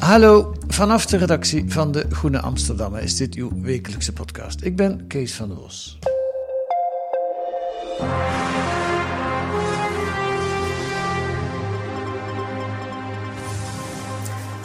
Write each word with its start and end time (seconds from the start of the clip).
Hallo, 0.00 0.54
vanaf 0.68 1.06
de 1.06 1.16
redactie 1.16 1.64
van 1.70 1.92
de 1.92 2.06
Groene 2.10 2.40
Amsterdammer 2.40 3.02
is 3.02 3.16
dit 3.16 3.34
uw 3.34 3.50
wekelijkse 3.62 4.12
podcast. 4.12 4.62
Ik 4.62 4.76
ben 4.76 5.06
Kees 5.06 5.34
van 5.34 5.48
der 5.48 5.56
Bos. 5.56 5.98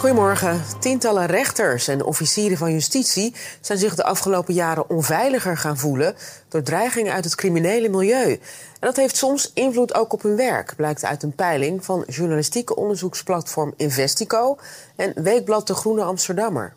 Goedemorgen. 0.05 0.61
Tientallen 0.79 1.25
rechters 1.25 1.87
en 1.87 2.03
officieren 2.03 2.57
van 2.57 2.71
justitie 2.71 3.33
zijn 3.61 3.77
zich 3.77 3.95
de 3.95 4.03
afgelopen 4.03 4.53
jaren 4.53 4.89
onveiliger 4.89 5.57
gaan 5.57 5.77
voelen 5.77 6.15
door 6.49 6.61
dreigingen 6.61 7.13
uit 7.13 7.23
het 7.23 7.35
criminele 7.35 7.89
milieu. 7.89 8.31
En 8.31 8.39
dat 8.79 8.95
heeft 8.95 9.17
soms 9.17 9.51
invloed 9.53 9.93
ook 9.93 10.13
op 10.13 10.21
hun 10.21 10.35
werk, 10.35 10.73
blijkt 10.75 11.05
uit 11.05 11.23
een 11.23 11.35
peiling 11.35 11.85
van 11.85 12.03
journalistieke 12.07 12.75
onderzoeksplatform 12.75 13.73
Investico 13.77 14.57
en 14.95 15.23
Weekblad 15.23 15.67
De 15.67 15.73
Groene 15.73 16.03
Amsterdammer. 16.03 16.73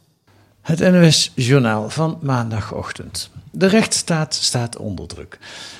Het 0.62 0.78
NOS 0.78 1.32
Journaal 1.34 1.90
van 1.90 2.18
maandagochtend. 2.22 3.30
De 3.50 3.66
rechtsstaat 3.66 4.34
staat 4.34 4.76
onder 4.76 5.06
druk. 5.06 5.38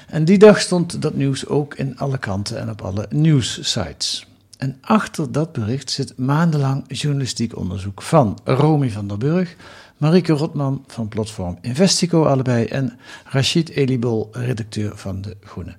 En 0.09 0.25
die 0.25 0.39
dag 0.39 0.61
stond 0.61 1.03
dat 1.03 1.15
nieuws 1.15 1.47
ook 1.47 1.75
in 1.75 1.99
alle 1.99 2.19
kranten 2.19 2.59
en 2.59 2.71
op 2.71 2.83
alle 2.83 3.07
nieuwssites. 3.11 4.28
En 4.59 4.79
achter 4.81 5.33
dat 5.33 5.53
bericht 5.53 5.91
zit 5.91 6.17
maandenlang 6.17 6.85
journalistiek 6.87 7.57
onderzoek 7.57 8.03
van 8.03 8.39
Romy 8.45 8.91
van 8.91 9.09
der 9.09 9.19
Burg, 9.19 9.57
Marieke 9.97 10.33
Rotman 10.33 10.85
van 10.87 11.09
platform 11.09 11.59
Investico 11.61 12.25
allebei 12.25 12.65
en 12.65 12.99
Rachid 13.25 13.69
Elibol, 13.69 14.29
redacteur 14.33 14.97
van 14.97 15.21
De 15.21 15.37
Groene. 15.41 15.75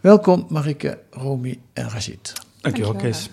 Welkom 0.00 0.46
Marieke, 0.48 0.98
Romy 1.10 1.60
en 1.72 1.90
Rachid. 1.90 2.32
Dankjewel, 2.60 2.94
Kees. 2.94 3.28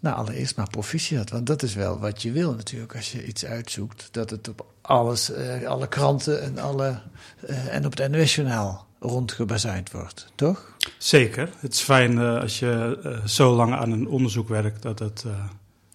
Nou, 0.00 0.16
allereerst 0.16 0.56
maar 0.56 0.70
proficiat, 0.70 1.30
want 1.30 1.46
dat 1.46 1.62
is 1.62 1.74
wel 1.74 1.98
wat 1.98 2.22
je 2.22 2.32
wil 2.32 2.54
natuurlijk 2.54 2.96
als 2.96 3.12
je 3.12 3.26
iets 3.26 3.44
uitzoekt. 3.44 4.08
Dat 4.10 4.30
het 4.30 4.48
op 4.48 4.66
alles, 4.80 5.32
eh, 5.32 5.68
alle 5.68 5.88
kranten 5.88 6.42
en, 6.42 6.58
alle, 6.58 7.00
eh, 7.46 7.74
en 7.74 7.86
op 7.86 7.96
het 7.96 8.10
NOS-journaal 8.10 8.86
rondgebazuind 9.04 9.90
wordt, 9.90 10.32
toch? 10.34 10.76
Zeker. 10.98 11.50
Het 11.58 11.72
is 11.72 11.80
fijn 11.80 12.12
uh, 12.12 12.40
als 12.40 12.58
je 12.58 13.00
uh, 13.04 13.26
zo 13.26 13.54
lang 13.54 13.74
aan 13.74 13.90
een 13.90 14.08
onderzoek 14.08 14.48
werkt 14.48 14.82
dat 14.82 14.98
het 14.98 15.24
uh, 15.26 15.44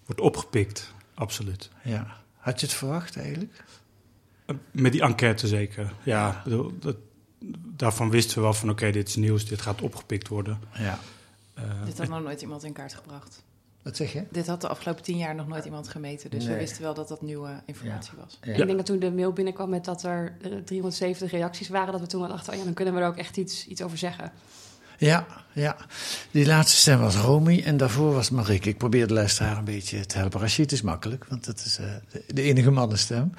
wordt 0.06 0.20
opgepikt. 0.20 0.92
Absoluut. 1.14 1.70
Ja. 1.84 2.16
Had 2.36 2.60
je 2.60 2.66
het 2.66 2.74
verwacht 2.74 3.16
eigenlijk? 3.16 3.64
Met 4.70 4.92
die 4.92 5.02
enquête 5.02 5.46
zeker. 5.46 5.92
Ja, 6.02 6.40
bedoel, 6.44 6.72
dat, 6.78 6.96
daarvan 7.76 8.10
wisten 8.10 8.36
we 8.36 8.42
wel 8.42 8.52
van 8.52 8.70
oké, 8.70 8.78
okay, 8.78 8.92
dit 8.92 9.08
is 9.08 9.16
nieuws, 9.16 9.46
dit 9.46 9.60
gaat 9.60 9.82
opgepikt 9.82 10.28
worden. 10.28 10.58
Ja. 10.72 10.98
dit 11.84 11.98
had 11.98 12.08
nog 12.08 12.22
nooit 12.22 12.42
iemand 12.42 12.64
in 12.64 12.72
kaart 12.72 12.94
gebracht. 12.94 13.42
Wat 13.82 13.96
zeg 13.96 14.12
je? 14.12 14.24
Dit 14.30 14.46
had 14.46 14.60
de 14.60 14.68
afgelopen 14.68 15.02
tien 15.02 15.16
jaar 15.16 15.34
nog 15.34 15.48
nooit 15.48 15.64
iemand 15.64 15.88
gemeten. 15.88 16.30
Dus 16.30 16.44
nee. 16.44 16.52
we 16.52 16.60
wisten 16.60 16.82
wel 16.82 16.94
dat 16.94 17.08
dat 17.08 17.22
nieuwe 17.22 17.62
informatie 17.64 18.12
ja. 18.16 18.22
was. 18.24 18.38
Ja. 18.42 18.52
Ik 18.52 18.66
denk 18.66 18.76
dat 18.76 18.86
toen 18.86 18.98
de 18.98 19.10
mail 19.10 19.32
binnenkwam 19.32 19.68
met 19.68 19.84
dat 19.84 20.02
er 20.02 20.36
370 20.64 21.30
reacties 21.30 21.68
waren, 21.68 21.92
dat 21.92 22.00
we 22.00 22.06
toen 22.06 22.20
wel 22.20 22.28
dachten, 22.28 22.52
oh 22.52 22.58
ja, 22.58 22.64
dan 22.64 22.74
kunnen 22.74 22.94
we 22.94 23.00
er 23.00 23.06
ook 23.06 23.16
echt 23.16 23.36
iets, 23.36 23.66
iets 23.66 23.82
over 23.82 23.98
zeggen. 23.98 24.32
Ja, 25.00 25.26
ja. 25.52 25.76
Die 26.30 26.46
laatste 26.46 26.76
stem 26.76 26.98
was 26.98 27.16
Romy 27.16 27.62
en 27.64 27.76
daarvoor 27.76 28.12
was 28.12 28.30
Marieke. 28.30 28.68
Ik 28.68 28.78
probeer 28.78 29.06
de 29.06 29.14
luisteraar 29.14 29.56
een 29.56 29.64
beetje 29.64 30.06
te 30.06 30.18
helpen. 30.18 30.40
Rashid 30.40 30.72
is 30.72 30.82
makkelijk, 30.82 31.24
want 31.28 31.44
dat 31.44 31.62
is 31.64 31.78
uh, 31.80 31.86
de, 32.10 32.24
de, 32.34 32.42
enige 32.42 32.70
mannenstem. 32.70 33.32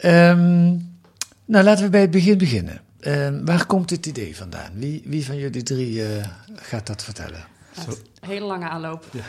Ja. 0.00 0.30
Um, 0.30 0.96
nou, 1.44 1.64
laten 1.64 1.84
we 1.84 1.90
bij 1.90 2.00
het 2.00 2.10
begin 2.10 2.38
beginnen. 2.38 2.80
Um, 3.00 3.44
waar 3.44 3.66
komt 3.66 3.88
dit 3.88 4.06
idee 4.06 4.36
vandaan? 4.36 4.70
Wie, 4.74 5.02
wie 5.04 5.24
van 5.24 5.36
jullie 5.36 5.62
drie 5.62 5.92
uh, 5.92 6.24
gaat 6.54 6.86
dat 6.86 7.04
vertellen? 7.04 7.44
Ja, 7.74 7.92
hele 8.20 8.46
lange 8.46 8.68
aanloop. 8.68 9.04
Ja. 9.12 9.22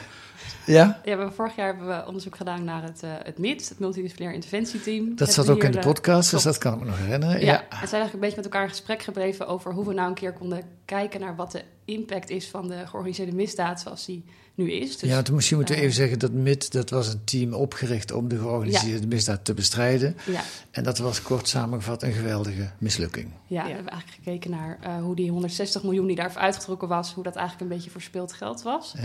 Ja? 0.66 1.02
Ja, 1.04 1.18
we, 1.18 1.32
vorig 1.32 1.56
jaar 1.56 1.68
hebben 1.68 1.88
we 1.88 2.06
onderzoek 2.08 2.36
gedaan 2.36 2.64
naar 2.64 2.84
het, 2.84 3.04
uh, 3.04 3.12
het 3.24 3.38
MIT, 3.38 3.70
het 3.70 3.80
Multidisciplinair 3.80 4.36
Interventieteam. 4.36 5.16
Dat 5.16 5.34
zat 5.34 5.50
ook 5.50 5.64
in 5.64 5.72
de 5.72 5.80
podcast, 5.80 6.32
dus 6.32 6.44
dat 6.44 6.58
kan 6.58 6.74
ik 6.74 6.80
me 6.80 6.86
nog 6.86 6.98
herinneren. 6.98 7.40
Ja, 7.40 7.46
ja. 7.46 7.60
en 7.60 7.68
zijn 7.70 7.80
eigenlijk 7.80 8.14
een 8.14 8.20
beetje 8.20 8.36
met 8.36 8.46
elkaar 8.46 8.64
in 8.64 8.70
gesprek 8.70 9.02
gebleven 9.02 9.48
over 9.48 9.74
hoe 9.74 9.88
we 9.88 9.94
nou 9.94 10.08
een 10.08 10.14
keer 10.14 10.34
konden 10.34 10.64
kijken 10.86 11.20
naar 11.20 11.36
wat 11.36 11.52
de 11.52 11.64
impact 11.86 12.30
is 12.30 12.50
van 12.50 12.68
de 12.68 12.88
georganiseerde 12.88 13.36
misdaad 13.36 13.82
zoals 13.82 14.06
die 14.06 14.26
nu 14.56 14.72
is. 14.72 14.98
Dus, 14.98 15.10
ja, 15.10 15.22
toen 15.22 15.36
misschien 15.36 15.58
moeten 15.58 15.76
we 15.76 15.82
uh, 15.82 15.88
even 15.88 16.00
zeggen 16.00 16.20
dat 16.20 16.32
MIT, 16.32 16.72
dat 16.72 16.90
was 16.90 17.08
een 17.08 17.24
team 17.24 17.54
opgericht 17.54 18.12
om 18.12 18.28
de 18.28 18.38
georganiseerde 18.38 19.02
ja. 19.02 19.08
misdaad 19.08 19.46
te 19.46 19.54
bestrijden. 19.54 20.18
Ja. 20.26 20.42
En 20.72 20.84
dat 20.84 20.98
was 20.98 21.22
kort 21.22 21.48
samengevat 21.48 22.04
een 22.04 22.14
geweldige 22.14 22.72
mislukking. 22.78 23.28
Ja, 23.48 23.62
ja. 23.62 23.68
we 23.68 23.74
hebben 23.74 23.92
eigenlijk 23.92 24.24
gekeken 24.24 24.52
naar 24.52 24.80
uh, 24.84 25.02
hoe 25.02 25.16
die 25.16 25.30
160 25.30 25.84
miljoen 25.84 26.08
die 26.08 26.16
daarvoor 26.16 26.42
uitgetrokken 26.42 26.88
was, 26.88 27.14
hoe 27.14 27.24
dat 27.24 27.36
eigenlijk 27.36 27.70
een 27.72 27.78
beetje 27.78 27.92
verspild 27.92 28.34
geld 28.34 28.62
was. 28.62 28.96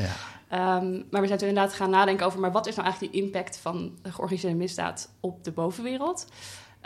Ja. 0.49 0.77
Um, 0.81 1.05
maar 1.11 1.21
we 1.21 1.27
zijn 1.27 1.39
toen 1.39 1.49
inderdaad 1.49 1.75
gaan 1.75 1.91
nadenken 1.91 2.27
over, 2.27 2.41
maar 2.41 2.53
wat 2.53 2.67
is 2.67 2.75
nou 2.75 2.87
eigenlijk 2.87 3.15
die 3.15 3.23
impact 3.23 3.57
van 3.57 3.99
de 4.03 4.13
georganiseerde 4.13 4.57
misdaad 4.57 5.09
op 5.21 5.45
de 5.45 5.53
bovenwereld? 5.53 6.27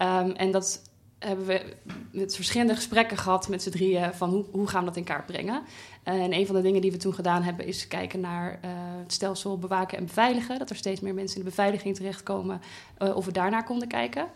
Um, 0.01 0.31
en 0.31 0.51
dat 0.51 0.83
hebben 1.23 1.47
we 1.47 1.63
met 2.11 2.35
verschillende 2.35 2.75
gesprekken 2.75 3.17
gehad 3.17 3.49
met 3.49 3.63
z'n 3.63 3.71
drieën 3.71 4.15
van 4.15 4.31
hoe, 4.31 4.45
hoe 4.51 4.69
gaan 4.69 4.81
we 4.81 4.87
dat 4.87 4.97
in 4.97 5.05
kaart 5.05 5.27
brengen. 5.27 5.63
Uh, 6.09 6.15
en 6.15 6.33
een 6.33 6.47
van 6.47 6.55
de 6.55 6.63
dingen 6.63 6.81
die 6.81 6.93
we 6.93 6.97
toen 6.97 7.15
gedaan 7.15 7.43
hebben 7.43 7.67
is 7.67 7.89
kijken 7.89 8.21
naar 8.21 8.51
uh, 8.65 8.71
het 9.03 9.13
stelsel 9.13 9.59
bewaken 9.59 9.99
en 9.99 10.07
beveiligen. 10.07 10.59
Dat 10.59 10.71
er 10.71 10.77
steeds 10.77 11.01
meer 11.01 11.15
mensen 11.15 11.37
in 11.37 11.45
de 11.45 11.49
beveiliging 11.49 11.97
terechtkomen, 11.97 12.61
uh, 12.99 13.17
of 13.17 13.25
we 13.25 13.33
daarnaar 13.33 13.65
konden 13.65 13.89
kijken. 13.89 14.27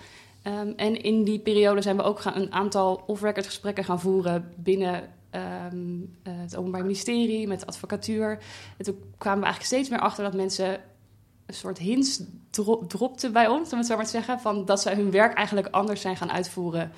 Um, 0.42 0.72
en 0.76 1.02
in 1.02 1.24
die 1.24 1.38
periode 1.38 1.82
zijn 1.82 1.96
we 1.96 2.02
ook 2.02 2.20
gaan, 2.20 2.34
een 2.34 2.52
aantal 2.52 3.02
off-record 3.06 3.46
gesprekken 3.46 3.84
gaan 3.84 4.00
voeren 4.00 4.52
binnen 4.56 5.08
um, 5.72 6.16
het 6.22 6.56
Openbaar 6.56 6.82
Ministerie, 6.82 7.46
met 7.46 7.60
de 7.60 7.66
advocatuur. 7.66 8.38
En 8.76 8.84
toen 8.84 8.98
kwamen 9.18 9.40
we 9.40 9.44
eigenlijk 9.44 9.74
steeds 9.74 9.88
meer 9.88 10.00
achter 10.00 10.24
dat 10.24 10.34
mensen 10.34 10.80
een 11.46 11.54
soort 11.54 11.78
hints 11.78 12.20
dro 12.50 12.86
dropten 12.86 13.32
bij 13.32 13.48
ons, 13.48 13.72
om 13.72 13.78
het 13.78 13.86
zo 13.86 13.96
maar 13.96 14.04
te 14.04 14.10
zeggen, 14.10 14.40
van 14.40 14.64
dat 14.64 14.82
zij 14.82 14.94
hun 14.94 15.10
werk 15.10 15.34
eigenlijk 15.34 15.68
anders 15.70 16.00
zijn 16.00 16.16
gaan 16.16 16.32
uitvoeren 16.32 16.90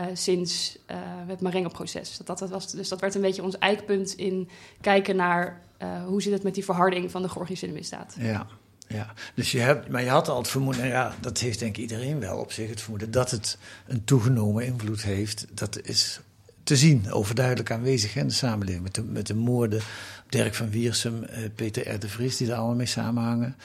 uh, 0.00 0.06
sinds 0.12 0.78
uh, 0.90 0.96
het 1.26 1.40
Marengo-proces. 1.40 2.16
Dat, 2.24 2.38
dat, 2.38 2.50
was, 2.50 2.70
dus 2.70 2.88
dat 2.88 3.00
werd 3.00 3.14
een 3.14 3.20
beetje 3.20 3.42
ons 3.42 3.58
eikpunt 3.58 4.12
in 4.12 4.48
kijken 4.80 5.16
naar 5.16 5.60
uh, 5.82 6.04
hoe 6.04 6.22
zit 6.22 6.32
het 6.32 6.42
met 6.42 6.54
die 6.54 6.64
verharding 6.64 7.10
van 7.10 7.22
de 7.22 7.28
georganiseerde 7.28 7.74
misdaad. 7.74 8.16
Ja. 8.18 8.46
Ja, 8.90 9.12
dus 9.34 9.52
je 9.52 9.58
hebt, 9.58 9.88
maar 9.88 10.02
je 10.02 10.08
had 10.08 10.28
al 10.28 10.38
het 10.38 10.48
vermoeden, 10.48 10.86
ja, 10.86 11.14
dat 11.20 11.38
heeft 11.38 11.58
denk 11.58 11.76
ik 11.76 11.82
iedereen 11.82 12.20
wel 12.20 12.38
op 12.38 12.52
zich, 12.52 12.68
het 12.68 12.80
vermoeden 12.80 13.10
dat 13.10 13.30
het 13.30 13.58
een 13.86 14.04
toegenomen 14.04 14.64
invloed 14.64 15.02
heeft. 15.02 15.46
Dat 15.50 15.80
is 15.82 16.20
te 16.62 16.76
zien, 16.76 17.12
overduidelijk 17.12 17.70
aanwezig 17.70 18.16
in 18.16 18.26
de 18.26 18.34
samenleving. 18.34 18.82
Met 18.82 18.94
de, 18.94 19.02
met 19.02 19.26
de 19.26 19.34
moorden 19.34 19.80
Dirk 20.28 20.54
van 20.54 20.70
Wiersum, 20.70 21.26
Peter 21.54 21.94
R. 21.94 21.98
de 21.98 22.08
Vries, 22.08 22.36
die 22.36 22.48
er 22.50 22.54
allemaal 22.54 22.74
mee 22.74 22.86
samenhangen. 22.86 23.56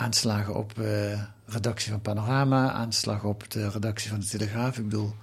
Aanslagen 0.00 0.54
op 0.54 0.72
uh, 0.78 1.22
redactie 1.46 1.90
van 1.90 2.00
Panorama, 2.00 2.72
aanslagen 2.72 3.28
op 3.28 3.50
de 3.50 3.70
redactie 3.70 4.10
van 4.10 4.20
de 4.20 4.26
Telegraaf. 4.26 4.78
Ik 4.78 4.84
bedoel, 4.84 5.14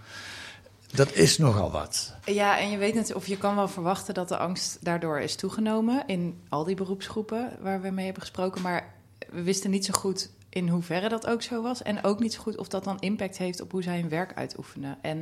dat 0.93 1.13
is 1.13 1.37
nogal 1.37 1.71
wat. 1.71 2.13
Ja, 2.25 2.59
en 2.59 2.69
je 2.69 2.77
weet 2.77 2.93
net, 2.93 3.13
of 3.13 3.27
je 3.27 3.37
kan 3.37 3.55
wel 3.55 3.67
verwachten 3.67 4.13
dat 4.13 4.27
de 4.27 4.37
angst 4.37 4.77
daardoor 4.81 5.19
is 5.19 5.35
toegenomen 5.35 6.03
in 6.07 6.41
al 6.49 6.63
die 6.63 6.75
beroepsgroepen 6.75 7.57
waar 7.61 7.81
we 7.81 7.89
mee 7.89 8.05
hebben 8.05 8.23
gesproken. 8.23 8.61
Maar 8.61 8.93
we 9.29 9.43
wisten 9.43 9.69
niet 9.69 9.85
zo 9.85 9.93
goed 9.93 10.29
in 10.49 10.69
hoeverre 10.69 11.09
dat 11.09 11.27
ook 11.27 11.41
zo 11.41 11.61
was. 11.61 11.81
En 11.81 12.03
ook 12.03 12.19
niet 12.19 12.33
zo 12.33 12.41
goed 12.41 12.57
of 12.57 12.67
dat 12.67 12.83
dan 12.83 12.99
impact 12.99 13.37
heeft 13.37 13.61
op 13.61 13.71
hoe 13.71 13.83
zij 13.83 13.99
hun 13.99 14.09
werk 14.09 14.33
uitoefenen. 14.33 14.97
En 15.01 15.17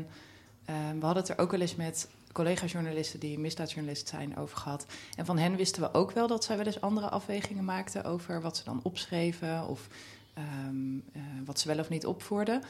uh, 0.69 0.75
we 0.99 1.05
hadden 1.05 1.23
het 1.23 1.31
er 1.31 1.37
ook 1.37 1.51
wel 1.51 1.61
eens 1.61 1.75
met 1.75 2.07
collega-journalisten 2.35 3.19
die 3.19 3.39
misdaadjournalist 3.39 4.07
zijn 4.07 4.37
over 4.37 4.57
gehad. 4.57 4.85
En 5.15 5.25
van 5.25 5.37
hen 5.37 5.55
wisten 5.55 5.81
we 5.81 5.93
ook 5.93 6.11
wel 6.11 6.27
dat 6.27 6.43
zij 6.43 6.57
wel 6.57 6.65
eens 6.65 6.81
andere 6.81 7.09
afwegingen 7.09 7.65
maakten 7.65 8.03
over 8.03 8.41
wat 8.41 8.57
ze 8.57 8.63
dan 8.63 8.79
opschreven 8.83 9.67
of 9.67 9.87
ehm, 10.33 10.97
eh, 11.13 11.21
wat 11.45 11.59
ze 11.59 11.67
wel 11.67 11.79
of 11.79 11.89
niet 11.89 12.05
opvoerden. 12.05 12.61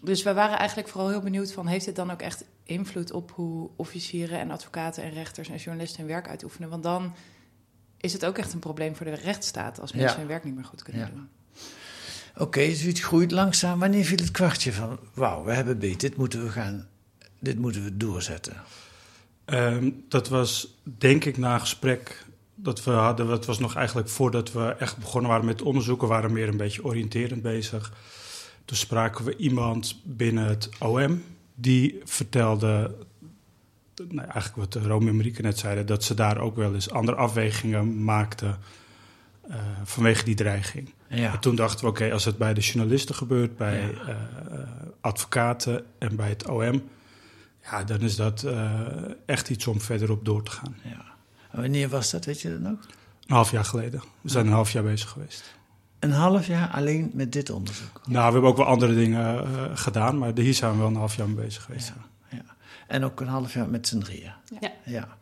Dus 0.00 0.22
we 0.22 0.32
waren 0.32 0.58
eigenlijk 0.58 0.88
vooral 0.88 1.08
heel 1.10 1.20
benieuwd 1.20 1.52
van... 1.52 1.66
heeft 1.66 1.84
dit 1.84 1.96
dan 1.96 2.10
ook 2.10 2.20
echt 2.20 2.44
invloed 2.62 3.12
op 3.12 3.30
hoe 3.34 3.70
officieren 3.76 4.38
en 4.38 4.50
advocaten 4.50 5.02
en 5.02 5.10
rechters 5.10 5.48
en 5.48 5.56
journalisten 5.56 6.00
hun 6.00 6.08
werk 6.08 6.28
uitoefenen? 6.28 6.68
Want 6.68 6.82
dan 6.82 7.14
is 7.96 8.12
het 8.12 8.24
ook 8.24 8.38
echt 8.38 8.52
een 8.52 8.58
probleem 8.58 8.96
voor 8.96 9.06
de 9.06 9.14
rechtsstaat 9.14 9.80
als 9.80 9.92
mensen 9.92 10.12
Ja. 10.12 10.18
hun 10.18 10.28
werk 10.28 10.44
niet 10.44 10.54
meer 10.54 10.64
goed 10.64 10.82
kunnen 10.82 11.02
Ja. 11.02 11.10
doen. 11.10 11.28
Oké, 12.36 12.74
zoiets 12.74 13.04
groeit 13.04 13.30
langzaam. 13.30 13.78
Wanneer 13.78 14.04
viel 14.04 14.16
het 14.18 14.30
kwartje 14.30 14.72
van, 14.72 14.98
wauw, 15.14 15.44
we 15.44 15.52
hebben 15.52 15.78
beet, 15.78 16.00
dit 16.00 16.16
moeten 16.16 16.42
we 16.44 16.50
gaan, 16.50 16.88
dit 17.38 17.58
moeten 17.58 17.84
we 17.84 17.96
doorzetten. 17.96 18.56
Ehm, 19.48 19.90
dat 20.08 20.28
was 20.28 20.76
denk 20.82 21.24
ik 21.24 21.36
na 21.36 21.54
een 21.54 21.60
gesprek 21.60 22.24
dat 22.54 22.84
we 22.84 22.90
hadden. 22.90 23.28
Het 23.28 23.44
was 23.46 23.58
nog 23.58 23.74
eigenlijk 23.74 24.08
voordat 24.08 24.52
we 24.52 24.64
echt 24.68 24.96
begonnen 24.98 25.30
waren 25.30 25.46
met 25.46 25.62
onderzoeken, 25.62 26.08
waren 26.08 26.28
we 26.28 26.34
meer 26.34 26.48
een 26.48 26.56
beetje 26.56 26.84
oriënterend 26.84 27.42
bezig. 27.42 27.92
Toen 28.64 28.76
spraken 28.76 29.24
we 29.24 29.36
iemand 29.36 30.00
binnen 30.04 30.44
het 30.44 30.68
OM 30.78 31.22
die 31.54 32.00
vertelde, 32.04 32.94
nou, 34.08 34.28
eigenlijk 34.28 34.74
wat 34.74 34.84
Rome 34.84 35.08
en 35.08 35.16
Marieke 35.16 35.42
net 35.42 35.58
zeiden, 35.58 35.86
dat 35.86 36.04
ze 36.04 36.14
daar 36.14 36.38
ook 36.40 36.56
wel 36.56 36.74
eens 36.74 36.90
andere 36.90 37.16
afwegingen 37.16 38.04
maakten 38.04 38.58
eh, 39.48 39.56
vanwege 39.84 40.24
die 40.24 40.34
dreiging. 40.34 40.92
Ja, 41.08 41.32
En 41.32 41.40
toen 41.40 41.56
dachten 41.56 41.84
we, 41.84 41.90
oké, 41.90 42.12
als 42.12 42.24
het 42.24 42.38
bij 42.38 42.54
de 42.54 42.60
journalisten 42.60 43.14
gebeurt, 43.14 43.56
bij 43.56 43.80
Ja. 43.80 43.88
eh, 43.90 44.10
eh, 44.10 44.68
advocaten 45.00 45.84
en 45.98 46.16
bij 46.16 46.28
het 46.28 46.48
OM, 46.48 46.82
ja, 47.70 47.84
dan 47.84 48.00
is 48.00 48.16
dat 48.16 48.42
eh, 48.42 48.70
echt 49.26 49.50
iets 49.50 49.66
om 49.66 49.80
verder 49.80 50.10
op 50.10 50.24
door 50.24 50.42
te 50.42 50.50
gaan. 50.50 50.76
ja. 50.82 51.06
En 51.50 51.60
wanneer 51.60 51.88
was 51.88 52.10
dat, 52.10 52.24
weet 52.24 52.40
je 52.40 52.50
dat 52.50 52.60
nog? 52.60 52.78
Een 53.26 53.34
half 53.34 53.50
jaar 53.50 53.64
geleden. 53.64 54.02
We 54.20 54.30
zijn 54.30 54.46
een 54.46 54.52
half 54.52 54.72
jaar 54.72 54.82
bezig 54.82 55.08
geweest. 55.08 55.56
Een 55.98 56.10
half 56.12 56.46
jaar 56.46 56.68
alleen 56.68 57.10
met 57.14 57.32
dit 57.32 57.50
onderzoek. 57.50 58.00
Nou, 58.06 58.26
we 58.26 58.32
hebben 58.32 58.50
ook 58.50 58.56
wel 58.56 58.66
andere 58.66 58.94
dingen 58.94 59.38
eh, 59.38 59.64
gedaan, 59.74 60.18
maar 60.18 60.32
hier 60.34 60.54
zijn 60.54 60.72
we 60.72 60.78
wel 60.78 60.86
een 60.86 60.96
half 60.96 61.16
jaar 61.16 61.26
mee 61.26 61.44
bezig 61.44 61.62
geweest. 61.62 61.88
Ja, 61.88 62.36
ja. 62.36 62.44
En 62.86 63.04
ook 63.04 63.20
een 63.20 63.26
half 63.28 63.54
jaar 63.54 63.68
met 63.68 63.88
z'n 63.88 63.98
drieën. 63.98 64.32
Ja. 64.60 64.72
ja. 64.84 65.18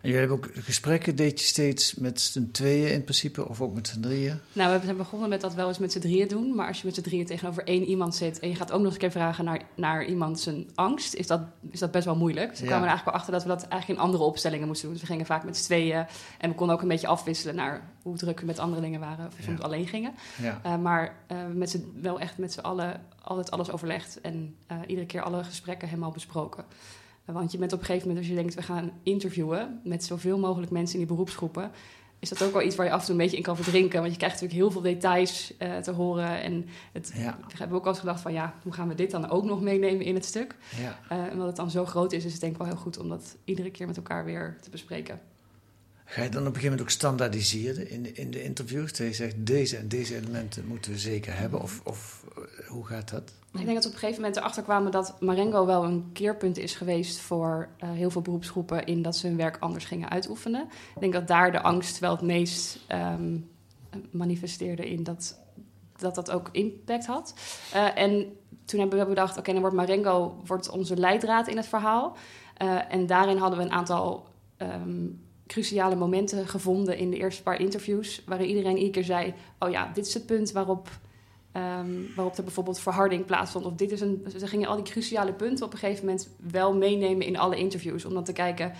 En 0.00 0.08
jullie 0.10 0.26
hebben 0.28 0.36
ook 0.36 0.64
gesprekken, 0.64 1.16
deed 1.16 1.40
je 1.40 1.46
steeds 1.46 1.94
met 1.94 2.20
z'n 2.20 2.48
tweeën 2.52 2.92
in 2.92 3.02
principe, 3.02 3.48
of 3.48 3.60
ook 3.60 3.74
met 3.74 3.88
z'n 3.88 4.00
drieën? 4.00 4.40
Nou, 4.52 4.78
we 4.78 4.84
zijn 4.84 4.96
begonnen 4.96 5.28
met 5.28 5.40
dat 5.40 5.54
wel 5.54 5.68
eens 5.68 5.78
met 5.78 5.92
z'n 5.92 5.98
drieën 5.98 6.28
doen. 6.28 6.54
Maar 6.54 6.66
als 6.66 6.80
je 6.80 6.86
met 6.86 6.94
z'n 6.94 7.00
drieën 7.02 7.26
tegenover 7.26 7.64
één 7.64 7.84
iemand 7.84 8.14
zit... 8.14 8.38
en 8.38 8.48
je 8.48 8.54
gaat 8.54 8.72
ook 8.72 8.76
nog 8.76 8.84
eens 8.84 8.94
een 8.94 9.00
keer 9.00 9.10
vragen 9.10 9.44
naar, 9.44 9.62
naar 9.74 10.04
iemand 10.04 10.40
zijn 10.40 10.68
angst... 10.74 11.14
Is 11.14 11.26
dat, 11.26 11.40
is 11.70 11.78
dat 11.78 11.90
best 11.90 12.04
wel 12.04 12.16
moeilijk. 12.16 12.48
Dus 12.50 12.58
we 12.58 12.64
Ja. 12.64 12.70
kwamen 12.70 12.88
er 12.88 12.94
eigenlijk 12.94 13.04
wel 13.04 13.14
achter 13.14 13.32
dat 13.32 13.42
we 13.42 13.48
dat 13.48 13.70
eigenlijk 13.72 14.00
in 14.00 14.06
andere 14.06 14.24
opstellingen 14.24 14.66
moesten 14.66 14.84
doen. 14.84 14.92
Dus 14.92 15.02
we 15.06 15.12
gingen 15.12 15.26
vaak 15.26 15.44
met 15.44 15.56
z'n 15.56 15.64
tweeën... 15.64 16.06
en 16.38 16.48
we 16.50 16.54
konden 16.56 16.76
ook 16.76 16.82
een 16.82 16.88
beetje 16.88 17.06
afwisselen 17.06 17.54
naar 17.54 17.90
hoe 18.02 18.16
druk 18.16 18.40
we 18.40 18.46
met 18.46 18.58
andere 18.58 18.80
dingen 18.82 19.00
waren... 19.00 19.26
of 19.26 19.36
we 19.36 19.42
soms 19.42 19.58
Ja. 19.58 19.64
alleen 19.64 19.86
gingen. 19.88 20.12
Ja. 20.42 20.60
Uh, 20.66 20.76
maar 20.78 21.16
uh, 21.32 21.38
met 21.54 21.70
z'n, 21.70 21.92
wel 22.02 22.20
echt 22.20 22.38
met 22.38 22.52
z'n 22.52 22.60
allen 22.60 23.00
altijd 23.22 23.50
alles 23.50 23.70
overlegd... 23.70 24.20
en 24.20 24.54
uh, 24.72 24.78
iedere 24.86 25.06
keer 25.06 25.22
alle 25.22 25.44
gesprekken 25.44 25.88
helemaal 25.88 26.10
besproken. 26.10 26.64
Want 27.24 27.52
je 27.52 27.58
bent 27.58 27.72
op 27.72 27.78
een 27.78 27.84
gegeven 27.84 28.08
moment, 28.08 28.26
als 28.26 28.36
je 28.36 28.42
denkt... 28.42 28.54
we 28.54 28.62
gaan 28.62 28.92
interviewen 29.02 29.80
met 29.84 30.04
zoveel 30.04 30.38
mogelijk 30.38 30.72
mensen 30.72 30.94
in 30.94 31.06
die 31.06 31.14
beroepsgroepen 31.14 31.70
is 32.20 32.28
dat 32.28 32.42
ook 32.42 32.52
wel 32.52 32.62
iets 32.62 32.76
waar 32.76 32.86
je 32.86 32.92
af 32.92 33.00
en 33.00 33.06
toe 33.06 33.14
een 33.14 33.20
beetje 33.20 33.36
in 33.36 33.42
kan 33.42 33.56
verdrinken. 33.56 34.00
Want 34.00 34.12
je 34.12 34.18
krijgt 34.18 34.40
natuurlijk 34.40 34.62
heel 34.62 34.70
veel 34.70 34.92
details 34.92 35.54
uh, 35.58 35.76
te 35.76 35.90
horen. 35.90 36.42
En 36.42 36.66
het, 36.92 37.12
ja. 37.14 37.38
we 37.48 37.56
hebben 37.56 37.76
ook 37.76 37.84
al 37.84 37.90
eens 37.90 37.98
gedacht 37.98 38.20
van 38.20 38.32
ja, 38.32 38.54
hoe 38.62 38.72
gaan 38.72 38.88
we 38.88 38.94
dit 38.94 39.10
dan 39.10 39.30
ook 39.30 39.44
nog 39.44 39.60
meenemen 39.60 40.04
in 40.04 40.14
het 40.14 40.24
stuk? 40.24 40.56
Ja. 40.80 40.98
Uh, 41.12 41.24
en 41.24 41.32
omdat 41.32 41.46
het 41.46 41.56
dan 41.56 41.70
zo 41.70 41.86
groot 41.86 42.12
is, 42.12 42.24
is 42.24 42.32
het 42.32 42.40
denk 42.40 42.52
ik 42.52 42.58
wel 42.58 42.66
heel 42.66 42.76
goed 42.76 42.98
om 42.98 43.08
dat 43.08 43.36
iedere 43.44 43.70
keer 43.70 43.86
met 43.86 43.96
elkaar 43.96 44.24
weer 44.24 44.58
te 44.60 44.70
bespreken. 44.70 45.20
Ga 46.04 46.22
je 46.22 46.28
dan 46.28 46.40
op 46.40 46.46
een 46.46 46.54
gegeven 46.54 46.70
moment 46.70 46.80
ook 46.80 46.90
standaardiseren 46.90 47.90
in 47.90 48.02
de, 48.02 48.12
in 48.12 48.30
de 48.30 48.42
interviews? 48.42 48.90
Dat 48.90 49.06
je 49.06 49.12
zegt, 49.12 49.34
deze 49.46 49.76
en 49.76 49.88
deze 49.88 50.16
elementen 50.16 50.66
moeten 50.66 50.92
we 50.92 50.98
zeker 50.98 51.38
hebben? 51.38 51.60
Of, 51.60 51.80
of 51.84 52.24
hoe 52.70 52.86
gaat 52.86 53.10
dat? 53.10 53.32
Ik 53.52 53.64
denk 53.64 53.74
dat 53.74 53.82
we 53.82 53.88
op 53.88 53.94
een 53.94 54.00
gegeven 54.00 54.20
moment 54.20 54.38
erachter 54.38 54.62
kwamen 54.62 54.92
dat 54.92 55.20
Marengo 55.20 55.66
wel 55.66 55.84
een 55.84 56.10
keerpunt 56.12 56.58
is 56.58 56.74
geweest 56.74 57.18
voor 57.18 57.68
uh, 57.84 57.90
heel 57.90 58.10
veel 58.10 58.20
beroepsgroepen 58.20 58.86
in 58.86 59.02
dat 59.02 59.16
ze 59.16 59.26
hun 59.26 59.36
werk 59.36 59.56
anders 59.60 59.84
gingen 59.84 60.10
uitoefenen. 60.10 60.62
Ik 60.94 61.00
denk 61.00 61.12
dat 61.12 61.28
daar 61.28 61.52
de 61.52 61.60
angst 61.60 61.98
wel 61.98 62.10
het 62.10 62.22
meest 62.22 62.78
um, 62.88 63.50
manifesteerde 64.10 64.90
in 64.90 65.02
dat, 65.02 65.38
dat 65.96 66.14
dat 66.14 66.30
ook 66.30 66.48
impact 66.52 67.06
had. 67.06 67.34
Uh, 67.74 67.98
en 67.98 68.36
toen 68.64 68.80
hebben 68.80 68.98
we 68.98 69.06
bedacht, 69.06 69.38
oké, 69.38 69.52
dan 69.52 69.60
wordt 69.60 69.76
Marengo 69.76 70.40
wordt 70.44 70.70
onze 70.70 70.96
leidraad 70.96 71.48
in 71.48 71.56
het 71.56 71.66
verhaal. 71.66 72.16
Uh, 72.62 72.92
en 72.92 73.06
daarin 73.06 73.36
hadden 73.36 73.58
we 73.58 73.64
een 73.64 73.72
aantal 73.72 74.26
um, 74.58 75.24
cruciale 75.46 75.96
momenten 75.96 76.48
gevonden 76.48 76.98
in 76.98 77.10
de 77.10 77.16
eerste 77.16 77.42
paar 77.42 77.60
interviews, 77.60 78.22
waarin 78.26 78.48
iedereen 78.48 78.76
iedere 78.76 78.90
keer 78.90 79.04
zei, 79.04 79.34
oh 79.58 79.70
ja, 79.70 79.90
dit 79.94 80.06
is 80.06 80.14
het 80.14 80.26
punt 80.26 80.52
waarop 80.52 80.88
Um, 81.56 82.08
waarop 82.16 82.36
er 82.36 82.44
bijvoorbeeld 82.44 82.80
verharding 82.80 83.24
plaatsvond. 83.24 83.64
Of 83.64 83.72
dit 83.72 83.90
is 83.90 84.00
een, 84.00 84.26
ze 84.38 84.46
gingen 84.46 84.68
al 84.68 84.76
die 84.76 84.84
cruciale 84.84 85.32
punten 85.32 85.66
op 85.66 85.72
een 85.72 85.78
gegeven 85.78 86.04
moment 86.04 86.28
wel 86.50 86.74
meenemen 86.74 87.26
in 87.26 87.38
alle 87.38 87.56
interviews. 87.56 88.04
Om 88.04 88.14
dan 88.14 88.24
te 88.24 88.32
kijken 88.32 88.72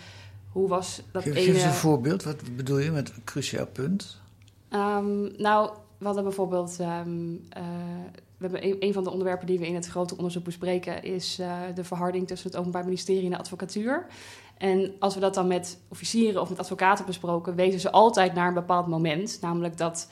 hoe 0.52 0.68
was 0.68 1.02
dat 1.12 1.22
geef, 1.22 1.34
ene... 1.34 1.44
Geef 1.44 1.54
eens 1.54 1.64
een 1.64 1.72
voorbeeld. 1.72 2.22
Wat 2.22 2.56
bedoel 2.56 2.78
je 2.78 2.90
met 2.90 3.08
een 3.08 3.24
cruciaal 3.24 3.66
punt? 3.66 4.20
Um, 4.70 5.30
nou, 5.36 5.70
we 5.98 6.04
hadden 6.04 6.24
bijvoorbeeld... 6.24 6.78
Um, 6.80 7.32
uh, 7.56 7.62
we 8.36 8.46
hebben 8.46 8.64
een, 8.64 8.76
een, 8.80 8.92
van 8.92 9.04
de 9.04 9.10
onderwerpen 9.10 9.46
die 9.46 9.58
we 9.58 9.66
in 9.66 9.74
het 9.74 9.86
grote 9.86 10.16
onderzoek 10.16 10.44
bespreken... 10.44 11.02
is 11.02 11.38
uh, 11.40 11.58
de 11.74 11.84
verharding 11.84 12.26
tussen 12.26 12.50
het 12.50 12.58
Openbaar 12.58 12.84
Ministerie 12.84 13.24
en 13.24 13.30
de 13.30 13.38
advocatuur. 13.38 14.06
En 14.58 14.92
als 14.98 15.14
we 15.14 15.20
dat 15.20 15.34
dan 15.34 15.46
met 15.46 15.78
officieren 15.88 16.40
of 16.40 16.48
met 16.48 16.58
advocaten 16.58 17.06
besproken... 17.06 17.54
wezen 17.54 17.80
ze 17.80 17.90
altijd 17.90 18.34
naar 18.34 18.48
een 18.48 18.54
bepaald 18.54 18.86
moment. 18.86 19.38
Namelijk 19.40 19.76
dat 19.76 20.08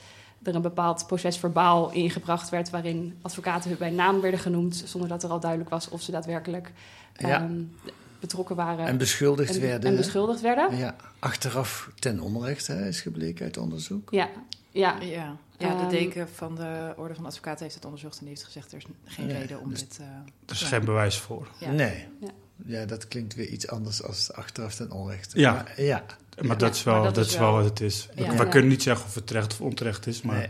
er 0.49 0.55
een 0.55 0.62
bepaald 0.62 1.06
proces 1.06 1.39
verbaal 1.39 1.91
ingebracht 1.93 2.49
werd... 2.49 2.71
waarin 2.71 3.19
advocaten 3.23 3.79
bij 3.79 3.91
naam 3.91 4.21
werden 4.21 4.41
genoemd... 4.41 4.83
zonder 4.87 5.09
dat 5.09 5.23
er 5.23 5.31
al 5.31 5.41
duidelijk 5.41 5.71
was 5.71 5.89
of 5.89 6.03
ze 6.03 6.11
daadwerkelijk 6.11 6.73
ja. 7.17 7.43
um, 7.43 7.77
betrokken 8.21 8.56
waren. 8.56 8.87
En 8.87 8.99
beschuldigd 8.99 9.55
en, 9.55 9.61
werden. 9.61 9.91
En 9.91 9.97
beschuldigd 9.97 10.41
werden. 10.41 10.77
Ja, 10.77 10.97
achteraf 11.19 11.91
ten 11.99 12.21
onrechte 12.21 12.75
is 12.75 13.00
gebleken 13.00 13.45
uit 13.45 13.56
onderzoek. 13.56 14.11
Ja, 14.11 14.29
ja. 14.71 15.00
ja. 15.00 15.37
Ja, 15.59 15.85
de 15.85 15.97
deken 15.97 16.29
van 16.29 16.55
de 16.55 16.93
Orde 16.97 17.15
van 17.15 17.27
Advocaten 17.27 17.62
heeft 17.62 17.75
het 17.75 17.85
onderzocht 17.85 18.15
en 18.15 18.21
die 18.21 18.29
heeft 18.29 18.45
gezegd... 18.45 18.73
er 18.73 18.79
is 18.79 18.85
geen 19.05 19.27
nee, 19.27 19.39
reden 19.39 19.61
om 19.61 19.71
dus 19.71 19.81
dit... 19.81 19.99
Uh, 20.00 20.06
er 20.47 20.53
is 20.53 20.61
ja. 20.61 20.67
geen 20.67 20.85
bewijs 20.85 21.19
voor. 21.19 21.49
Ja. 21.59 21.71
Nee. 21.71 22.06
Ja. 22.21 22.29
ja. 22.65 22.85
dat 22.85 23.09
klinkt 23.09 23.35
weer 23.35 23.49
iets 23.49 23.69
anders 23.69 24.03
als 24.03 24.33
achteraf 24.33 24.75
ten 24.75 24.91
onrechte. 24.91 25.41
Ja. 25.41 25.53
Maar, 25.53 25.83
ja. 25.83 26.05
Maar 26.40 26.58
dat 26.58 26.75
is 26.75 26.82
wel, 26.82 27.02
dat, 27.02 27.14
dat 27.14 27.26
is 27.26 27.38
wel 27.38 27.52
wat 27.52 27.64
het 27.64 27.81
is. 27.81 28.08
We, 28.14 28.37
we 28.37 28.49
kunnen 28.49 28.69
niet 28.69 28.82
zeggen 28.82 29.06
of 29.06 29.14
het 29.14 29.26
terecht 29.26 29.52
of 29.52 29.61
onterecht 29.61 30.06
is, 30.06 30.23
maar... 30.23 30.37
Nee. 30.37 30.49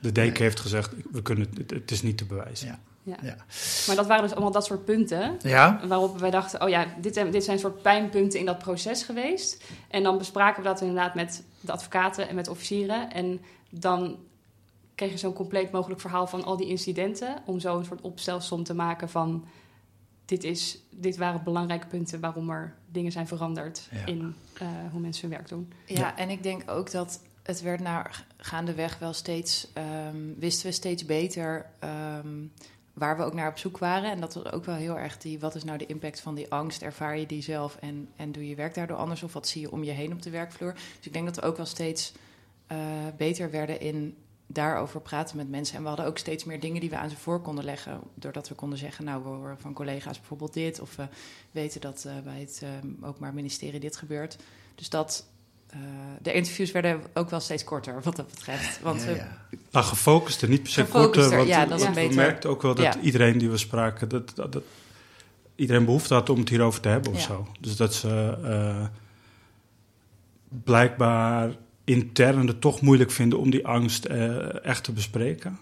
De 0.00 0.12
deken 0.12 0.32
nee. 0.32 0.42
heeft 0.42 0.60
gezegd, 0.60 0.92
we 1.12 1.22
kunnen, 1.22 1.48
het, 1.56 1.70
het 1.70 1.90
is 1.90 2.02
niet 2.02 2.18
te 2.18 2.24
bewijzen. 2.24 2.66
Ja. 2.66 2.78
Ja. 3.02 3.16
ja. 3.22 3.36
Maar 3.86 3.96
dat 3.96 4.06
waren 4.06 4.22
dus 4.22 4.32
allemaal 4.32 4.50
dat 4.50 4.64
soort 4.64 4.84
punten. 4.84 5.38
Ja. 5.42 5.80
Waarop 5.86 6.18
wij 6.18 6.30
dachten, 6.30 6.62
oh 6.62 6.68
ja, 6.68 6.86
dit, 7.00 7.32
dit 7.32 7.44
zijn 7.44 7.58
soort 7.58 7.82
pijnpunten 7.82 8.38
in 8.38 8.46
dat 8.46 8.58
proces 8.58 9.02
geweest. 9.02 9.64
En 9.88 10.02
dan 10.02 10.18
bespraken 10.18 10.62
we 10.62 10.68
dat 10.68 10.80
inderdaad 10.80 11.14
met 11.14 11.42
de 11.60 11.72
advocaten 11.72 12.28
en 12.28 12.34
met 12.34 12.48
officieren. 12.48 13.12
En 13.12 13.40
dan 13.70 14.16
kreeg 14.94 15.10
je 15.10 15.18
zo'n 15.18 15.32
compleet 15.32 15.72
mogelijk 15.72 16.00
verhaal 16.00 16.26
van 16.26 16.44
al 16.44 16.56
die 16.56 16.68
incidenten. 16.68 17.42
Om 17.44 17.60
zo 17.60 17.78
een 17.78 17.84
soort 17.84 18.00
opstelsom 18.00 18.64
te 18.64 18.74
maken 18.74 19.08
van... 19.08 19.44
Dit, 20.30 20.44
is, 20.44 20.78
dit 20.90 21.16
waren 21.16 21.44
belangrijke 21.44 21.86
punten 21.86 22.20
waarom 22.20 22.50
er 22.50 22.74
dingen 22.90 23.12
zijn 23.12 23.26
veranderd 23.26 23.88
ja. 23.90 24.06
in 24.06 24.34
uh, 24.62 24.68
hoe 24.90 25.00
mensen 25.00 25.28
hun 25.28 25.36
werk 25.36 25.48
doen. 25.48 25.72
Ja, 25.86 25.98
ja, 25.98 26.16
en 26.16 26.30
ik 26.30 26.42
denk 26.42 26.70
ook 26.70 26.90
dat 26.90 27.20
het 27.42 27.62
werd 27.62 27.80
naar 27.80 28.26
gaandeweg 28.36 28.98
wel 28.98 29.12
steeds, 29.12 29.68
um, 30.08 30.34
wisten 30.38 30.66
we 30.66 30.72
steeds 30.72 31.04
beter 31.04 31.66
um, 32.24 32.52
waar 32.92 33.16
we 33.16 33.22
ook 33.22 33.34
naar 33.34 33.50
op 33.50 33.58
zoek 33.58 33.78
waren. 33.78 34.10
En 34.10 34.20
dat 34.20 34.34
was 34.34 34.52
ook 34.52 34.64
wel 34.64 34.74
heel 34.74 34.98
erg 34.98 35.18
die, 35.18 35.38
wat 35.38 35.54
is 35.54 35.64
nou 35.64 35.78
de 35.78 35.86
impact 35.86 36.20
van 36.20 36.34
die 36.34 36.50
angst? 36.50 36.82
Ervaar 36.82 37.18
je 37.18 37.26
die 37.26 37.42
zelf 37.42 37.76
en, 37.76 38.08
en 38.16 38.32
doe 38.32 38.48
je 38.48 38.54
werk 38.54 38.74
daardoor 38.74 38.96
anders? 38.96 39.22
Of 39.22 39.32
wat 39.32 39.48
zie 39.48 39.60
je 39.60 39.70
om 39.70 39.84
je 39.84 39.90
heen 39.90 40.12
op 40.12 40.22
de 40.22 40.30
werkvloer? 40.30 40.72
Dus 40.72 41.06
ik 41.06 41.12
denk 41.12 41.26
dat 41.26 41.36
we 41.36 41.42
ook 41.42 41.56
wel 41.56 41.66
steeds 41.66 42.12
uh, 42.72 42.78
beter 43.16 43.50
werden 43.50 43.80
in 43.80 44.16
daarover 44.52 45.00
praten 45.00 45.36
met 45.36 45.50
mensen. 45.50 45.76
En 45.76 45.82
we 45.82 45.88
hadden 45.88 46.06
ook 46.06 46.18
steeds 46.18 46.44
meer 46.44 46.60
dingen 46.60 46.80
die 46.80 46.90
we 46.90 46.96
aan 46.96 47.10
ze 47.10 47.16
voor 47.16 47.40
konden 47.40 47.64
leggen. 47.64 48.00
Doordat 48.14 48.48
we 48.48 48.54
konden 48.54 48.78
zeggen, 48.78 49.04
nou, 49.04 49.22
we 49.22 49.28
horen 49.28 49.58
van 49.58 49.72
collega's 49.72 50.18
bijvoorbeeld 50.18 50.52
dit. 50.52 50.80
Of 50.80 50.96
we 50.96 51.08
weten 51.50 51.80
dat 51.80 52.04
uh, 52.06 52.12
bij 52.24 52.40
het 52.40 52.60
uh, 52.64 53.08
Openbaar 53.08 53.34
Ministerie 53.34 53.80
dit 53.80 53.96
gebeurt. 53.96 54.36
Dus 54.74 54.88
dat... 54.88 55.26
Uh, 55.74 55.78
de 56.22 56.32
interviews 56.32 56.70
werden 56.70 57.02
ook 57.14 57.30
wel 57.30 57.40
steeds 57.40 57.64
korter, 57.64 58.02
wat 58.02 58.16
dat 58.16 58.26
betreft. 58.26 58.80
Want 58.80 59.02
ja, 59.02 59.10
ja. 59.10 59.36
Nou, 59.70 59.84
gefocust 59.86 60.48
niet 60.48 60.62
per 60.62 60.72
se 60.72 60.84
korter. 60.84 61.36
Want 61.36 61.48
ja, 61.48 61.66
dat 61.66 61.80
is 61.80 61.86
we 61.86 61.92
beter. 61.92 62.16
merkten 62.16 62.50
ook 62.50 62.62
wel 62.62 62.74
dat 62.74 62.94
ja. 62.94 63.00
iedereen 63.00 63.38
die 63.38 63.50
we 63.50 63.56
spraken... 63.56 64.08
Dat, 64.08 64.36
dat, 64.36 64.52
dat, 64.52 64.62
iedereen 65.54 65.84
behoefte 65.84 66.14
had 66.14 66.28
om 66.28 66.38
het 66.38 66.48
hierover 66.48 66.80
te 66.80 66.88
hebben 66.88 67.12
of 67.12 67.18
Ja. 67.18 67.24
zo. 67.24 67.46
Dus 67.60 67.76
dat 67.76 67.94
ze 67.94 68.38
uh, 68.42 68.86
blijkbaar 70.64 71.56
intern 71.90 72.46
het 72.46 72.60
toch 72.60 72.80
moeilijk 72.80 73.10
vinden... 73.10 73.38
om 73.38 73.50
die 73.50 73.66
angst 73.66 74.08
uh, 74.08 74.64
echt 74.64 74.84
te 74.84 74.92
bespreken. 74.92 75.58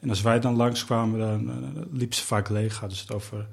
En 0.00 0.08
als 0.08 0.22
wij 0.22 0.40
dan 0.40 0.56
langskwamen, 0.56 1.18
dan 1.18 1.48
uh, 1.48 1.82
liep 1.92 2.14
ze 2.14 2.24
vaak 2.24 2.48
leeg. 2.48 2.78
Hadden 2.78 2.98
ze 2.98 3.02
het 3.02 3.12
over 3.12 3.46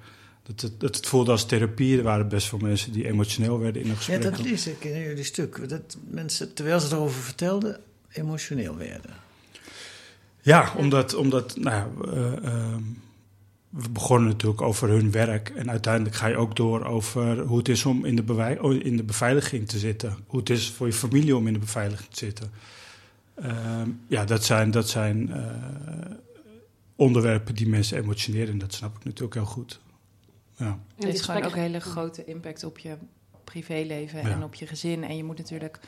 Dat 0.43 0.61
het, 0.61 0.79
dat 0.79 0.95
het 0.95 1.07
voelde 1.07 1.31
als 1.31 1.45
therapie. 1.45 1.97
Er 1.97 2.03
waren 2.03 2.27
best 2.27 2.47
veel 2.47 2.59
mensen 2.59 2.91
die 2.91 3.07
emotioneel 3.07 3.59
werden 3.59 3.81
in 3.81 3.89
een 3.89 3.95
gesprek. 3.95 4.23
Ja, 4.23 4.29
dat 4.29 4.39
lees 4.39 4.67
ik 4.67 4.83
in 4.83 4.99
jullie 4.99 5.23
stuk. 5.23 5.69
Dat 5.69 5.97
mensen, 6.07 6.53
terwijl 6.53 6.79
ze 6.79 6.95
erover 6.95 7.21
vertelden, 7.21 7.79
emotioneel 8.11 8.77
werden. 8.77 9.11
Ja, 10.41 10.73
omdat, 10.77 11.15
omdat 11.15 11.57
nou 11.57 11.75
ja, 11.75 11.87
uh, 12.13 12.31
uh, 12.43 12.75
we 13.69 13.89
begonnen 13.89 14.29
natuurlijk 14.29 14.61
over 14.61 14.89
hun 14.89 15.11
werk. 15.11 15.49
En 15.49 15.69
uiteindelijk 15.69 16.15
ga 16.15 16.27
je 16.27 16.37
ook 16.37 16.55
door 16.55 16.85
over 16.85 17.39
hoe 17.39 17.57
het 17.57 17.69
is 17.69 17.85
om 17.85 18.05
in 18.05 18.15
de, 18.15 18.57
oh, 18.61 18.73
in 18.73 18.97
de 18.97 19.03
beveiliging 19.03 19.67
te 19.67 19.79
zitten. 19.79 20.17
Hoe 20.27 20.39
het 20.39 20.49
is 20.49 20.69
voor 20.69 20.87
je 20.87 20.93
familie 20.93 21.35
om 21.35 21.47
in 21.47 21.53
de 21.53 21.59
beveiliging 21.59 22.09
te 22.09 22.25
zitten. 22.25 22.51
Uh, 23.43 23.81
ja, 24.07 24.25
dat 24.25 24.43
zijn, 24.43 24.71
dat 24.71 24.89
zijn 24.89 25.31
eh, 25.31 25.43
onderwerpen 26.95 27.55
die 27.55 27.67
mensen 27.67 27.97
emotioneren. 27.97 28.49
En 28.49 28.57
dat 28.57 28.73
snap 28.73 28.97
ik 28.97 29.03
natuurlijk 29.03 29.33
heel 29.33 29.45
goed. 29.45 29.79
Ja. 30.55 30.79
Het 30.95 31.03
heeft 31.03 31.21
gewoon 31.21 31.43
ook 31.43 31.55
een 31.55 31.61
hele 31.61 31.79
grote 31.79 32.25
impact 32.25 32.63
op 32.63 32.77
je 32.77 32.97
privéleven 33.43 34.19
en 34.19 34.43
op 34.43 34.53
je 34.53 34.67
gezin. 34.67 35.03
En 35.03 35.17
je 35.17 35.23
moet 35.23 35.37
natuurlijk, 35.37 35.79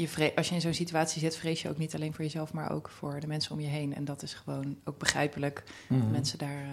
je 0.00 0.32
als 0.36 0.48
je 0.48 0.54
in 0.54 0.60
zo'n 0.60 0.74
situatie 0.74 1.20
zit, 1.20 1.36
vrees 1.36 1.62
je 1.62 1.68
ook 1.68 1.78
niet 1.78 1.94
alleen 1.94 2.14
voor 2.14 2.24
jezelf, 2.24 2.52
maar 2.52 2.72
ook 2.72 2.88
voor 2.88 3.20
de 3.20 3.26
mensen 3.26 3.52
om 3.52 3.60
je 3.60 3.66
heen. 3.66 3.94
En 3.94 4.04
dat 4.04 4.22
is 4.22 4.34
gewoon 4.34 4.76
ook 4.84 4.98
begrijpelijk 4.98 5.62
dat 5.88 5.98
Mhm. 5.98 6.10
mensen 6.10 6.38
daar 6.38 6.62
uh, 6.62 6.72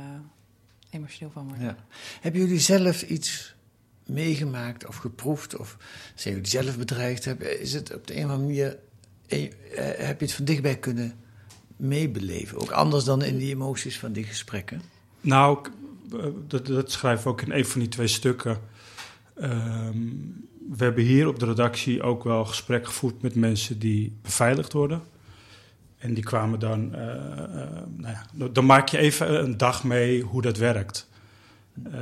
emotioneel 0.90 1.32
van 1.32 1.48
worden. 1.48 1.66
Ja. 1.66 1.76
Hebben 2.22 2.42
jullie 2.42 2.60
zelf 2.60 3.02
iets 3.02 3.56
meegemaakt 4.06 4.88
of 4.88 4.96
geproefd? 4.96 5.58
Of 5.58 5.78
zijn 6.16 6.34
jullie 6.36 6.50
zelf 6.50 6.78
bedreigd? 6.78 7.26
Hebben? 7.26 7.62
Is 7.62 7.74
het 7.74 7.94
op 7.96 8.08
de 8.08 8.18
een 8.18 8.26
of 8.26 8.32
andere 8.32 8.48
manier, 8.48 8.78
eh, 9.28 10.08
heb 10.08 10.20
je 10.20 10.26
het 10.26 10.36
van 10.36 10.46
dichtbij 10.46 10.78
kunnen 10.78 11.14
meebeleven? 11.76 12.60
Ook 12.60 12.72
anders 12.72 13.04
dan 13.04 13.24
in 13.24 13.38
die 13.38 13.50
emoties 13.54 14.00
van 14.00 14.12
die 14.12 14.24
gesprekken? 14.24 14.82
Nou, 15.22 15.68
dat, 16.48 16.66
dat 16.66 16.92
schrijf 16.92 17.20
ik 17.20 17.26
ook 17.26 17.42
in 17.42 17.52
een 17.52 17.66
van 17.66 17.80
die 17.80 17.90
twee 17.90 18.08
stukken. 18.08 18.58
Um, 19.42 20.48
we 20.70 20.84
hebben 20.84 21.04
hier 21.04 21.28
op 21.28 21.40
de 21.40 21.46
redactie 21.46 22.02
ook 22.02 22.24
wel 22.24 22.46
gesprek 22.46 22.86
gevoerd 22.86 23.22
met 23.22 23.36
mensen 23.36 23.80
die 23.80 24.18
beveiligd 24.22 24.74
worden. 24.74 25.02
En 25.98 26.14
die 26.14 26.24
kwamen 26.24 26.60
dan, 26.60 26.96
uh, 26.96 27.02
uh, 27.02 27.08
nou 27.98 28.14
ja, 28.14 28.48
dan 28.52 28.66
maak 28.66 28.88
je 28.88 28.98
even 28.98 29.44
een 29.44 29.58
dag 29.58 29.84
mee 29.84 30.22
hoe 30.22 30.42
dat 30.42 30.58
werkt. 30.58 31.10
Uh, 31.88 31.94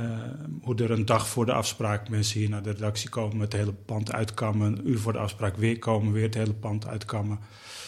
hoe 0.62 0.74
er 0.74 0.90
een 0.90 1.04
dag 1.04 1.28
voor 1.28 1.46
de 1.46 1.52
afspraak 1.52 2.08
mensen 2.08 2.40
hier 2.40 2.48
naar 2.48 2.62
de 2.62 2.70
redactie 2.70 3.08
komen, 3.08 3.40
het 3.40 3.52
hele 3.52 3.72
pand 3.72 4.12
uitkammen. 4.12 4.66
Een 4.66 4.88
uur 4.90 4.98
voor 4.98 5.12
de 5.12 5.18
afspraak 5.18 5.56
weer 5.56 5.78
komen, 5.78 6.12
weer 6.12 6.22
het 6.22 6.34
hele 6.34 6.52
pand 6.52 6.86
uitkammen. 6.86 7.38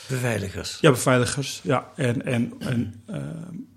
Beveiligers? 0.09 0.79
Ja, 0.81 0.91
beveiligers. 0.91 1.61
Ja, 1.63 1.91
en, 1.97 2.25
en, 2.25 2.53
en 2.59 3.05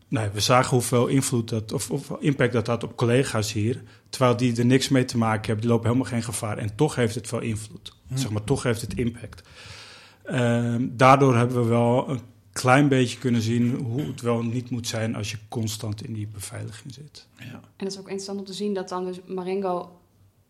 nee, 0.09 0.29
we 0.29 0.39
zagen 0.39 0.69
hoeveel 0.69 1.07
invloed 1.07 1.49
dat, 1.49 1.71
of, 1.71 1.91
of, 1.91 2.11
impact 2.19 2.53
dat 2.53 2.67
had 2.67 2.83
op 2.83 2.95
collega's 2.95 3.53
hier. 3.53 3.83
Terwijl 4.09 4.37
die 4.37 4.57
er 4.57 4.65
niks 4.65 4.89
mee 4.89 5.05
te 5.05 5.17
maken 5.17 5.45
hebben, 5.45 5.61
die 5.61 5.69
lopen 5.69 5.87
helemaal 5.87 6.11
geen 6.11 6.23
gevaar. 6.23 6.57
En 6.57 6.75
toch 6.75 6.95
heeft 6.95 7.15
het 7.15 7.29
wel 7.29 7.39
invloed. 7.39 7.95
Hm. 8.07 8.17
Zeg 8.17 8.29
maar, 8.29 8.43
toch 8.43 8.63
heeft 8.63 8.81
het 8.81 8.93
impact. 8.93 9.47
Uh, 10.25 10.75
daardoor 10.79 11.35
hebben 11.35 11.61
we 11.61 11.69
wel 11.69 12.09
een 12.09 12.21
klein 12.51 12.87
beetje 12.87 13.17
kunnen 13.17 13.41
zien 13.41 13.75
hoe 13.75 14.01
het 14.01 14.21
wel 14.21 14.43
niet 14.43 14.69
moet 14.69 14.87
zijn 14.87 15.15
als 15.15 15.31
je 15.31 15.37
constant 15.47 16.05
in 16.05 16.13
die 16.13 16.27
beveiliging 16.27 16.93
zit. 16.93 17.27
Ja. 17.37 17.45
En 17.45 17.61
het 17.85 17.91
is 17.91 17.99
ook 17.99 18.05
interessant 18.05 18.39
om 18.39 18.45
te 18.45 18.53
zien 18.53 18.73
dat 18.73 18.89
dan 18.89 19.05
dus 19.05 19.19
Marengo 19.25 19.99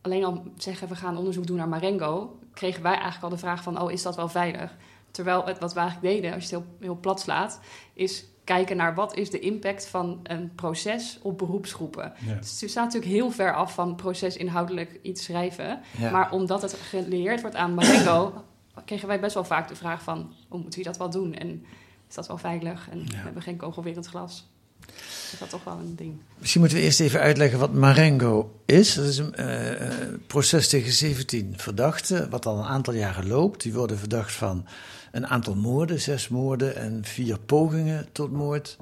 alleen 0.02 0.24
al 0.24 0.44
zeggen 0.58 0.88
we 0.88 0.96
gaan 0.96 1.18
onderzoek 1.18 1.48
doen 1.48 1.58
naar 1.58 1.68
Marengo, 1.68 2.40
kregen 2.54 2.84
wij 2.84 2.94
eigenlijk 2.94 3.24
al 3.24 3.30
de 3.30 3.38
vraag 3.38 3.64
van 3.64 3.82
oh 3.82 3.92
is 3.92 4.02
dat 4.02 4.16
wel 4.16 4.30
veilig? 4.30 4.76
Terwijl 5.12 5.46
het 5.46 5.60
wat 5.60 5.74
we 5.74 5.80
eigenlijk 5.80 6.14
deden, 6.14 6.34
als 6.34 6.50
je 6.50 6.56
het 6.56 6.66
heel, 6.66 6.76
heel 6.80 7.00
plat 7.00 7.20
slaat, 7.20 7.60
is 7.94 8.26
kijken 8.44 8.78
naar 8.78 8.96
wat 8.96 9.16
is 9.16 9.30
de 9.30 9.40
impact 9.40 9.88
van 9.88 10.20
een 10.24 10.52
proces 10.56 11.20
op 11.22 11.38
beroepsgroepen. 11.38 12.14
Ja. 12.26 12.36
Dus 12.36 12.62
het 12.62 12.70
staat 12.70 12.86
natuurlijk 12.86 13.12
heel 13.12 13.32
ver 13.32 13.56
af 13.56 13.74
van 13.74 13.96
procesinhoudelijk 13.96 15.00
iets 15.02 15.24
schrijven. 15.24 15.80
Ja. 15.98 16.12
Maar 16.12 16.32
omdat 16.32 16.62
het 16.62 16.74
geleerd 16.74 17.42
wordt 17.42 17.56
aan 17.56 17.74
Marengo, 17.74 18.44
kregen 18.86 19.08
wij 19.08 19.20
best 19.20 19.34
wel 19.34 19.44
vaak 19.44 19.68
de 19.68 19.76
vraag 19.76 20.04
van... 20.04 20.34
hoe 20.48 20.60
moeten 20.60 20.80
we 20.80 20.86
dat 20.86 20.98
wel 20.98 21.10
doen? 21.10 21.34
En 21.34 21.66
is 22.08 22.16
dat 22.16 22.28
wel 22.28 22.38
veilig? 22.38 22.88
En 22.92 23.00
ja. 23.00 23.16
hebben 23.16 23.34
we 23.34 23.42
geen 23.42 23.58
kogelwerend 23.58 24.08
glas? 24.08 24.50
Dus 24.86 25.40
dat 25.40 25.48
is 25.48 25.50
toch 25.50 25.64
wel 25.64 25.78
een 25.78 25.96
ding. 25.96 26.22
Misschien 26.38 26.62
moeten 26.62 26.78
we 26.80 26.84
eerst 26.84 27.00
even 27.00 27.20
uitleggen 27.20 27.60
wat 27.60 27.74
Marengo 27.74 28.60
is. 28.66 28.94
Dat 28.94 29.06
is 29.06 29.18
een 29.18 29.34
uh, 29.40 30.14
proces 30.28 30.70
tegen 30.70 30.92
17 30.92 31.54
verdachten, 31.58 32.30
wat 32.30 32.46
al 32.46 32.58
een 32.58 32.66
aantal 32.66 32.94
jaren 32.94 33.28
loopt. 33.28 33.62
Die 33.62 33.74
worden 33.74 33.98
verdacht 33.98 34.34
van 34.34 34.66
een 35.12 35.28
aantal 35.28 35.56
moorden, 35.56 36.02
zes 36.02 36.28
moorden 36.28 36.76
en 36.76 37.06
vier 37.06 37.40
pogingen 37.40 38.08
tot 38.12 38.32
moord. 38.32 38.78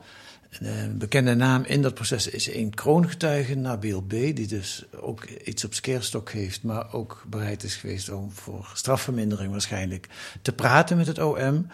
Een 0.50 0.98
bekende 0.98 1.36
naam 1.36 1.64
in 1.64 1.82
dat 1.82 1.94
proces 1.94 2.30
is 2.30 2.50
één 2.50 2.70
kroongetuige, 2.70 3.56
Nabil 3.56 4.02
B., 4.02 4.10
die 4.10 4.48
dus 4.48 4.86
ook 5.00 5.24
iets 5.26 5.66
op 5.66 5.74
skeerstok 5.74 6.32
heeft, 6.32 6.64
maar 6.64 6.94
ook 6.94 7.24
bereid 7.30 7.64
is 7.64 7.76
geweest 7.76 8.10
om 8.10 8.32
voor 8.32 8.72
strafvermindering 8.74 9.52
waarschijnlijk 9.52 10.08
te 10.42 10.54
praten 10.54 10.98
met 10.98 11.08
het 11.08 11.20
OM. 11.20 11.68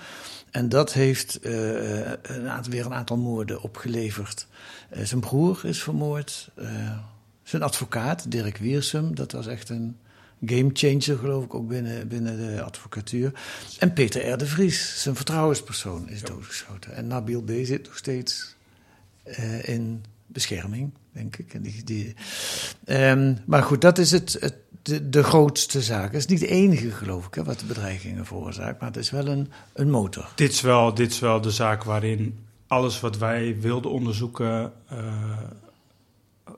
En 0.52 0.70
dat 0.70 0.94
heeft 0.94 1.46
uh, 1.46 2.12
een 2.22 2.50
aantal, 2.50 2.72
weer 2.72 2.86
een 2.86 2.94
aantal 2.94 3.18
moorden 3.18 3.62
opgeleverd. 3.62 4.48
Uh, 4.94 5.04
zijn 5.04 5.20
broer 5.20 5.62
is 5.64 5.84
vermoord. 5.84 6.50
Zijn 7.44 7.64
advocaat, 7.64 8.32
Dirk 8.32 8.58
Wiersum, 8.58 9.16
dat 9.16 9.32
was 9.32 9.48
echt 9.48 9.70
een 9.70 9.98
gamechanger, 10.46 11.18
geloof 11.18 11.44
ik, 11.44 11.54
ook 11.54 11.68
binnen, 11.68 12.08
binnen 12.08 12.38
de 12.38 12.62
advocatuur. 12.62 13.32
En 13.80 13.94
Peter 13.94 14.30
R. 14.30 14.38
de 14.38 14.46
Vries, 14.46 15.02
zijn 15.02 15.16
vertrouwenspersoon, 15.16 16.10
is 16.10 16.22
doodgeschoten. 16.22 16.96
En 16.96 17.08
Nabil 17.08 17.42
B. 17.42 17.52
zit 17.64 17.86
nog 17.86 17.98
steeds 17.98 18.56
uh, 19.26 19.68
in 19.68 20.04
bescherming, 20.26 20.92
denk 21.12 21.38
ik. 21.38 21.54
En 21.54 21.62
die, 21.62 21.84
die, 21.84 22.16
um, 22.86 23.38
maar 23.46 23.64
goed, 23.64 23.82
dat 23.82 23.98
is 23.98 24.12
het, 24.12 24.38
het, 24.40 24.56
de, 24.82 25.10
de 25.10 25.24
grootste 25.24 25.82
zaak. 25.82 26.12
Het 26.12 26.22
is 26.22 26.26
niet 26.26 26.40
de 26.40 26.48
enige, 26.48 26.92
geloof 26.92 27.26
ik, 27.26 27.34
hè, 27.34 27.44
wat 27.44 27.60
de 27.60 27.66
bedreigingen 27.66 28.26
veroorzaakt. 28.26 28.80
Maar 28.80 28.90
het 28.90 28.98
is 28.98 29.10
wel 29.10 29.28
een, 29.28 29.52
een 29.74 29.90
motor. 29.90 30.32
Dit 30.36 30.52
is, 30.52 30.62
wel, 30.62 30.94
dit 30.94 31.12
is 31.12 31.20
wel 31.20 31.42
de 31.42 31.52
zaak 31.52 31.84
waarin 31.84 32.40
alles 32.68 33.00
wat 33.00 33.18
wij 33.18 33.60
wilden 33.60 33.92
onderzoeken... 33.92 34.74
Uh, 34.94 35.40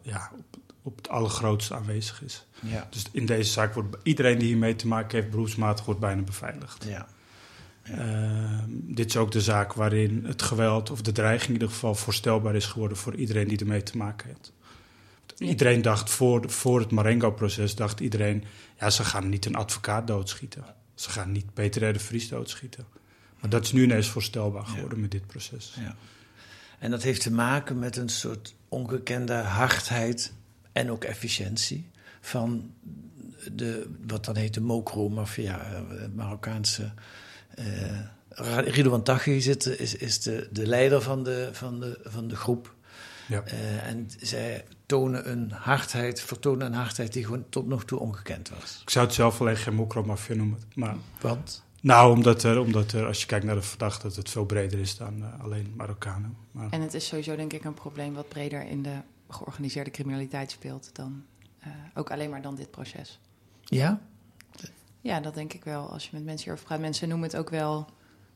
ja, 0.01 0.31
op, 0.37 0.59
op 0.85 0.97
het 0.97 1.09
allergrootste 1.09 1.75
aanwezig 1.75 2.23
is. 2.23 2.45
Ja. 2.61 2.87
Dus 2.89 3.03
in 3.11 3.25
deze 3.25 3.51
zaak 3.51 3.73
wordt 3.73 3.97
iedereen 4.03 4.37
die 4.37 4.47
hiermee 4.47 4.75
te 4.75 4.87
maken 4.87 5.17
heeft, 5.17 5.31
beroepsmatig, 5.31 5.85
wordt 5.85 5.99
bijna 5.99 6.21
beveiligd. 6.21 6.83
Ja. 6.83 6.89
Ja. 6.89 7.07
Uh, 7.89 8.63
dit 8.69 9.09
is 9.09 9.17
ook 9.17 9.31
de 9.31 9.41
zaak 9.41 9.73
waarin 9.73 10.25
het 10.25 10.41
geweld 10.41 10.91
of 10.91 11.01
de 11.01 11.11
dreiging 11.11 11.47
in 11.47 11.53
ieder 11.53 11.69
geval 11.69 11.95
voorstelbaar 11.95 12.55
is 12.55 12.65
geworden 12.65 12.97
voor 12.97 13.15
iedereen 13.15 13.47
die 13.47 13.57
ermee 13.57 13.83
te 13.83 13.97
maken 13.97 14.27
heeft. 14.27 14.53
Iedereen 15.37 15.81
dacht 15.81 16.09
voor, 16.09 16.49
voor 16.49 16.79
het 16.79 16.91
Marengo-proces, 16.91 17.75
dacht 17.75 17.99
iedereen, 17.99 18.43
ja, 18.79 18.89
ze 18.89 19.03
gaan 19.03 19.29
niet 19.29 19.45
een 19.45 19.55
advocaat 19.55 20.07
doodschieten. 20.07 20.65
Ze 20.95 21.09
gaan 21.09 21.31
niet 21.31 21.53
Peter 21.53 21.89
R. 21.89 21.93
de 21.93 21.99
Vries 21.99 22.29
doodschieten. 22.29 22.85
Maar 23.39 23.49
dat 23.49 23.63
is 23.63 23.71
nu 23.71 23.83
ineens 23.83 24.09
voorstelbaar 24.09 24.65
geworden 24.65 24.95
ja. 24.95 25.01
met 25.01 25.11
dit 25.11 25.27
proces. 25.27 25.73
Ja. 25.79 25.95
En 26.79 26.91
dat 26.91 27.03
heeft 27.03 27.21
te 27.21 27.31
maken 27.31 27.79
met 27.79 27.97
een 27.97 28.09
soort 28.09 28.55
ongekende 28.69 29.33
hardheid 29.33 30.33
en 30.75 30.91
ook 30.91 31.03
efficiëntie 31.03 31.89
van 32.21 32.73
de, 33.51 33.89
wat 34.07 34.25
dan 34.25 34.35
heet 34.35 34.53
de 34.53 34.61
Mokro-mafia, 34.61 35.83
Marokkaanse. 36.15 36.91
Uh, 37.59 38.57
Ridouan 38.57 39.03
Taghi 39.03 39.41
zit, 39.41 39.65
is, 39.65 39.95
is 39.95 40.21
de, 40.21 40.49
de 40.51 40.67
leider 40.67 41.01
van 41.01 41.23
de, 41.23 41.49
van 41.51 41.79
de, 41.79 41.99
van 42.03 42.27
de 42.27 42.35
groep. 42.35 42.73
Ja. 43.27 43.43
Uh, 43.47 43.87
en 43.87 44.09
zij 44.19 44.65
tonen 44.85 45.31
een 45.31 45.51
hardheid, 45.51 46.21
vertonen 46.21 46.67
een 46.67 46.73
hardheid 46.73 47.13
die 47.13 47.23
gewoon 47.23 47.45
tot 47.49 47.67
nog 47.67 47.85
toe 47.85 47.99
ongekend 47.99 48.49
was. 48.49 48.79
Ik 48.81 48.89
zou 48.89 49.05
het 49.05 49.15
zelf 49.15 49.41
alleen 49.41 49.57
geen 49.57 49.75
Mokro-mafia 49.75 50.35
noemen. 50.35 50.59
Maar, 50.73 50.95
Want? 51.21 51.63
Nou, 51.81 52.15
omdat 52.15 52.43
er, 52.43 52.59
omdat 52.59 52.91
er, 52.91 53.05
als 53.05 53.21
je 53.21 53.25
kijkt 53.25 53.45
naar 53.45 53.55
de 53.55 53.61
verdachte, 53.61 54.07
dat 54.07 54.15
het 54.15 54.29
veel 54.29 54.45
breder 54.45 54.79
is 54.79 54.97
dan 54.97 55.19
uh, 55.19 55.43
alleen 55.43 55.73
Marokkanen. 55.75 56.37
Maar... 56.51 56.69
En 56.69 56.81
het 56.81 56.93
is 56.93 57.07
sowieso 57.07 57.35
denk 57.35 57.53
ik 57.53 57.63
een 57.63 57.73
probleem 57.73 58.13
wat 58.13 58.29
breder 58.29 58.67
in 58.67 58.83
de 58.83 58.95
georganiseerde 59.29 59.91
criminaliteit 59.91 60.51
speelt 60.51 60.89
dan 60.93 61.23
uh, 61.67 61.73
ook 61.93 62.11
alleen 62.11 62.29
maar 62.29 62.41
dan 62.41 62.55
dit 62.55 62.71
proces. 62.71 63.19
Ja? 63.63 64.01
Ja, 65.05 65.19
dat 65.19 65.33
denk 65.33 65.53
ik 65.53 65.63
wel. 65.63 65.89
Als 65.89 66.03
je 66.03 66.09
met 66.13 66.23
mensen 66.23 66.43
hierover 66.43 66.65
praat, 66.65 66.79
mensen 66.79 67.07
noemen 67.09 67.27
het 67.27 67.37
ook 67.37 67.49
wel. 67.49 67.73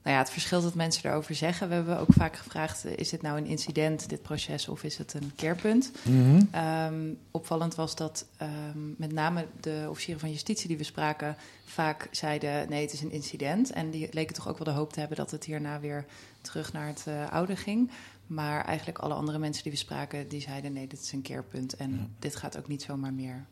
Nou 0.03 0.15
ja, 0.15 0.21
het 0.21 0.29
verschilt 0.31 0.63
wat 0.63 0.73
mensen 0.73 1.09
erover 1.09 1.35
zeggen. 1.35 1.67
We 1.67 1.73
hebben 1.73 1.99
ook 1.99 2.13
vaak 2.13 2.35
gevraagd: 2.35 2.85
is 2.85 3.09
dit 3.09 3.21
nou 3.21 3.37
een 3.37 3.45
incident, 3.45 4.09
dit 4.09 4.21
proces, 4.21 4.67
of 4.67 4.83
is 4.83 4.97
het 4.97 5.13
een 5.13 5.31
keerpunt? 5.35 5.91
Mhm. 6.03 6.17
Mm 6.17 6.47
-hmm. 6.51 6.93
um, 6.93 7.17
opvallend 7.31 7.75
was 7.75 7.95
dat 7.95 8.25
um, 8.41 8.95
met 8.97 9.11
name 9.11 9.45
de 9.59 9.85
officieren 9.89 10.19
van 10.19 10.31
justitie 10.31 10.67
die 10.67 10.77
we 10.77 10.83
spraken 10.83 11.35
vaak 11.65 12.07
zeiden: 12.11 12.69
nee, 12.69 12.81
het 12.81 12.93
is 12.93 13.01
een 13.01 13.11
incident. 13.11 13.71
En 13.71 13.89
die 13.89 14.07
leken 14.11 14.35
toch 14.35 14.47
ook 14.47 14.57
wel 14.57 14.73
de 14.73 14.79
hoop 14.79 14.93
te 14.93 14.99
hebben 14.99 15.17
dat 15.17 15.31
het 15.31 15.43
hierna 15.43 15.79
weer 15.79 16.05
terug 16.41 16.73
naar 16.73 16.87
het 16.87 17.05
uh, 17.07 17.31
oude 17.31 17.55
ging. 17.55 17.91
Maar 18.29 18.65
eigenlijk 18.65 18.99
alle 18.99 19.13
andere 19.13 19.39
mensen 19.39 19.63
die 19.63 19.71
we 19.71 19.77
spraken, 19.77 20.27
die 20.27 20.41
zeiden 20.41 20.73
nee, 20.73 20.87
dit 20.87 21.01
is 21.01 21.11
een 21.11 21.21
keerpunt. 21.21 21.75
En 21.75 21.91
ja. 21.91 22.07
dit 22.19 22.35
gaat 22.35 22.57
ook 22.57 22.67
niet 22.67 22.81
zomaar 22.81 23.13
meer 23.13 23.45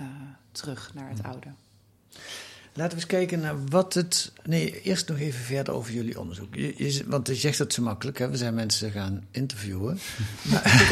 uh, 0.00 0.06
terug 0.52 0.94
naar 0.94 1.08
het 1.08 1.22
oude. 1.22 1.48
Laten 2.72 2.96
we 2.96 3.02
eens 3.02 3.06
kijken 3.06 3.40
naar 3.40 3.66
wat 3.66 3.94
het. 3.94 4.32
Nee, 4.44 4.82
eerst 4.82 5.08
nog 5.08 5.18
even 5.18 5.40
verder 5.40 5.74
over 5.74 5.92
jullie 5.92 6.20
onderzoek. 6.20 6.54
Je, 6.54 6.74
je, 6.76 7.04
want 7.06 7.26
je 7.26 7.34
zegt 7.34 7.58
dat 7.58 7.72
zo 7.72 7.82
makkelijk, 7.82 8.18
hè? 8.18 8.30
we 8.30 8.36
zijn 8.36 8.54
mensen 8.54 8.90
gaan 8.90 9.26
interviewen. 9.30 9.98
maar, 10.50 10.62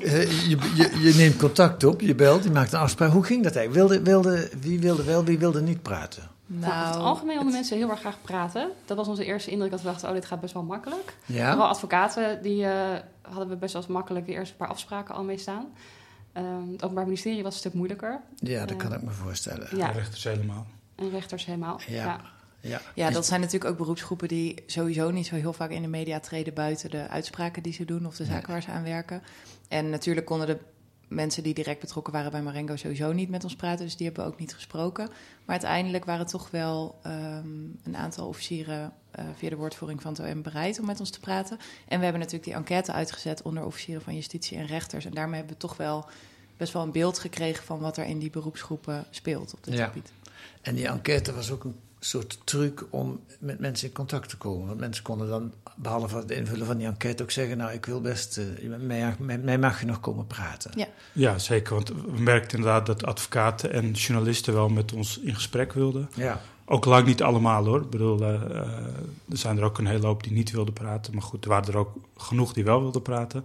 eh, 0.00 0.48
je, 0.48 0.58
je, 0.74 0.98
je, 1.02 1.14
neemt 1.16 1.36
contact 1.36 1.84
op, 1.84 2.00
je 2.00 2.14
belt, 2.14 2.44
je 2.44 2.50
maakt 2.50 2.72
een 2.72 2.78
afspraak. 2.78 3.12
Hoe 3.12 3.24
ging 3.24 3.42
dat 3.42 3.56
eigenlijk? 3.56 3.88
Wilde, 3.88 4.04
wilde, 4.04 4.50
wie 4.60 4.78
wilde 4.78 5.04
wel, 5.04 5.24
wie 5.24 5.38
wilde 5.38 5.62
niet 5.62 5.82
praten? 5.82 6.30
Nou, 6.46 6.72
over 6.72 6.86
het 6.86 6.96
algemeen 6.96 7.34
wilden 7.34 7.52
mensen 7.52 7.76
heel 7.76 7.90
erg 7.90 8.00
graag 8.00 8.20
praten. 8.22 8.70
Dat 8.84 8.96
was 8.96 9.08
onze 9.08 9.24
eerste 9.24 9.50
indruk 9.50 9.70
dat 9.70 9.80
we 9.80 9.86
dachten, 9.86 10.08
oh, 10.08 10.14
dit 10.14 10.24
gaat 10.24 10.40
best 10.40 10.54
wel 10.54 10.62
makkelijk. 10.62 11.16
Ja. 11.26 11.50
Vooral 11.50 11.68
advocaten, 11.68 12.42
die 12.42 12.64
uh, 12.64 12.92
hadden 13.22 13.48
we 13.48 13.56
best 13.56 13.72
wel 13.72 13.84
makkelijk 13.88 14.26
de 14.26 14.32
eerste 14.32 14.54
paar 14.54 14.68
afspraken 14.68 15.14
al 15.14 15.24
mee 15.24 15.38
staan. 15.38 15.66
Um, 16.36 16.72
het 16.72 16.82
Openbaar 16.82 17.04
Ministerie 17.04 17.42
was 17.42 17.52
een 17.52 17.58
stuk 17.58 17.74
moeilijker. 17.74 18.20
Ja, 18.36 18.66
dat 18.66 18.76
kan 18.76 18.92
ik 18.92 19.02
me 19.02 19.10
voorstellen. 19.10 19.76
Ja. 19.76 19.88
En 19.88 19.94
rechters 19.94 20.24
helemaal. 20.24 20.66
En 20.94 21.10
rechters 21.10 21.44
helemaal, 21.44 21.80
ja. 21.86 22.04
ja. 22.04 22.20
Ja. 22.60 22.80
ja, 22.94 23.10
dat 23.10 23.26
zijn 23.26 23.40
natuurlijk 23.40 23.70
ook 23.70 23.78
beroepsgroepen 23.78 24.28
die 24.28 24.62
sowieso 24.66 25.10
niet 25.10 25.26
zo 25.26 25.34
heel 25.34 25.52
vaak 25.52 25.70
in 25.70 25.82
de 25.82 25.88
media 25.88 26.20
treden 26.20 26.54
buiten 26.54 26.90
de 26.90 27.08
uitspraken 27.08 27.62
die 27.62 27.72
ze 27.72 27.84
doen 27.84 28.06
of 28.06 28.16
de 28.16 28.24
zaken 28.24 28.50
waar 28.50 28.62
ze 28.62 28.70
aan 28.70 28.82
werken. 28.82 29.22
En 29.68 29.90
natuurlijk 29.90 30.26
konden 30.26 30.46
de 30.46 30.58
mensen 31.14 31.42
die 31.42 31.54
direct 31.54 31.80
betrokken 31.80 32.12
waren 32.12 32.30
bij 32.30 32.42
Marengo 32.42 32.76
sowieso 32.76 33.12
niet 33.12 33.28
met 33.28 33.44
ons 33.44 33.56
praten, 33.56 33.84
dus 33.84 33.96
die 33.96 34.06
hebben 34.06 34.24
we 34.24 34.30
ook 34.30 34.38
niet 34.38 34.54
gesproken. 34.54 35.06
Maar 35.44 35.56
uiteindelijk 35.60 36.04
waren 36.04 36.26
toch 36.26 36.50
wel 36.50 37.00
um, 37.06 37.78
een 37.82 37.96
aantal 37.96 38.28
officieren 38.28 38.92
uh, 39.18 39.24
via 39.36 39.48
de 39.48 39.56
woordvoering 39.56 40.02
van 40.02 40.12
het 40.12 40.34
OM 40.34 40.42
bereid 40.42 40.78
om 40.78 40.86
met 40.86 41.00
ons 41.00 41.10
te 41.10 41.20
praten. 41.20 41.58
En 41.88 41.98
we 41.98 42.02
hebben 42.02 42.20
natuurlijk 42.20 42.44
die 42.44 42.54
enquête 42.54 42.92
uitgezet 42.92 43.42
onder 43.42 43.64
officieren 43.64 44.02
van 44.02 44.14
justitie 44.14 44.58
en 44.58 44.66
rechters. 44.66 45.04
En 45.04 45.12
daarmee 45.12 45.36
hebben 45.36 45.54
we 45.54 45.60
toch 45.60 45.76
wel 45.76 46.08
best 46.56 46.72
wel 46.72 46.82
een 46.82 46.92
beeld 46.92 47.18
gekregen 47.18 47.64
van 47.64 47.78
wat 47.80 47.96
er 47.96 48.04
in 48.04 48.18
die 48.18 48.30
beroepsgroepen 48.30 49.04
speelt 49.10 49.54
op 49.54 49.64
dit 49.64 49.74
ja. 49.74 49.86
gebied. 49.86 50.12
En 50.62 50.74
die 50.74 50.88
enquête 50.88 51.34
was 51.34 51.50
ook 51.50 51.64
een 51.64 51.76
soort 52.04 52.38
truc 52.44 52.84
om 52.90 53.20
met 53.38 53.58
mensen 53.58 53.88
in 53.88 53.94
contact 53.94 54.28
te 54.28 54.36
komen. 54.36 54.66
Want 54.66 54.80
mensen 54.80 55.04
konden 55.04 55.28
dan, 55.28 55.52
behalve 55.76 56.16
het 56.16 56.30
invullen 56.30 56.66
van 56.66 56.76
die 56.76 56.86
enquête, 56.86 57.22
ook 57.22 57.30
zeggen: 57.30 57.56
Nou, 57.56 57.72
ik 57.72 57.86
wil 57.86 58.00
best, 58.00 58.38
uh, 58.38 58.68
met, 58.68 58.82
mij, 58.82 59.14
met 59.18 59.44
mij 59.44 59.58
mag 59.58 59.80
je 59.80 59.86
nog 59.86 60.00
komen 60.00 60.26
praten. 60.26 60.70
Ja. 60.74 60.86
ja, 61.12 61.38
zeker. 61.38 61.74
Want 61.74 61.88
we 61.88 62.20
merkten 62.20 62.58
inderdaad 62.58 62.86
dat 62.86 63.04
advocaten 63.04 63.72
en 63.72 63.90
journalisten 63.92 64.54
wel 64.54 64.68
met 64.68 64.92
ons 64.92 65.18
in 65.18 65.34
gesprek 65.34 65.72
wilden. 65.72 66.08
Ja. 66.14 66.40
Ook 66.66 66.84
lang 66.84 67.06
niet 67.06 67.22
allemaal 67.22 67.64
hoor. 67.64 67.80
Ik 67.80 67.90
bedoel, 67.90 68.22
uh, 68.22 68.28
uh, 68.28 68.58
er 69.28 69.36
zijn 69.36 69.58
er 69.58 69.64
ook 69.64 69.78
een 69.78 69.86
hele 69.86 70.06
hoop 70.06 70.22
die 70.22 70.32
niet 70.32 70.50
wilden 70.50 70.74
praten. 70.74 71.12
Maar 71.12 71.22
goed, 71.22 71.44
er 71.44 71.50
waren 71.50 71.72
er 71.72 71.78
ook 71.78 71.96
genoeg 72.16 72.52
die 72.52 72.64
wel 72.64 72.80
wilden 72.80 73.02
praten. 73.02 73.44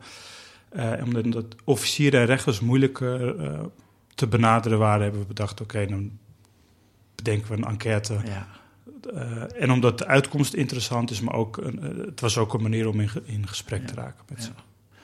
Uh, 0.75 0.93
omdat 1.03 1.45
officieren 1.63 2.19
en 2.19 2.25
rechters 2.25 2.59
moeilijker 2.59 3.35
uh, 3.35 3.59
te 4.15 4.27
benaderen 4.27 4.79
waren, 4.79 5.01
hebben 5.01 5.21
we 5.21 5.27
bedacht: 5.27 5.61
oké, 5.61 5.75
okay, 5.75 5.87
dan 5.87 6.11
bedenken 7.23 7.51
we 7.51 7.57
een 7.57 7.69
enquête. 7.69 8.19
Ja. 8.25 8.47
Uh, 9.13 9.61
en 9.61 9.71
omdat 9.71 9.97
de 9.97 10.05
uitkomst 10.05 10.53
interessant 10.53 11.11
is, 11.11 11.21
maar 11.21 11.33
ook 11.33 11.57
een, 11.57 11.81
het 12.05 12.19
was 12.19 12.37
ook 12.37 12.53
een 12.53 12.61
manier 12.61 12.87
om 12.87 12.99
in, 12.99 13.09
in 13.25 13.47
gesprek 13.47 13.81
ja. 13.81 13.87
te 13.87 13.93
raken 13.93 14.25
met 14.29 14.37
ja. 14.37 14.43
ze. 14.43 14.51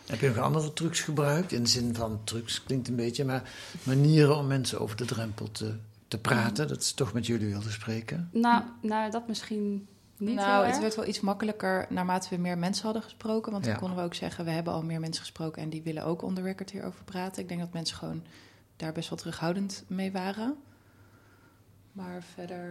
Heb 0.06 0.20
je 0.20 0.28
nog 0.28 0.38
andere 0.38 0.74
trucs 0.74 1.00
gebruikt? 1.00 1.52
In 1.52 1.64
de 1.64 1.70
zin 1.70 1.96
van 1.96 2.20
trucs 2.24 2.64
klinkt 2.64 2.88
een 2.88 2.96
beetje, 2.96 3.26
maar 3.26 3.50
manieren 3.84 4.38
om 4.38 4.48
mensen 4.48 4.80
over 4.80 4.98
de 4.98 5.06
drempel 5.06 5.52
te, 5.52 5.74
te 6.08 6.18
praten. 6.18 6.68
Dat 6.68 6.82
is 6.82 6.94
toch 6.94 7.14
met 7.14 7.26
jullie 7.26 7.48
wilde 7.48 7.70
spreken. 7.70 8.30
Nou, 8.32 8.64
nou 8.82 9.12
dat 9.12 9.28
misschien 9.28 9.88
niet 10.18 10.36
nou, 10.36 10.66
het 10.66 10.80
werd 10.80 10.96
wel 10.96 11.08
iets 11.08 11.20
makkelijker 11.20 11.86
naarmate 11.90 12.30
we 12.30 12.38
meer 12.38 12.58
mensen 12.58 12.84
hadden 12.84 13.04
gesproken. 13.04 13.52
Want 13.52 13.66
ja. 13.66 13.72
dan 13.72 13.80
konden 13.80 13.98
we 13.98 14.04
ook 14.04 14.14
zeggen, 14.14 14.46
we 14.46 14.52
hebben 14.52 14.74
al 14.74 14.84
meer 14.84 15.00
mensen 15.00 15.22
gesproken 15.22 15.62
en 15.62 15.70
die 15.70 15.82
willen 15.84 16.06
ook 16.06 16.22
on 16.22 16.34
the 16.34 16.42
record 16.42 16.72
hierover 16.72 17.04
praten. 17.04 17.42
Ik 17.42 17.48
denk 17.48 17.60
dat 17.60 17.74
mensen 17.74 17.98
gewoon 17.98 18.24
daar 18.76 18.92
best 18.92 19.10
wel 19.10 19.18
terughoudend 19.18 19.84
mee 19.88 20.12
waren. 20.12 20.56
Maar 21.96 22.24
verder... 22.24 22.68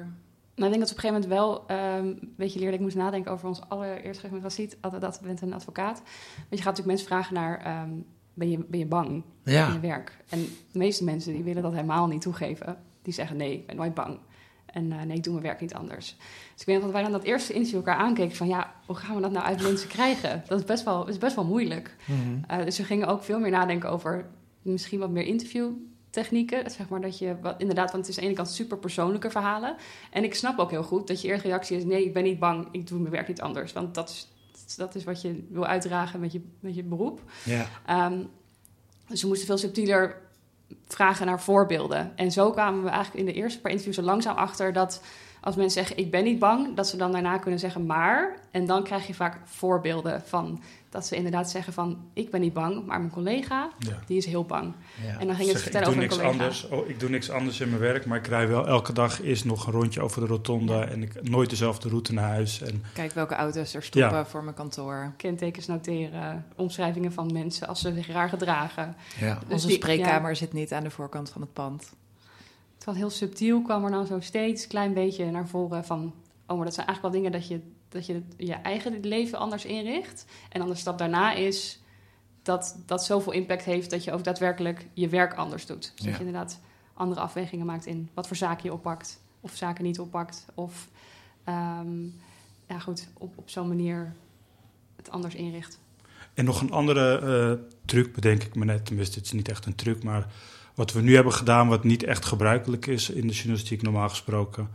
Nou, 0.54 0.72
ik 0.72 0.78
denk 0.78 0.88
dat 0.88 0.96
we 0.96 0.96
op 0.96 1.04
een 1.04 1.10
gegeven 1.10 1.28
moment 1.28 1.66
wel 1.68 1.78
um, 1.78 2.06
een 2.06 2.34
beetje. 2.36 2.72
Ik 2.72 2.80
moest 2.80 2.96
nadenken 2.96 3.32
over 3.32 3.48
ons 3.48 3.60
allereerste 3.68 4.08
gesprek 4.08 4.30
met 4.30 4.42
Racit. 4.42 4.76
Dat, 4.80 5.00
dat 5.00 5.20
bent 5.22 5.40
een 5.40 5.52
advocaat. 5.52 6.02
Want 6.36 6.48
je 6.48 6.56
gaat 6.56 6.64
natuurlijk 6.64 6.86
mensen 6.86 7.06
vragen 7.06 7.34
naar... 7.34 7.82
Um, 7.82 8.06
ben, 8.34 8.50
je, 8.50 8.58
ben 8.68 8.78
je 8.78 8.86
bang 8.86 9.22
ja. 9.44 9.66
in 9.66 9.72
je 9.72 9.80
werk? 9.80 10.16
En 10.28 10.38
de 10.72 10.78
meeste 10.78 11.04
mensen 11.04 11.32
die 11.32 11.42
willen 11.42 11.62
dat 11.62 11.72
helemaal 11.72 12.06
niet 12.06 12.20
toegeven. 12.20 12.78
Die 13.02 13.12
zeggen 13.12 13.36
nee, 13.36 13.52
ik 13.52 13.66
ben 13.66 13.76
nooit 13.76 13.94
bang. 13.94 14.18
En 14.66 14.84
uh, 14.84 15.02
nee, 15.02 15.16
ik 15.16 15.22
doe 15.22 15.32
mijn 15.32 15.46
werk 15.46 15.60
niet 15.60 15.74
anders. 15.74 16.16
Dus 16.52 16.60
ik 16.60 16.66
weet 16.66 16.80
dat 16.80 16.90
wij 16.90 17.02
dan 17.02 17.12
dat 17.12 17.22
eerste 17.22 17.52
interview 17.52 17.78
elkaar 17.78 17.96
aankeken 17.96 18.36
van... 18.36 18.48
ja, 18.48 18.74
hoe 18.86 18.96
gaan 18.96 19.14
we 19.14 19.20
dat 19.20 19.32
nou 19.32 19.44
uit 19.44 19.62
mensen 19.62 19.88
krijgen? 19.88 20.42
Dat 20.48 20.58
is 20.58 20.64
best 20.64 20.84
wel, 20.84 21.08
is 21.08 21.18
best 21.18 21.34
wel 21.34 21.44
moeilijk. 21.44 21.96
Mm 22.04 22.16
-hmm. 22.20 22.58
uh, 22.58 22.64
dus 22.64 22.78
we 22.78 22.84
gingen 22.84 23.08
ook 23.08 23.22
veel 23.22 23.38
meer 23.38 23.50
nadenken 23.50 23.90
over 23.90 24.26
misschien 24.62 24.98
wat 24.98 25.10
meer 25.10 25.24
interviewtechnieken. 26.16 26.70
Zeg 26.70 26.88
maar 26.88 27.00
dat 27.00 27.18
je, 27.18 27.36
wat, 27.40 27.54
inderdaad, 27.58 27.92
want 27.92 28.06
het 28.06 28.08
is 28.08 28.16
aan 28.16 28.22
de 28.22 28.28
ene 28.28 28.38
kant 28.38 28.50
super 28.50 28.78
persoonlijke 28.78 29.30
verhalen. 29.30 29.76
En 30.10 30.24
ik 30.24 30.34
snap 30.34 30.58
ook 30.58 30.70
heel 30.70 30.82
goed 30.82 31.06
dat 31.06 31.20
je 31.20 31.28
eerste 31.28 31.48
reactie 31.48 31.76
is... 31.76 31.84
nee, 31.84 32.04
ik 32.04 32.12
ben 32.12 32.22
niet 32.22 32.38
bang, 32.38 32.68
ik 32.70 32.86
doe 32.86 32.98
mijn 32.98 33.12
werk 33.12 33.28
niet 33.28 33.40
anders. 33.40 33.72
Want 33.72 33.94
dat 33.94 34.08
is, 34.08 34.28
dat 34.76 34.94
is 34.94 35.04
wat 35.04 35.22
je 35.22 35.46
wil 35.50 35.66
uitdragen 35.66 36.20
met 36.20 36.32
je, 36.32 36.40
met 36.60 36.74
je 36.74 36.82
beroep. 36.82 37.20
Ja. 37.44 37.66
Um, 38.06 38.30
dus 39.08 39.22
we 39.22 39.28
moesten 39.28 39.46
veel 39.46 39.58
subtieler 39.58 40.22
vragen 40.86 41.26
naar 41.26 41.40
voorbeelden. 41.40 42.16
En 42.16 42.32
zo 42.32 42.50
kwamen 42.50 42.82
we 42.82 42.88
eigenlijk 42.88 43.26
in 43.26 43.32
de 43.32 43.40
eerste 43.40 43.60
paar 43.60 43.70
interviews 43.70 43.98
er 43.98 44.04
langzaam 44.04 44.36
achter 44.36 44.72
dat 44.72 45.02
als 45.44 45.56
mensen 45.56 45.82
zeggen 45.84 46.04
ik 46.04 46.10
ben 46.10 46.24
niet 46.24 46.38
bang, 46.38 46.76
dat 46.76 46.88
ze 46.88 46.96
dan 46.96 47.12
daarna 47.12 47.38
kunnen 47.38 47.60
zeggen 47.60 47.86
maar. 47.86 48.36
En 48.50 48.66
dan 48.66 48.82
krijg 48.84 49.06
je 49.06 49.14
vaak 49.14 49.38
voorbeelden 49.44 50.22
van 50.26 50.60
dat 50.90 51.06
ze 51.06 51.16
inderdaad 51.16 51.50
zeggen 51.50 51.72
van 51.72 51.98
ik 52.12 52.30
ben 52.30 52.40
niet 52.40 52.52
bang, 52.52 52.86
maar 52.86 52.98
mijn 52.98 53.12
collega 53.12 53.70
Ja. 53.78 53.98
die 54.06 54.16
is 54.16 54.26
heel 54.26 54.44
bang. 54.44 54.72
Ja. 55.06 55.18
En 55.20 55.26
dan 55.26 55.36
ging 55.36 55.48
het 55.48 55.58
Zeg, 55.60 55.60
vertellen 55.62 56.00
ik 56.02 56.10
doe 56.10 56.18
over 56.18 56.24
een 56.30 56.36
niks 56.36 56.60
collega. 56.60 56.68
anders. 56.72 56.84
Oh, 56.84 56.88
ik 56.88 57.00
doe 57.00 57.08
niks 57.08 57.30
anders 57.30 57.60
in 57.60 57.68
mijn 57.68 57.80
werk, 57.80 58.06
maar 58.06 58.18
ik 58.18 58.26
rij 58.26 58.48
wel 58.48 58.66
elke 58.66 58.92
dag 58.92 59.22
eerst 59.22 59.44
nog 59.44 59.66
een 59.66 59.72
rondje 59.72 60.00
over 60.00 60.20
de 60.20 60.26
rotonde 60.26 60.78
en 60.78 61.02
ik 61.02 61.28
nooit 61.30 61.50
dezelfde 61.50 61.88
route 61.88 62.12
naar 62.12 62.28
huis. 62.28 62.62
En 62.62 62.82
Kijk 62.94 63.12
welke 63.12 63.34
auto's 63.34 63.74
er 63.74 63.82
stoppen 63.82 64.18
Ja. 64.18 64.26
voor 64.26 64.42
mijn 64.44 64.56
kantoor. 64.56 65.12
Kentekens 65.16 65.66
noteren, 65.66 66.44
omschrijvingen 66.56 67.12
van 67.12 67.32
mensen 67.32 67.68
als 67.68 67.80
ze 67.80 67.94
zich 67.94 68.06
raar 68.08 68.28
gedragen. 68.28 68.96
Ja. 69.20 69.34
Dus 69.34 69.52
Onze 69.52 69.66
die- 69.66 69.76
spreekkamer 69.76 70.36
zit 70.36 70.52
niet 70.52 70.72
aan 70.72 70.82
de 70.82 70.90
voorkant 70.90 71.30
van 71.30 71.40
het 71.40 71.52
pand. 71.52 71.92
Was 72.84 72.96
heel 72.96 73.10
subtiel, 73.10 73.62
kwam 73.62 73.84
er 73.84 73.90
dan 73.90 74.06
zo 74.06 74.20
steeds 74.20 74.62
een 74.62 74.68
klein 74.68 74.92
beetje 74.94 75.30
naar 75.30 75.48
voren 75.48 75.84
van... 75.84 76.14
oh, 76.46 76.56
maar 76.56 76.64
dat 76.64 76.74
zijn 76.74 76.86
eigenlijk 76.86 77.00
wel 77.14 77.22
dingen 77.22 77.40
dat 77.40 77.48
je, 77.48 77.60
dat 77.88 78.06
je 78.06 78.22
je 78.36 78.52
eigen 78.52 79.00
leven 79.00 79.38
anders 79.38 79.64
inricht. 79.64 80.24
En 80.48 80.60
dan 80.60 80.68
de 80.68 80.74
stap 80.74 80.98
daarna 80.98 81.32
is 81.32 81.80
dat 82.42 82.78
dat 82.86 83.04
zoveel 83.04 83.32
impact 83.32 83.64
heeft... 83.64 83.90
dat 83.90 84.04
je 84.04 84.12
ook 84.12 84.24
daadwerkelijk 84.24 84.86
je 84.92 85.08
werk 85.08 85.34
anders 85.34 85.66
doet. 85.66 85.92
Dus 85.94 86.04
Ja. 86.04 86.10
dat 86.10 86.20
je 86.20 86.24
inderdaad 86.26 86.60
andere 86.94 87.20
afwegingen 87.20 87.66
maakt 87.66 87.86
in 87.86 88.08
wat 88.14 88.26
voor 88.26 88.36
zaken 88.36 88.64
je 88.64 88.72
oppakt... 88.72 89.20
of 89.40 89.56
zaken 89.56 89.84
niet 89.84 89.98
oppakt. 90.00 90.46
Of 90.54 90.88
ehm, 91.44 92.02
ja, 92.68 92.78
goed, 92.78 93.08
op, 93.18 93.38
op 93.38 93.50
zo'n 93.50 93.68
manier 93.68 94.14
het 94.96 95.10
anders 95.10 95.34
inricht. 95.34 95.78
En 96.34 96.44
nog 96.44 96.60
een 96.60 96.72
andere 96.72 97.18
eh, 97.18 97.64
truc 97.84 98.14
bedenk 98.14 98.42
ik 98.42 98.54
me 98.54 98.64
net, 98.64 98.86
tenminste 98.86 99.18
het 99.18 99.26
is 99.26 99.32
niet 99.32 99.48
echt 99.48 99.66
een 99.66 99.74
truc, 99.74 100.02
maar 100.02 100.26
wat 100.74 100.92
we 100.92 101.00
nu 101.00 101.14
hebben 101.14 101.32
gedaan, 101.32 101.68
wat 101.68 101.84
niet 101.84 102.02
echt 102.02 102.24
gebruikelijk 102.24 102.86
is 102.86 103.10
in 103.10 103.26
de 103.26 103.32
journalistiek 103.32 103.82
normaal 103.82 104.08
gesproken, 104.08 104.68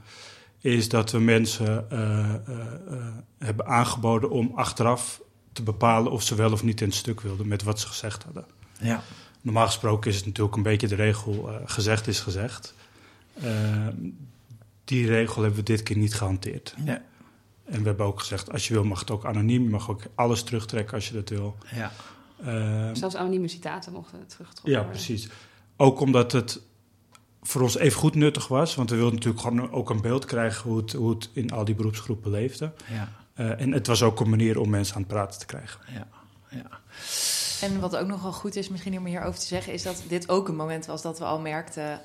is 0.60 0.90
dat 0.90 1.12
we 1.12 1.20
mensen 1.20 1.92
eh, 1.92 2.20
eh, 2.20 2.36
eh, 2.36 3.08
hebben 3.38 3.66
aangeboden 3.66 4.30
om 4.30 4.52
achteraf 4.56 5.22
te 5.54 5.64
bepalen 5.64 6.12
of 6.12 6.24
ze 6.24 6.36
wel 6.36 6.52
of 6.52 6.64
niet 6.64 6.82
in 6.82 6.88
het 6.88 6.98
stuk 6.98 7.22
wilden 7.22 7.48
met 7.48 7.64
wat 7.64 7.80
ze 7.80 7.88
gezegd 7.88 8.24
hadden. 8.24 8.46
Ja. 8.80 9.04
Normaal 9.42 9.66
gesproken 9.66 10.10
is 10.10 10.18
het 10.18 10.26
natuurlijk 10.26 10.56
een 10.56 10.64
beetje 10.64 10.88
de 10.88 10.96
regel, 10.96 11.50
eh, 11.50 11.56
gezegd 11.66 12.08
is 12.08 12.20
gezegd. 12.20 12.74
Eh, 13.34 13.88
die 14.84 15.08
regel 15.08 15.42
hebben 15.42 15.60
we 15.60 15.66
dit 15.66 15.84
keer 15.84 15.98
niet 15.98 16.14
gehanteerd. 16.16 16.76
Ja. 16.86 17.02
En 17.66 17.80
we 17.80 17.88
hebben 17.88 18.06
ook 18.06 18.20
gezegd, 18.20 18.52
als 18.52 18.68
je 18.68 18.74
wil 18.74 18.84
mag 18.84 19.00
het 19.00 19.12
ook 19.12 19.26
anoniem. 19.26 19.64
Je 19.64 19.70
mag 19.70 19.90
ook 19.90 20.02
alles 20.16 20.44
terugtrekken 20.44 20.94
als 20.94 21.08
je 21.08 21.14
dat 21.14 21.30
wil. 21.30 21.58
Ja. 21.76 21.92
Eh, 22.44 22.90
Zelfs 22.94 23.16
anonieme 23.16 23.48
citaten 23.48 23.94
mochten 23.94 24.28
teruggetrokken 24.28 24.74
ja, 24.74 24.80
worden. 24.80 24.96
precies. 24.96 25.30
Ook 25.82 26.00
omdat 26.00 26.32
het 26.32 26.62
voor 27.42 27.62
ons 27.62 27.78
even 27.78 28.00
goed 28.00 28.16
nuttig 28.16 28.48
was. 28.48 28.76
Want 28.76 28.90
we 28.90 28.96
wilden 28.96 29.14
natuurlijk 29.14 29.44
gewoon 29.44 29.72
ook 29.72 29.90
een 29.90 30.02
beeld 30.02 30.26
krijgen 30.26 30.70
hoe 30.70 30.78
het, 30.78 30.94
hoe 30.94 31.10
het 31.10 31.30
in 31.34 31.52
al 31.52 31.66
die 31.66 31.76
beroepsgroepen 31.76 32.32
leefde. 32.32 32.72
Ja. 32.90 33.10
Eh, 33.34 33.62
en 33.62 33.72
het 33.72 33.88
was 33.88 34.04
ook 34.04 34.20
een 34.20 34.30
manier 34.30 34.60
om 34.60 34.70
mensen 34.70 34.96
aan 34.96 35.02
het 35.02 35.12
praten 35.12 35.40
te 35.40 35.46
krijgen. 35.46 35.80
Ja. 35.94 36.08
Ja. 36.50 36.80
En 37.62 37.80
wat 37.80 37.96
ook 37.96 38.08
nogal 38.08 38.34
goed 38.34 38.56
is, 38.56 38.70
misschien 38.70 38.98
om 38.98 39.06
hierover 39.06 39.40
te 39.40 39.46
zeggen, 39.46 39.74
is 39.74 39.84
dat 39.84 40.04
dit 40.08 40.30
ook 40.30 40.48
een 40.48 40.56
moment 40.56 40.86
was 40.86 41.02
dat 41.02 41.20
we 41.20 41.26
al 41.26 41.40
merkten 41.40 42.02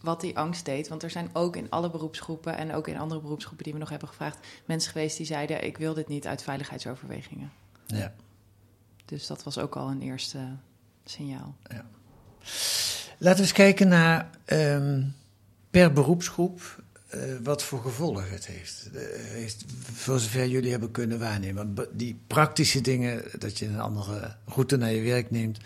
wat 0.00 0.20
die 0.20 0.38
angst 0.38 0.64
deed. 0.64 0.88
Want 0.88 1.02
er 1.02 1.10
zijn 1.10 1.30
ook 1.32 1.56
in 1.56 1.70
alle 1.70 1.90
beroepsgroepen 1.90 2.56
en 2.56 2.74
ook 2.74 2.88
in 2.88 2.98
andere 2.98 3.20
beroepsgroepen 3.20 3.64
die 3.64 3.72
we 3.72 3.78
nog 3.78 3.88
hebben 3.88 4.08
gevraagd, 4.08 4.38
mensen 4.64 4.92
geweest 4.92 5.16
die 5.16 5.26
zeiden: 5.26 5.64
Ik 5.64 5.78
wil 5.78 5.94
dit 5.94 6.08
niet 6.08 6.26
uit 6.26 6.42
veiligheidsoverwegingen. 6.42 7.52
Ja. 7.86 8.14
Dus 9.04 9.26
dat 9.26 9.42
was 9.42 9.58
ook 9.58 9.76
al 9.76 9.90
een 9.90 10.02
eerste 10.02 10.56
signaal. 11.04 11.56
Laten 13.22 13.38
we 13.38 13.42
eens 13.42 13.52
kijken 13.52 13.88
naar 13.88 14.30
ehm, 14.44 15.02
per 15.70 15.92
beroepsgroep 15.92 16.82
eh, 17.08 17.20
wat 17.42 17.62
voor 17.62 17.80
gevolgen 17.80 18.30
het 18.30 18.46
heeft. 18.46 18.90
Eh, 18.94 19.00
heeft. 19.14 19.64
Voor 19.92 20.18
zover 20.18 20.46
jullie 20.46 20.70
hebben 20.70 20.90
kunnen 20.90 21.18
waarnemen. 21.18 21.74
Want 21.74 21.88
die 21.92 22.18
praktische 22.26 22.80
dingen, 22.80 23.22
dat 23.38 23.58
je 23.58 23.66
een 23.66 23.80
andere 23.80 24.36
route 24.46 24.76
naar 24.76 24.92
je 24.92 25.02
werk 25.02 25.30
neemt, 25.30 25.58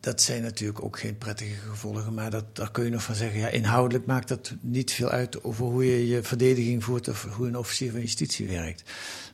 dat 0.00 0.22
zijn 0.22 0.42
natuurlijk 0.42 0.84
ook 0.84 0.98
geen 0.98 1.18
prettige 1.18 1.54
gevolgen, 1.68 2.14
maar 2.14 2.30
dat, 2.30 2.56
daar 2.56 2.70
kun 2.70 2.84
je 2.84 2.90
nog 2.90 3.02
van 3.02 3.14
zeggen. 3.14 3.40
Ja, 3.40 3.48
inhoudelijk 3.48 4.06
maakt 4.06 4.28
dat 4.28 4.54
niet 4.60 4.92
veel 4.92 5.08
uit 5.08 5.44
over 5.44 5.64
hoe 5.64 5.86
je 5.86 6.06
je 6.06 6.22
verdediging 6.22 6.84
voert 6.84 7.08
of 7.08 7.22
hoe 7.24 7.46
een 7.46 7.58
officier 7.58 7.90
van 7.90 8.00
justitie 8.00 8.48
werkt. 8.48 8.82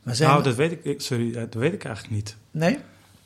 Maar 0.03 0.15
zijn 0.15 0.29
nou, 0.29 0.43
dat 0.43 0.55
weet 0.55 0.77
ik, 0.85 1.01
sorry, 1.01 1.31
dat 1.31 1.53
weet 1.53 1.73
ik 1.73 1.83
eigenlijk 1.83 2.15
niet. 2.15 2.35
Nee? 2.51 2.77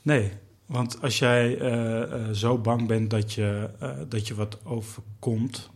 Nee, 0.02 0.32
want 0.70 1.02
als 1.02 1.20
jij 1.20 1.62
uh, 1.62 1.98
uh, 1.98 2.30
zo 2.32 2.58
bang 2.58 2.88
bent 2.88 3.10
dat 3.10 3.34
je, 3.34 3.70
uh, 3.84 3.90
dat 4.10 4.28
je 4.28 4.36
wat 4.36 4.58
overkomt, 4.64 5.70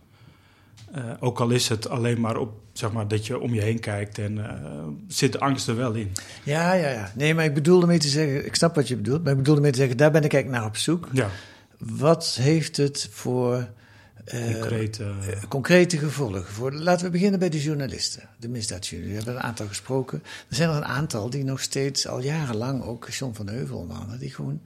ook 1.19 1.39
al 1.39 1.49
is 1.49 1.69
het 1.69 1.89
alleen 1.89 2.21
maar 2.21 2.37
op, 2.37 2.51
zeg 2.73 2.91
maar, 2.91 3.07
dat 3.07 3.27
je 3.27 3.39
om 3.39 3.53
je 3.53 3.61
heen 3.61 3.79
kijkt 3.79 4.17
en 4.17 4.39
zit 5.07 5.31
de 5.31 5.39
angst 5.39 5.67
er 5.67 5.75
wel 5.75 5.93
in. 5.93 6.11
Ja, 6.43 6.73
ja, 6.73 6.89
ja. 6.89 7.11
Nee, 7.15 7.35
maar 7.35 7.45
ik 7.45 7.53
bedoelde 7.53 7.85
mee 7.85 7.97
te 7.97 8.07
zeggen, 8.07 8.45
ik 8.45 8.55
snap 8.55 8.75
wat 8.75 8.87
je 8.87 8.95
bedoelt, 8.95 9.23
maar 9.23 9.31
ik 9.31 9.37
bedoelde 9.37 9.61
mee 9.61 9.71
te 9.71 9.77
zeggen, 9.77 9.97
daar 9.97 10.11
ben 10.11 10.23
ik 10.23 10.33
eigenlijk 10.33 10.61
naar 10.61 10.71
op 10.71 10.77
zoek. 10.77 11.07
Ja. 11.11 11.29
Wat 11.77 12.37
heeft 12.39 12.77
het 12.77 13.09
voor 13.11 13.69
concrete, 14.25 15.13
concrete 15.47 15.97
gevolgen? 15.97 16.45
Voor, 16.45 16.73
laten 16.73 17.05
we 17.05 17.11
beginnen 17.11 17.39
bij 17.39 17.49
de 17.49 17.61
journalisten, 17.61 18.29
de 18.39 18.49
misdaadjournalisten. 18.49 19.23
We 19.23 19.25
hebben 19.25 19.43
een 19.43 19.49
aantal 19.49 19.67
gesproken. 19.67 20.23
Er 20.49 20.55
zijn 20.55 20.69
er 20.69 20.75
een 20.75 20.85
aantal 20.85 21.29
die 21.29 21.43
nog 21.43 21.61
steeds 21.61 22.07
al 22.07 22.21
jarenlang, 22.21 22.83
ook 22.83 23.09
John 23.09 23.33
van 23.33 23.47
Heuvel 23.47 23.87
andere, 23.89 24.17
die 24.17 24.33
gewoon 24.33 24.61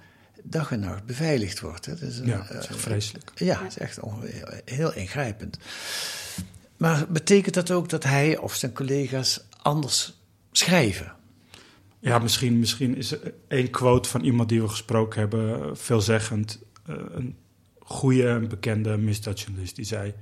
dag 0.50 0.72
en 0.72 0.80
nacht 0.80 1.06
beveiligd 1.06 1.60
wordt. 1.60 1.86
Hè. 1.86 1.92
Dat 1.92 2.10
is 2.10 2.20
een, 2.20 2.26
ja, 2.26 2.38
dat 2.38 2.64
is 2.64 2.68
echt 2.68 2.82
vreselijk. 2.82 3.32
Ja, 3.36 3.64
het 3.64 3.72
is 3.72 3.78
echt 3.78 4.00
heel 4.66 4.94
ingrijpend. 4.94 5.58
Maar 6.78 7.06
betekent 7.10 7.54
dat 7.54 7.72
ook 7.72 7.90
dat 7.90 8.04
hij 8.04 8.38
of 8.38 8.54
zijn 8.54 8.74
collega's 8.74 9.46
anders 9.62 10.22
schrijven? 10.52 11.16
Ja, 12.00 12.20
misschien, 12.20 12.60
misschien 12.60 12.96
is 12.96 13.16
één 13.48 13.70
quote 13.70 14.10
van 14.10 14.24
iemand 14.24 14.50
die 14.50 14.62
we 14.62 14.68
gesproken 14.68 15.20
hebben 15.20 15.78
veelzeggend. 15.78 16.60
Uh, 16.90 16.96
een 17.12 17.36
goede 17.80 18.28
en 18.28 18.48
bekende 18.48 18.98
misdaadjournalist 18.98 19.76
die 19.76 19.86
zei... 19.86 20.14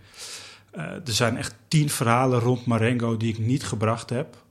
Uh, 0.75 0.81
er 0.81 1.01
zijn 1.13 1.37
echt 1.37 1.55
tien 1.67 1.89
verhalen 1.89 2.39
rond 2.39 2.65
Marengo 2.65 3.17
die 3.17 3.31
ik 3.31 3.39
niet 3.39 3.63
gebracht 3.63 4.09
heb 4.09 4.43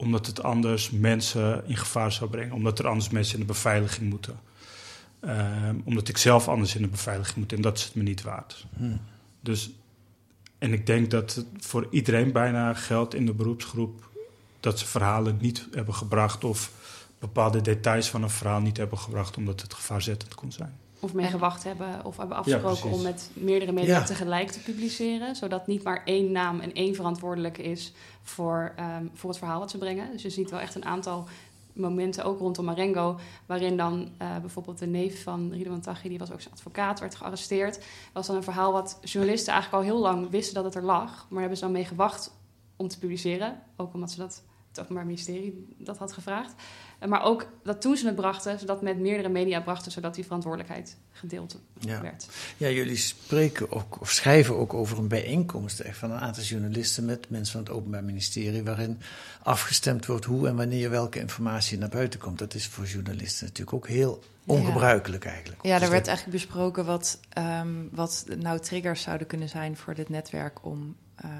omdat 0.00 0.26
het 0.26 0.42
anders 0.42 0.90
mensen 0.90 1.62
in 1.66 1.76
gevaar 1.76 2.12
zou 2.12 2.30
brengen. 2.30 2.54
Omdat 2.54 2.78
er 2.78 2.86
anders 2.86 3.10
mensen 3.10 3.34
in 3.34 3.40
de 3.40 3.52
beveiliging 3.52 4.10
moeten. 4.10 4.40
Ehm, 5.20 5.76
omdat 5.84 6.08
ik 6.08 6.16
zelf 6.16 6.48
anders 6.48 6.74
in 6.74 6.82
de 6.82 6.88
beveiliging 6.88 7.36
moet 7.36 7.52
en 7.52 7.60
dat 7.60 7.78
is 7.78 7.84
het 7.84 7.94
me 7.94 8.02
niet 8.02 8.22
waard. 8.22 8.66
Hmm. 8.76 9.00
Dus, 9.40 9.70
en 10.58 10.72
ik 10.72 10.86
denk 10.86 11.10
dat 11.10 11.34
het 11.34 11.46
voor 11.58 11.86
iedereen 11.90 12.32
bijna 12.32 12.74
geldt 12.74 13.14
in 13.14 13.26
de 13.26 13.32
beroepsgroep 13.32 14.08
dat 14.60 14.78
ze 14.78 14.86
verhalen 14.86 15.38
niet 15.40 15.68
hebben 15.72 15.94
gebracht 15.94 16.44
of 16.44 16.72
bepaalde 17.18 17.60
details 17.60 18.08
van 18.08 18.22
een 18.22 18.30
verhaal 18.30 18.60
niet 18.60 18.76
hebben 18.76 18.98
gebracht 18.98 19.36
omdat 19.36 19.60
het 19.60 19.74
gevaarzettend 19.74 20.34
kon 20.34 20.52
zijn. 20.52 20.78
Of 21.00 21.12
mee 21.12 21.26
gewacht 21.26 21.64
hebben 21.64 22.04
of 22.04 22.16
hebben 22.16 22.36
afgesproken 22.36 22.90
om 22.90 23.02
met 23.02 23.30
meerdere 23.32 23.72
media 23.72 24.02
tegelijk 24.02 24.50
te 24.50 24.60
publiceren. 24.60 25.36
Zodat 25.36 25.66
niet 25.66 25.82
maar 25.82 26.02
één 26.04 26.32
naam 26.32 26.60
en 26.60 26.72
één 26.72 26.94
verantwoordelijke 26.94 27.62
is 27.62 27.92
voor, 28.22 28.74
um, 28.98 29.10
voor 29.14 29.30
het 29.30 29.38
verhaal 29.38 29.58
wat 29.58 29.70
ze 29.70 29.78
brengen. 29.78 30.12
Dus 30.12 30.22
je 30.22 30.30
ziet 30.30 30.50
wel 30.50 30.60
echt 30.60 30.74
een 30.74 30.84
aantal 30.84 31.28
momenten, 31.80 32.24
ook 32.24 32.38
rondom 32.38 32.64
Marengo, 32.64 33.18
waarin 33.46 33.76
dan 33.76 34.08
uh, 34.22 34.38
bijvoorbeeld 34.38 34.78
de 34.78 34.86
neef 34.86 35.22
van 35.22 35.52
Ridwan 35.52 35.80
Taghi, 35.80 36.08
die 36.08 36.18
was 36.18 36.32
ook 36.32 36.40
zijn 36.40 36.54
advocaat, 36.54 37.00
werd 37.00 37.14
gearresteerd. 37.14 37.74
Dat 37.74 37.84
was 38.12 38.26
dan 38.26 38.36
een 38.36 38.42
verhaal 38.42 38.72
wat 38.72 38.98
journalisten 39.02 39.52
eigenlijk 39.52 39.82
al 39.82 39.90
heel 39.90 40.00
lang 40.00 40.30
wisten 40.30 40.54
dat 40.54 40.64
het 40.64 40.74
er 40.74 40.84
lag, 40.84 41.26
maar 41.28 41.40
hebben 41.40 41.58
ze 41.58 41.64
dan 41.64 41.72
mee 41.72 41.84
gewacht 41.84 42.38
om 42.76 42.88
te 42.88 42.98
publiceren, 42.98 43.62
ook 43.76 43.94
omdat 43.94 44.10
ze 44.10 44.18
dat 44.18 44.42
het 44.68 44.80
Openbaar 44.80 45.06
Ministerie 45.06 45.74
dat 45.78 45.98
had 45.98 46.12
gevraagd. 46.12 46.54
Maar 47.08 47.22
ook 47.22 47.46
dat 47.62 47.80
toen 47.80 47.96
ze 47.96 48.06
het 48.06 48.14
brachten, 48.14 48.58
zodat 48.58 48.82
met 48.82 48.98
meerdere 48.98 49.28
media 49.28 49.60
brachten, 49.60 49.92
zodat 49.92 50.14
die 50.14 50.24
verantwoordelijkheid 50.24 50.96
gedeeld 51.12 51.58
ja. 51.78 52.00
werd. 52.02 52.28
Ja, 52.56 52.68
jullie 52.68 52.96
spreken 52.96 53.72
ook, 53.72 54.00
of 54.00 54.10
schrijven 54.10 54.56
ook 54.56 54.74
over 54.74 54.98
een 54.98 55.08
bijeenkomst 55.08 55.82
van 55.90 56.10
een 56.10 56.18
aantal 56.18 56.42
journalisten 56.42 57.04
met 57.04 57.30
mensen 57.30 57.52
van 57.52 57.62
het 57.62 57.70
Openbaar 57.70 58.04
Ministerie, 58.04 58.64
waarin 58.64 59.00
afgestemd 59.42 60.06
wordt 60.06 60.24
hoe 60.24 60.48
en 60.48 60.56
wanneer 60.56 60.90
welke 60.90 61.20
informatie 61.20 61.78
naar 61.78 61.88
buiten 61.88 62.20
komt. 62.20 62.38
Dat 62.38 62.54
is 62.54 62.66
voor 62.66 62.84
journalisten 62.84 63.46
natuurlijk 63.46 63.76
ook 63.76 63.88
heel 63.88 64.22
ongebruikelijk 64.46 65.24
eigenlijk. 65.24 65.62
Ja, 65.62 65.80
er 65.80 65.90
werd 65.90 66.06
eigenlijk 66.06 66.36
besproken 66.36 66.84
wat, 66.84 67.20
um, 67.38 67.88
wat 67.92 68.26
nou 68.38 68.60
triggers 68.60 69.02
zouden 69.02 69.26
kunnen 69.26 69.48
zijn 69.48 69.76
voor 69.76 69.94
dit 69.94 70.08
netwerk 70.08 70.64
om 70.64 70.96
uh, 71.24 71.30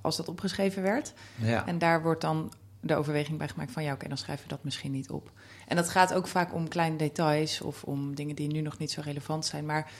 als 0.00 0.16
dat 0.16 0.28
opgeschreven 0.28 0.82
werd. 0.82 1.12
Ja. 1.34 1.66
En 1.66 1.78
daar 1.78 2.02
wordt 2.02 2.20
dan 2.20 2.52
de 2.88 2.96
overweging 2.96 3.38
bij 3.38 3.48
gemaakt 3.48 3.72
van 3.72 3.82
ja, 3.82 3.92
oké, 3.92 4.08
dan 4.08 4.18
schrijven 4.18 4.44
we 4.44 4.54
dat 4.54 4.64
misschien 4.64 4.92
niet 4.92 5.10
op. 5.10 5.32
En 5.66 5.76
dat 5.76 5.88
gaat 5.88 6.14
ook 6.14 6.26
vaak 6.26 6.54
om 6.54 6.68
kleine 6.68 6.96
details 6.96 7.60
of 7.60 7.84
om 7.84 8.14
dingen 8.14 8.36
die 8.36 8.48
nu 8.48 8.60
nog 8.60 8.78
niet 8.78 8.90
zo 8.90 9.00
relevant 9.04 9.46
zijn. 9.46 9.66
Maar 9.66 9.90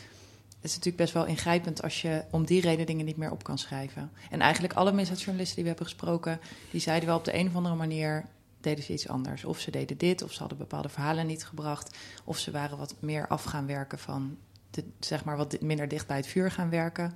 het 0.55 0.67
is 0.67 0.71
natuurlijk 0.71 0.97
best 0.97 1.13
wel 1.13 1.27
ingrijpend 1.27 1.83
als 1.83 2.03
je 2.03 2.25
om 2.31 2.45
die 2.45 2.61
reden 2.61 2.87
dingen 2.87 3.05
niet 3.05 3.17
meer 3.17 3.31
op 3.31 3.45
kan 3.45 3.59
schrijven. 3.59 4.11
En 4.31 4.41
eigenlijk 4.41 4.75
alle 4.75 4.93
misdaadjournalisten 4.93 5.55
die 5.55 5.65
we 5.65 5.71
hebben 5.71 5.89
gesproken, 5.89 6.41
die 6.71 6.81
zeiden 6.81 7.09
wel 7.09 7.19
op 7.19 7.25
de 7.25 7.35
een 7.35 7.47
of 7.47 7.55
andere 7.55 7.75
manier 7.75 8.25
deden 8.61 8.85
ze 8.85 8.93
iets 8.93 9.09
anders. 9.09 9.45
Of 9.45 9.59
ze 9.59 9.71
deden 9.71 9.99
dit, 9.99 10.23
of 10.23 10.33
ze 10.33 10.39
hadden 10.39 10.59
bepaalde 10.59 10.89
verhalen 10.89 11.27
niet 11.27 11.45
gebracht, 11.45 11.99
of 12.25 12.39
ze 12.39 12.51
waren 12.51 12.79
wat 12.79 12.95
meer 13.01 13.29
af 13.29 13.45
gaan 13.45 13.67
werken 13.67 13.99
van, 13.99 14.37
de, 14.71 14.85
zeg 15.01 15.25
maar, 15.25 15.37
wat 15.37 15.61
minder 15.61 15.89
dicht 15.89 16.07
bij 16.07 16.17
het 16.17 16.27
vuur 16.27 16.51
gaan 16.51 16.71
werken. 16.71 17.15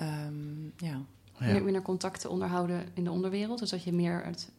Um, 0.00 0.72
ja. 0.76 1.00
Ja. 1.38 1.60
Minder 1.60 1.82
contacten 1.82 2.30
onderhouden 2.30 2.88
in 2.94 3.04
de 3.04 3.10
onderwereld. 3.10 3.58
Dus 3.58 3.70
dat 3.70 3.82
je 3.82 3.92
meer 3.92 4.24
het, 4.24 4.50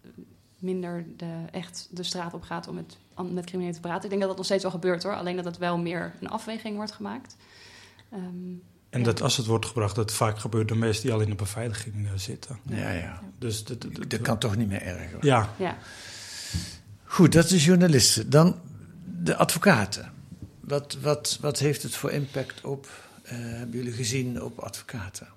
minder 0.61 1.05
de, 1.17 1.45
echt 1.51 1.87
de 1.91 2.03
straat 2.03 2.33
op 2.33 2.41
gaat 2.41 2.67
om 2.67 2.75
met, 2.75 2.97
met 3.31 3.45
criminelen 3.45 3.75
te 3.75 3.81
praten. 3.81 4.03
Ik 4.03 4.09
denk 4.09 4.19
dat 4.19 4.29
dat 4.29 4.37
nog 4.37 4.45
steeds 4.45 4.63
wel 4.63 4.71
gebeurt 4.71 5.03
hoor. 5.03 5.15
Alleen 5.15 5.35
dat 5.35 5.45
het 5.45 5.57
wel 5.57 5.77
meer 5.77 6.13
een 6.21 6.29
afweging 6.29 6.75
wordt 6.75 6.91
gemaakt. 6.91 7.35
Um, 8.13 8.63
en 8.89 8.99
ja. 8.99 9.05
dat 9.05 9.21
als 9.21 9.37
het 9.37 9.45
wordt 9.45 9.65
gebracht, 9.65 9.95
dat 9.95 10.11
vaak 10.11 10.39
gebeurt 10.39 10.67
door 10.67 10.77
mensen 10.77 11.03
die 11.03 11.13
al 11.13 11.19
in 11.21 11.29
de 11.29 11.35
beveiliging 11.35 11.95
uh, 11.95 12.11
zitten. 12.15 12.59
Ja, 12.63 12.91
ja. 12.91 13.21
Dus 13.39 13.63
dat, 13.63 13.81
dat, 13.81 14.09
dat 14.09 14.21
kan 14.21 14.37
toch 14.37 14.55
niet 14.55 14.67
meer 14.67 14.81
erger. 14.81 15.25
Ja. 15.25 15.53
ja. 15.57 15.77
Goed, 17.03 17.31
dat 17.31 17.43
is 17.43 17.49
de 17.49 17.59
journalisten. 17.59 18.29
Dan 18.29 18.59
de 19.23 19.35
advocaten. 19.35 20.13
Wat, 20.59 20.97
wat, 21.01 21.37
wat 21.41 21.59
heeft 21.59 21.83
het 21.83 21.95
voor 21.95 22.11
impact 22.11 22.63
op, 22.63 22.87
uh, 23.23 23.31
hebben 23.31 23.77
jullie 23.77 23.93
gezien, 23.93 24.43
op 24.43 24.59
advocaten? 24.59 25.27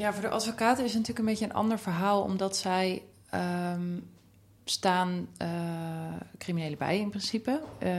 Ja, 0.00 0.12
voor 0.12 0.22
de 0.22 0.28
advocaten 0.28 0.84
is 0.84 0.94
het 0.94 1.00
natuurlijk 1.00 1.18
een 1.18 1.32
beetje 1.32 1.44
een 1.44 1.60
ander 1.62 1.78
verhaal, 1.78 2.22
omdat 2.22 2.56
zij 2.56 3.02
um, 3.34 4.10
staan 4.64 5.28
uh, 5.42 5.48
criminelen 6.38 6.78
bij 6.78 6.98
in 6.98 7.08
principe. 7.08 7.60
Uh, 7.82 7.92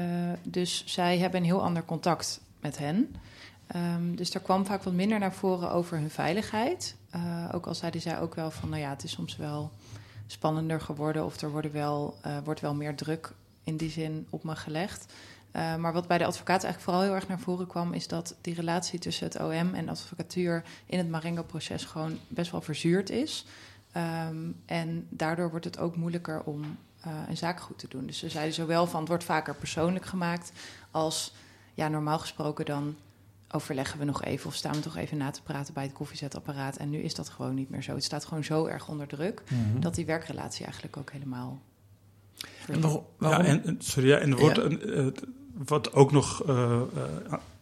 dus 0.44 0.84
zij 0.86 1.18
hebben 1.18 1.40
een 1.40 1.46
heel 1.46 1.64
ander 1.64 1.86
contact 1.86 2.42
met 2.60 2.78
hen. 2.78 3.16
Um, 3.76 4.16
dus 4.16 4.32
daar 4.32 4.42
kwam 4.42 4.66
vaak 4.66 4.84
wat 4.84 4.94
minder 4.94 5.20
naar 5.20 5.34
voren 5.34 5.72
over 5.72 5.98
hun 5.98 6.10
veiligheid. 6.10 6.96
Uh, 7.16 7.50
ook 7.52 7.68
al 7.68 7.76
zeiden 7.76 8.02
zij 8.02 8.20
ook 8.20 8.36
wel 8.36 8.52
van, 8.52 8.70
nou 8.70 8.82
ja, 8.82 8.90
het 8.90 9.04
is 9.04 9.12
soms 9.12 9.36
wel 9.36 9.72
spannender 10.28 10.82
geworden 10.82 11.26
of 11.26 11.42
er 11.42 11.72
wel, 11.72 12.18
wordt 12.44 12.60
wel 12.62 12.76
meer 12.76 12.96
druk 12.96 13.34
in 13.64 13.78
die 13.78 13.90
zin 13.90 14.28
op 14.30 14.44
me 14.44 14.56
gelegd. 14.56 15.14
Uh, 15.56 15.76
maar 15.76 15.94
wat 15.94 16.08
bij 16.08 16.18
de 16.18 16.26
advocaat 16.26 16.64
eigenlijk 16.64 16.84
vooral 16.84 17.02
heel 17.02 17.14
erg 17.16 17.28
naar 17.28 17.40
voren 17.40 17.68
kwam, 17.68 17.94
is 17.94 18.08
dat 18.08 18.36
die 18.42 18.54
relatie 18.54 19.00
tussen 19.00 19.26
het 19.28 19.40
OM 19.40 19.74
en 19.74 19.86
de 19.86 19.92
advocatuur 19.92 20.64
in 20.86 20.98
het 20.98 21.10
Marengo-proces 21.10 21.86
gewoon 21.86 22.18
best 22.28 22.52
wel 22.52 22.62
verzuurd 22.62 23.10
is. 23.10 23.46
Um, 24.30 24.56
en 24.66 25.08
daardoor 25.10 25.50
wordt 25.50 25.66
het 25.66 25.80
ook 25.80 25.96
moeilijker 25.96 26.44
om 26.44 26.62
uh, 27.08 27.14
een 27.28 27.38
zaak 27.38 27.60
goed 27.60 27.80
te 27.80 27.88
doen. 27.90 28.06
Dus 28.06 28.18
ze 28.18 28.30
zeiden 28.30 28.54
zowel 28.54 28.88
van 28.88 29.00
het 29.00 29.10
wordt 29.10 29.24
vaker 29.24 29.56
persoonlijk 29.56 30.06
gemaakt, 30.06 30.52
als 30.92 31.34
ja, 31.74 31.88
normaal 31.88 32.20
gesproken 32.20 32.66
dan 32.66 32.96
overleggen 33.52 34.00
we 34.00 34.06
nog 34.06 34.24
even 34.24 34.48
of 34.48 34.56
staan 34.56 34.74
we 34.74 34.80
toch 34.80 34.98
even 34.98 35.18
na 35.18 35.32
te 35.32 35.42
praten 35.42 35.74
bij 35.74 35.84
het 35.84 35.94
koffiezetapparaat. 35.94 36.78
En 36.78 36.90
nu 36.90 36.98
is 36.98 37.16
dat 37.16 37.30
gewoon 37.30 37.56
niet 37.56 37.70
meer 37.70 37.84
zo. 37.84 37.94
Het 37.94 38.04
staat 38.04 38.26
gewoon 38.26 38.44
zo 38.44 38.66
erg 38.66 38.88
onder 38.88 39.08
druk 39.08 39.44
mm 39.50 39.72
-hmm. 39.72 39.82
dat 39.82 39.96
die 39.96 40.06
werkrelatie 40.06 40.64
eigenlijk 40.64 40.98
ook 40.98 41.12
helemaal. 41.12 41.62
En 42.68 42.82
waarom? 42.82 43.06
Ja, 43.20 43.44
en, 43.46 43.76
sorry, 43.80 44.10
ja, 44.10 44.18
en 44.18 44.32
er 44.32 44.38
wordt 44.38 44.56
ja. 44.56 44.64
een, 44.64 45.16
wat 45.65 45.93
ook 45.93 46.12
nog 46.12 46.50
uh, 46.50 46.82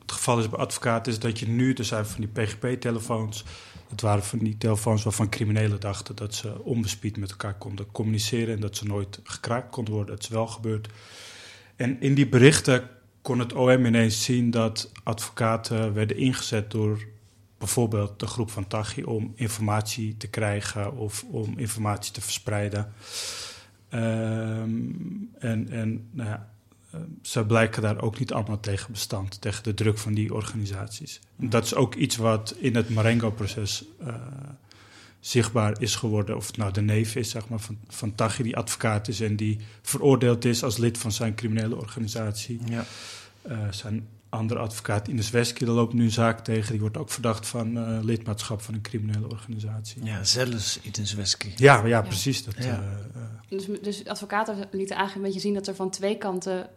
het 0.02 0.12
geval 0.12 0.40
is 0.40 0.50
bij 0.50 0.60
advocaten, 0.60 1.12
is 1.12 1.20
dat 1.20 1.40
je 1.40 1.48
nu, 1.48 1.74
er 1.74 1.86
zijn 1.86 2.06
van 2.06 2.22
die 2.22 2.46
PGP-telefoons, 2.46 3.44
het 3.90 4.02
waren 4.02 4.24
van 4.24 4.40
die 4.40 4.58
telefoons 4.58 5.04
waarvan 5.04 5.30
criminelen 5.30 5.80
dachten 5.80 6.16
dat 6.16 6.36
ze 6.36 6.64
onbespied 6.64 7.18
met 7.18 7.30
elkaar 7.30 7.58
konden 7.58 7.92
communiceren 7.92 8.56
en 8.56 8.62
dat 8.62 8.76
ze 8.76 8.86
nooit 8.86 9.20
gekraakt 9.24 9.72
konden 9.72 9.94
worden. 9.94 10.16
Dat 10.16 10.24
is 10.24 10.30
wel 10.30 10.48
gebeurd. 10.48 10.90
En 11.76 12.02
in 12.02 12.14
die 12.14 12.28
berichten 12.28 12.90
kon 13.22 13.40
het 13.40 13.54
OM 13.54 13.86
ineens 13.86 14.24
zien 14.24 14.52
dat 14.52 14.92
advocaten 15.04 15.94
werden 15.94 16.18
ingezet 16.18 16.72
door 16.72 17.06
bijvoorbeeld 17.58 18.20
de 18.20 18.28
groep 18.28 18.52
van 18.52 18.68
Tachi 18.68 19.04
om 19.04 19.32
informatie 19.36 20.18
te 20.18 20.28
krijgen 20.28 20.98
of 20.98 21.24
om 21.24 21.58
informatie 21.58 22.12
te 22.12 22.22
verspreiden. 22.22 22.94
Um, 23.94 25.30
en 25.40 25.70
en 25.70 26.08
nou 26.12 26.30
ja, 26.30 26.50
uh, 26.96 27.02
ze 27.22 27.46
blijken 27.46 27.82
daar 27.82 28.02
ook 28.02 28.20
niet 28.20 28.34
allemaal 28.34 28.60
tegen 28.60 28.92
bestand, 28.92 29.42
tegen 29.42 29.64
de 29.64 29.74
druk 29.74 29.98
van 29.98 30.14
die 30.14 30.34
organisaties. 30.34 31.20
Dat 31.36 31.64
is 31.66 31.76
ook 31.76 31.96
iets 31.96 32.16
wat 32.16 32.56
in 32.58 32.76
het 32.76 32.90
Marengo-proces 32.90 33.84
uh, 34.02 34.16
zichtbaar 35.20 35.82
is 35.82 35.96
geworden. 35.96 36.36
Of 36.36 36.48
het 36.48 36.58
nou 36.58 36.72
de 36.72 36.82
neef 36.82 37.16
is 37.16 37.30
zeg 37.30 37.48
maar, 37.48 37.60
van, 37.60 37.78
van 37.88 38.16
Taghi, 38.16 38.44
die 38.44 38.58
advocaat 38.58 39.08
is 39.08 39.22
en 39.22 39.36
die 39.36 39.60
veroordeeld 39.82 40.46
is 40.46 40.64
als 40.64 40.78
lid 40.78 40.98
van 40.98 41.12
zijn 41.12 41.36
criminele 41.36 41.76
organisatie. 41.76 42.60
Ja. 42.66 42.86
Uh, 43.50 43.58
zijn 43.72 44.08
andere 44.30 44.60
advocaat, 44.60 45.08
Ines 45.08 45.30
Wesky, 45.30 45.66
daar 45.66 45.74
loopt 45.74 45.94
nu 45.94 46.04
een 46.04 46.12
zaak 46.12 46.44
tegen. 46.44 46.72
Die 46.72 46.80
wordt 46.80 46.98
ook 46.98 47.10
verdacht 47.10 47.48
van 47.48 47.78
uh, 47.78 48.00
lidmaatschap 48.02 48.62
van 48.62 48.74
een 48.74 48.82
criminele 48.82 49.30
organisatie. 49.30 50.04
Ja, 50.04 50.24
zelfs 50.24 50.80
Ines 50.82 51.14
Wesky. 51.14 51.52
Ja, 51.56 51.86
ja, 51.86 52.02
precies. 52.02 52.44
Dat, 52.44 52.56
Ja. 52.58 52.84
uh, 53.16 53.22
Dus, 53.48 53.66
dus 53.82 54.06
advocaten 54.06 54.56
lieten 54.56 54.96
eigenlijk 54.96 55.16
een 55.16 55.22
beetje 55.22 55.40
zien 55.40 55.54
dat 55.54 55.68
er 55.68 55.76
van 55.76 55.90
twee 55.90 56.18
kanten... 56.18 56.70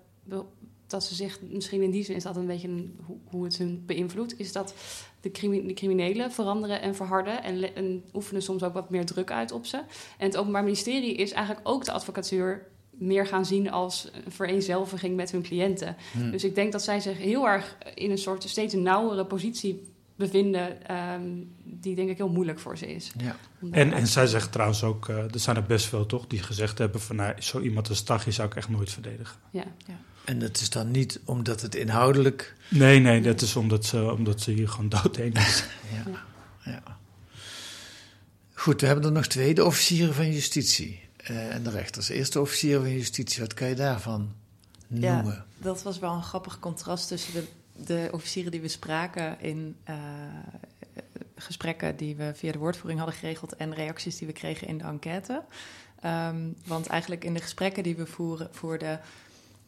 dat 0.87 1.05
ze 1.05 1.15
zich, 1.15 1.39
misschien 1.51 1.83
in 1.83 1.91
die 1.91 2.05
zin 2.05 2.17
is 2.17 2.23
dat 2.23 2.37
een 2.37 2.47
beetje 2.47 2.69
een, 2.69 2.99
hoe, 3.05 3.17
hoe 3.25 3.45
het 3.45 3.57
hun 3.57 3.83
beïnvloedt... 3.87 4.39
is 4.39 4.53
dat 4.53 4.75
de, 5.21 5.31
crimi 5.31 5.67
de 5.67 5.75
criminelen 5.75 6.33
veranderen 6.33 6.81
en 6.81 6.95
verharden... 6.95 7.43
En, 7.43 7.75
en 7.75 8.05
oefenen 8.13 8.43
soms 8.43 8.63
ook 8.63 8.75
wat 8.75 8.91
meer 8.91 9.07
druk 9.07 9.31
uit 9.31 9.53
op 9.53 9.67
ze. 9.67 9.77
En 10.19 10.27
het 10.27 10.37
Openbaar 10.37 10.63
Ministerie 10.63 11.15
is 11.15 11.33
eigenlijk 11.33 11.69
ook 11.69 11.85
de 11.85 11.93
advocatuur 11.93 12.67
meer 12.91 13.27
gaan 13.27 13.47
zien 13.47 13.71
als 13.71 14.11
een 14.25 14.33
vereenzelviging 14.33 15.17
met 15.17 15.31
hun 15.31 15.43
cliënten. 15.43 15.97
Hm. 16.13 16.31
Dus 16.31 16.45
ik 16.45 16.55
denk 16.55 16.73
dat 16.73 16.83
zij 16.83 17.01
zich 17.01 17.19
heel 17.19 17.49
erg 17.49 17.77
in 17.95 18.11
een 18.11 18.19
soort 18.19 18.43
steeds 18.43 18.75
nauwere 18.75 19.27
positie 19.27 19.83
bevinden, 20.17 20.97
um, 20.97 21.53
die 21.65 21.95
denk 21.95 22.11
ik 22.11 22.17
heel 22.17 22.29
moeilijk 22.29 22.59
voor 22.59 22.79
ze 22.79 22.95
is. 22.95 23.13
Ja. 23.19 23.37
En, 23.71 23.93
en 23.93 24.07
zij 24.07 24.27
zeggen 24.27 24.51
trouwens 24.51 24.85
ook, 24.85 25.09
uh, 25.09 25.17
er 25.17 25.39
zijn 25.39 25.57
er 25.57 25.63
best 25.63 25.87
veel 25.87 26.07
toch, 26.07 26.27
die 26.27 26.43
gezegd 26.43 26.79
hebben 26.79 27.01
van 27.01 27.17
nou, 27.17 27.41
zo 27.41 27.61
iemand 27.61 27.89
als 27.89 28.03
Taghi 28.03 28.33
zou 28.33 28.49
ik 28.49 28.55
echt 28.55 28.69
nooit 28.69 28.91
verdedigen. 28.91 29.37
Ja. 29.51 29.65
ja. 29.87 30.01
En 30.25 30.39
dat 30.39 30.61
is 30.61 30.71
dan 30.71 30.91
niet 30.91 31.21
omdat 31.25 31.61
het 31.61 31.75
inhoudelijk... 31.75 32.55
Nee, 32.69 32.99
nee, 32.99 33.21
dat 33.21 33.41
is 33.41 33.57
omdat 33.57 33.85
ze, 33.85 34.13
omdat 34.13 34.41
ze 34.41 34.51
hier 34.51 34.69
gewoon 34.69 34.89
doodheen 34.89 35.33
is. 35.33 35.65
ja. 35.95 36.25
ja. 36.65 36.83
Goed, 38.53 38.81
we 38.81 38.87
hebben 38.87 39.05
er 39.05 39.13
nog 39.13 39.27
twee, 39.27 39.55
de 39.55 39.65
officieren 39.65 40.15
van 40.15 40.33
justitie 40.33 41.01
uh, 41.31 41.55
en 41.55 41.63
de 41.63 41.71
rechters. 41.71 42.09
Eerste 42.09 42.41
officier 42.41 42.79
van 42.81 42.91
justitie, 42.91 43.41
wat 43.41 43.55
kan 43.55 43.69
je 43.69 43.75
daarvan 43.75 44.33
noemen? 44.87 45.35
Ja, 45.35 45.45
dat 45.59 45.83
was 45.83 45.99
wel 45.99 46.13
een 46.13 46.23
grappig 46.23 46.59
contrast 46.59 47.09
tussen 47.09 47.33
de, 47.33 47.45
de 47.85 48.09
officieren 48.13 48.51
die 48.51 48.61
we 48.61 48.69
spraken 48.69 49.41
in 49.41 49.77
uh, 49.89 49.95
gesprekken 51.37 51.97
die 51.97 52.17
we 52.17 52.33
via 52.35 52.53
de 52.53 52.59
woordvoering 52.59 53.01
hadden 53.01 53.19
geregeld 53.19 53.57
en 53.57 53.75
reacties 53.75 54.17
die 54.17 54.27
we 54.27 54.33
kregen 54.33 54.67
in 54.67 54.79
de 54.79 54.85
enquête. 54.85 55.43
Um, 56.05 56.55
want 56.65 56.87
eigenlijk 56.87 57.25
in 57.25 57.35
de 57.35 57.41
gesprekken 57.41 57.83
die 57.83 57.97
we 57.97 58.07
voeren, 58.07 58.49
voerden, 58.51 59.01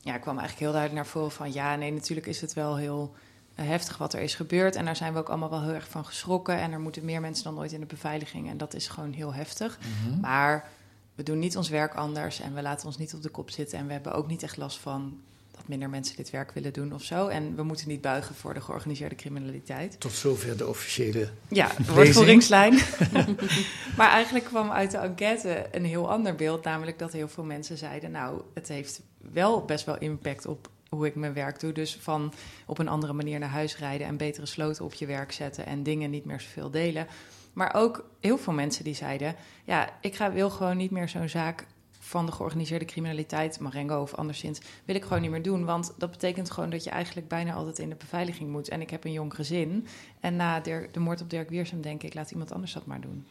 ja, 0.05 0.19
kwam 0.19 0.39
eigenlijk 0.39 0.59
heel 0.59 0.73
duidelijk 0.73 1.03
naar 1.03 1.13
voren 1.13 1.31
van 1.31 1.53
ja, 1.53 1.77
nee, 1.77 1.93
natuurlijk 1.93 2.27
is 2.27 2.41
het 2.41 2.53
wel 2.53 2.77
heel 2.77 3.15
uh, 3.57 3.67
heftig 3.67 3.99
wat 3.99 4.13
er 4.13 4.21
is 4.21 4.35
gebeurd. 4.35 4.77
En 4.77 4.85
daar 4.85 4.97
zijn 4.97 5.13
we 5.13 5.19
ook 5.19 5.29
allemaal 5.29 5.51
wel 5.51 5.63
heel 5.63 5.75
erg 5.75 5.89
van 5.89 6.05
geschrokken. 6.05 6.59
En 6.59 6.73
er 6.73 6.81
moeten 6.81 7.05
meer 7.05 7.21
mensen 7.21 7.45
dan 7.45 7.59
ooit 7.59 7.73
in 7.73 7.81
de 7.81 7.87
beveiliging. 7.87 8.49
En 8.49 8.57
dat 8.57 8.75
is 8.75 8.89
gewoon 8.89 9.13
heel 9.13 9.35
heftig. 9.35 9.79
Mhm. 9.79 10.21
Maar 10.21 10.69
we 11.15 11.23
doen 11.23 11.39
niet 11.39 11.57
ons 11.57 11.69
werk 11.69 11.95
anders 11.95 12.41
en 12.41 12.55
we 12.55 12.63
laten 12.63 12.87
ons 12.87 12.99
niet 12.99 13.15
op 13.15 13.23
de 13.23 13.29
kop 13.29 13.51
zitten. 13.51 13.79
En 13.79 13.87
we 13.87 13.93
hebben 13.93 14.13
ook 14.13 14.27
niet 14.27 14.43
echt 14.43 14.57
last 14.57 14.79
van 14.79 15.21
dat 15.57 15.69
minder 15.69 15.91
mensen 15.91 16.17
dit 16.17 16.31
werk 16.31 16.53
willen 16.53 16.73
doen 16.73 16.93
of 16.93 17.03
zo. 17.03 17.27
En 17.27 17.57
we 17.57 17.63
moeten 17.63 17.89
niet 17.89 18.01
buigen 18.01 18.35
voor 18.35 18.55
de 18.55 18.61
georganiseerde 18.61 19.15
criminaliteit. 19.15 20.01
Tot 20.01 20.13
zover 20.13 20.57
de 20.57 20.67
officiële 20.67 21.29
Ja, 21.49 21.71
woordvoeringslijn. 21.87 22.75
maar 23.99 24.11
eigenlijk 24.11 24.45
kwam 24.45 24.71
uit 24.71 24.91
de 24.91 24.99
enquête 24.99 25.67
een 25.73 25.85
heel 25.85 26.11
ander 26.11 26.35
beeld. 26.35 26.65
Namelijk 26.65 26.99
dat 26.99 27.13
heel 27.13 27.29
veel 27.29 27.45
mensen 27.45 27.79
zeiden... 27.79 28.11
nou, 28.11 28.41
het 28.55 28.69
heeft 28.69 29.01
wel 29.33 29.65
best 29.65 29.85
wel 29.85 29.99
impact 29.99 30.47
op 30.47 30.71
hoe 30.89 31.07
ik 31.07 31.15
mijn 31.15 31.35
werk 31.35 31.61
doe. 31.61 31.73
Dus 31.73 31.99
van 32.01 32.33
op 32.67 32.79
een 32.79 32.89
andere 32.89 33.13
manier 33.13 33.39
naar 33.39 33.49
huis 33.49 33.79
rijden... 33.79 34.07
en 34.07 34.17
betere 34.17 34.47
sloten 34.47 34.85
op 34.85 34.95
je 34.95 35.07
werk 35.07 35.33
zetten... 35.33 35.67
en 35.67 35.83
dingen 35.83 36.11
niet 36.11 36.25
meer 36.25 36.41
zoveel 36.41 36.71
delen... 36.71 37.07
Maar 37.55 37.75
ook 37.75 38.05
heel 38.21 38.39
veel 38.39 38.53
mensen 38.53 38.85
die 38.85 38.95
zeiden: 38.95 39.37
Ja, 39.65 39.91
ik 40.01 40.15
ga, 40.15 40.33
wil 40.33 40.51
gewoon 40.51 40.77
niet 40.77 40.91
meer 40.91 41.09
zo'n 41.09 41.29
zaak 41.29 41.67
van 42.15 42.27
de 42.27 42.33
georganiseerde 42.33 42.85
criminaliteit, 42.85 43.61
Marengo 43.61 44.01
of 44.01 44.15
anderszins, 44.15 44.61
wil 44.85 44.95
ik 44.95 45.03
gewoon 45.03 45.21
niet 45.21 45.31
meer 45.31 45.43
doen. 45.43 45.65
Want 45.65 45.95
dat 45.99 46.11
betekent 46.11 46.51
gewoon 46.51 46.71
dat 46.71 46.85
je 46.85 46.91
eigenlijk 46.91 47.29
bijna 47.29 47.53
altijd 47.53 47.79
in 47.79 47.89
de 47.89 47.95
beveiliging 47.95 48.51
moet. 48.51 48.69
En 48.69 48.81
ik 48.81 48.91
heb 48.91 49.05
een 49.05 49.13
jong 49.13 49.35
gezin. 49.35 49.87
En 50.21 50.37
na 50.37 50.61
de, 50.61 50.89
de 50.93 51.01
moord 51.01 51.21
op 51.21 51.31
Dirk 51.31 51.49
Wiersum 51.49 51.81
denk 51.81 52.03
ik, 52.03 52.15
laat 52.15 52.31
iemand 52.31 52.53
anders 52.53 52.73
dat 52.73 52.87
maar 52.87 53.01
doen. 53.01 53.27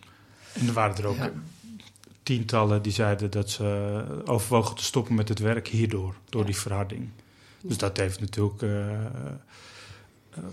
En 0.54 0.68
er 0.68 0.74
waren 0.74 0.98
er 0.98 1.08
ook 1.08 1.16
ja. 1.16 1.32
tientallen 2.24 2.82
die 2.82 2.92
zeiden 2.92 3.32
dat 3.32 3.50
ze 3.50 3.66
overwogen 4.26 4.76
te 4.76 4.84
stoppen 4.84 5.16
met 5.16 5.30
het 5.30 5.40
werk 5.40 5.68
hierdoor, 5.68 6.16
door 6.30 6.42
ja. 6.42 6.48
die 6.48 6.58
verharding. 6.58 7.10
Dus 7.62 7.78
dat 7.78 7.98
heeft 7.98 8.20
natuurlijk 8.20 8.62
uh, 8.62 8.90
uh, 8.90 8.98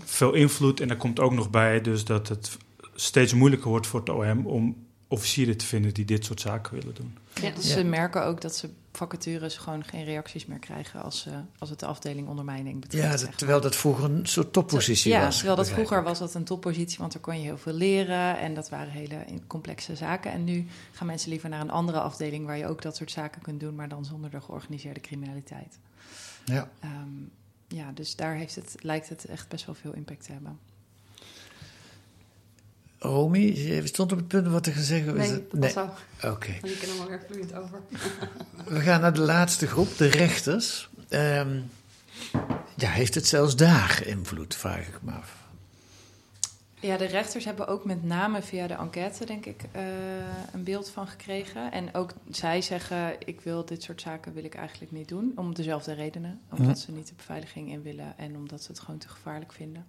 veel 0.03 0.33
invloed. 0.33 0.79
En 0.79 0.89
er 0.89 0.97
komt 0.97 1.19
ook 1.19 1.33
nog 1.33 1.49
bij 1.49 1.81
dus 1.81 2.05
dat 2.05 2.27
het 2.27 2.57
steeds 2.95 3.33
moeilijker 3.33 3.69
wordt 3.69 3.87
voor 3.87 3.99
het 3.99 4.09
OM 4.09 4.45
om 4.45 4.75
officieren 5.11 5.57
te 5.57 5.65
vinden 5.65 5.93
die 5.93 6.05
dit 6.05 6.25
soort 6.25 6.41
zaken 6.41 6.73
willen 6.73 6.95
doen. 6.95 7.17
Ja, 7.41 7.51
dus 7.51 7.67
ja. 7.67 7.73
ze 7.73 7.83
merken 7.83 8.25
ook 8.25 8.41
dat 8.41 8.55
ze 8.55 8.69
vacatures 8.91 9.57
gewoon 9.57 9.83
geen 9.83 10.03
reacties 10.03 10.45
meer 10.45 10.59
krijgen 10.59 11.03
als, 11.03 11.25
uh, 11.27 11.33
als 11.57 11.69
het 11.69 11.79
de 11.79 11.85
afdeling 11.85 12.27
ondermijning 12.27 12.81
betreft. 12.81 13.21
Ja, 13.21 13.25
dat, 13.25 13.37
terwijl 13.37 13.61
dat 13.61 13.75
vroeger 13.75 14.03
een 14.03 14.25
soort 14.25 14.53
toppositie 14.53 15.11
ja, 15.11 15.19
was. 15.19 15.33
Ja, 15.33 15.37
terwijl 15.37 15.55
dat 15.55 15.69
vroeger 15.69 16.03
was 16.03 16.19
dat 16.19 16.33
een 16.33 16.43
toppositie, 16.43 16.97
want 16.97 17.13
daar 17.13 17.21
kon 17.21 17.37
je 17.37 17.41
heel 17.41 17.57
veel 17.57 17.73
leren 17.73 18.37
en 18.37 18.53
dat 18.53 18.69
waren 18.69 18.91
hele 18.91 19.25
complexe 19.47 19.95
zaken. 19.95 20.31
En 20.31 20.43
nu 20.43 20.67
gaan 20.91 21.07
mensen 21.07 21.29
liever 21.29 21.49
naar 21.49 21.61
een 21.61 21.71
andere 21.71 21.99
afdeling 21.99 22.45
waar 22.45 22.57
je 22.57 22.67
ook 22.67 22.81
dat 22.81 22.95
soort 22.95 23.11
zaken 23.11 23.41
kunt 23.41 23.59
doen, 23.59 23.75
maar 23.75 23.89
dan 23.89 24.05
zonder 24.05 24.29
de 24.29 24.41
georganiseerde 24.41 24.99
criminaliteit. 24.99 25.79
Ja. 26.45 26.69
Um, 26.83 27.31
ja, 27.67 27.91
dus 27.91 28.15
daar 28.15 28.35
heeft 28.35 28.55
het, 28.55 28.75
lijkt 28.79 29.09
het 29.09 29.25
echt 29.25 29.47
best 29.47 29.65
wel 29.65 29.75
veel 29.75 29.93
impact 29.93 30.25
te 30.25 30.31
hebben. 30.31 30.59
Romy, 33.03 33.39
je 33.39 33.87
stond 33.87 34.11
op 34.11 34.17
het 34.17 34.27
punt 34.27 34.47
wat 34.47 34.63
te 34.63 34.71
gaan 34.71 34.83
zeggen. 34.83 35.15
Nee, 35.15 35.31
het? 35.31 35.53
nee. 35.53 35.71
Oké. 35.71 35.91
Okay. 36.25 36.55
Ik 36.55 36.77
ken 36.79 36.89
er 36.89 36.95
nog 36.97 37.09
erg 37.09 37.21
vloeiend 37.25 37.53
over. 37.53 37.81
We 38.65 38.79
gaan 38.79 39.01
naar 39.01 39.13
de 39.13 39.21
laatste 39.21 39.67
groep, 39.67 39.97
de 39.97 40.07
rechters. 40.07 40.89
Um, 41.09 41.69
ja, 42.75 42.89
heeft 42.89 43.15
het 43.15 43.27
zelfs 43.27 43.55
daar 43.55 44.03
invloed, 44.05 44.55
vraag 44.55 44.87
ik 44.87 45.01
me 45.01 45.11
af. 45.11 45.39
Ja, 46.79 46.97
de 46.97 47.05
rechters 47.05 47.45
hebben 47.45 47.67
ook 47.67 47.85
met 47.85 48.03
name 48.03 48.41
via 48.41 48.67
de 48.67 48.73
enquête, 48.73 49.25
denk 49.25 49.45
ik, 49.45 49.63
uh, 49.75 49.81
een 50.53 50.63
beeld 50.63 50.89
van 50.89 51.07
gekregen. 51.07 51.71
En 51.71 51.93
ook 51.93 52.13
zij 52.29 52.61
zeggen, 52.61 53.15
ik 53.25 53.41
wil 53.41 53.65
dit 53.65 53.83
soort 53.83 54.01
zaken 54.01 54.33
wil 54.33 54.43
ik 54.43 54.55
eigenlijk 54.55 54.91
niet 54.91 55.07
doen. 55.07 55.31
Om 55.35 55.55
dezelfde 55.55 55.93
redenen. 55.93 56.39
Omdat 56.49 56.77
hm. 56.77 56.85
ze 56.85 56.91
niet 56.91 57.07
de 57.07 57.13
beveiliging 57.15 57.71
in 57.71 57.81
willen 57.81 58.17
en 58.17 58.35
omdat 58.35 58.63
ze 58.63 58.71
het 58.71 58.79
gewoon 58.79 58.99
te 58.99 59.09
gevaarlijk 59.09 59.53
vinden. 59.53 59.85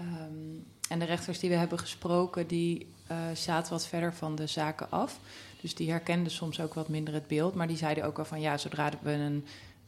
Um, 0.00 0.66
en 0.88 0.98
de 0.98 1.04
rechters 1.04 1.38
die 1.38 1.50
we 1.50 1.56
hebben 1.56 1.78
gesproken, 1.78 2.46
die 2.46 2.86
uh, 3.10 3.16
zaten 3.34 3.72
wat 3.72 3.86
verder 3.86 4.14
van 4.14 4.34
de 4.34 4.46
zaken 4.46 4.90
af. 4.90 5.18
Dus 5.60 5.74
die 5.74 5.90
herkenden 5.90 6.32
soms 6.32 6.60
ook 6.60 6.74
wat 6.74 6.88
minder 6.88 7.14
het 7.14 7.26
beeld. 7.26 7.54
Maar 7.54 7.66
die 7.66 7.76
zeiden 7.76 8.04
ook 8.04 8.16
wel 8.16 8.24
van 8.24 8.40
ja, 8.40 8.58
zodra 8.58 8.90
we 9.02 9.10
een, 9.10 9.46